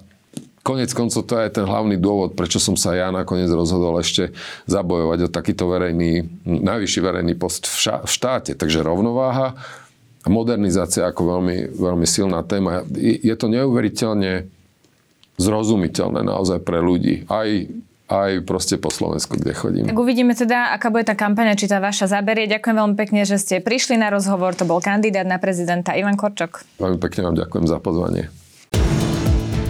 konec 0.66 0.90
koncov 0.94 1.26
to 1.26 1.34
je 1.38 1.50
ten 1.50 1.66
hlavný 1.66 1.94
dôvod, 1.98 2.34
prečo 2.34 2.58
som 2.58 2.74
sa 2.74 2.94
ja 2.94 3.14
nakoniec 3.14 3.46
rozhodol 3.50 4.02
ešte 4.02 4.34
zabojovať 4.66 5.18
o 5.26 5.32
takýto 5.34 5.70
verejný, 5.70 6.26
najvyšší 6.42 7.00
verejný 7.02 7.34
post 7.38 7.70
v, 7.70 8.02
štáte. 8.06 8.58
Takže 8.58 8.86
rovnováha 8.86 9.54
a 10.22 10.26
modernizácia 10.26 11.06
ako 11.06 11.38
veľmi, 11.38 11.74
veľmi 11.74 12.06
silná 12.06 12.42
téma. 12.42 12.82
Je 12.98 13.34
to 13.38 13.46
neuveriteľne 13.46 14.50
zrozumiteľné 15.38 16.26
naozaj 16.26 16.58
pre 16.66 16.82
ľudí. 16.82 17.28
Aj 17.30 17.46
aj 18.06 18.46
proste 18.46 18.78
po 18.78 18.90
Slovensku, 18.90 19.34
kde 19.34 19.52
chodím. 19.54 19.84
Tak 19.90 19.98
uvidíme 19.98 20.32
teda, 20.32 20.74
aká 20.74 20.94
bude 20.94 21.06
tá 21.06 21.18
kampaňa, 21.18 21.58
či 21.58 21.66
tá 21.66 21.82
vaša 21.82 22.06
zaberie. 22.06 22.46
Ďakujem 22.46 22.76
veľmi 22.78 22.96
pekne, 22.96 23.26
že 23.26 23.38
ste 23.38 23.58
prišli 23.58 23.98
na 23.98 24.14
rozhovor. 24.14 24.54
To 24.54 24.62
bol 24.62 24.78
kandidát 24.78 25.26
na 25.26 25.42
prezidenta 25.42 25.94
Ivan 25.94 26.14
Korčok. 26.14 26.62
Veľmi 26.78 26.98
pekne 27.02 27.26
vám 27.26 27.36
ďakujem 27.36 27.66
za 27.66 27.78
pozvanie. 27.82 28.30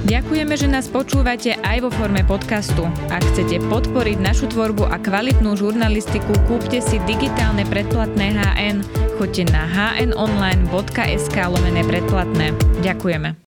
Ďakujeme, 0.06 0.54
že 0.54 0.70
nás 0.70 0.86
počúvate 0.86 1.58
aj 1.66 1.82
vo 1.82 1.90
forme 1.90 2.22
podcastu. 2.22 2.86
Ak 3.10 3.26
chcete 3.34 3.58
podporiť 3.66 4.22
našu 4.22 4.46
tvorbu 4.54 4.86
a 4.86 5.02
kvalitnú 5.02 5.58
žurnalistiku, 5.58 6.30
kúpte 6.46 6.78
si 6.78 7.02
digitálne 7.10 7.66
predplatné 7.66 8.38
HN. 8.38 8.86
Choďte 9.18 9.50
na 9.50 9.66
hnonline.sk 9.66 11.36
lomené 11.50 11.82
predplatné. 11.82 12.54
Ďakujeme. 12.86 13.45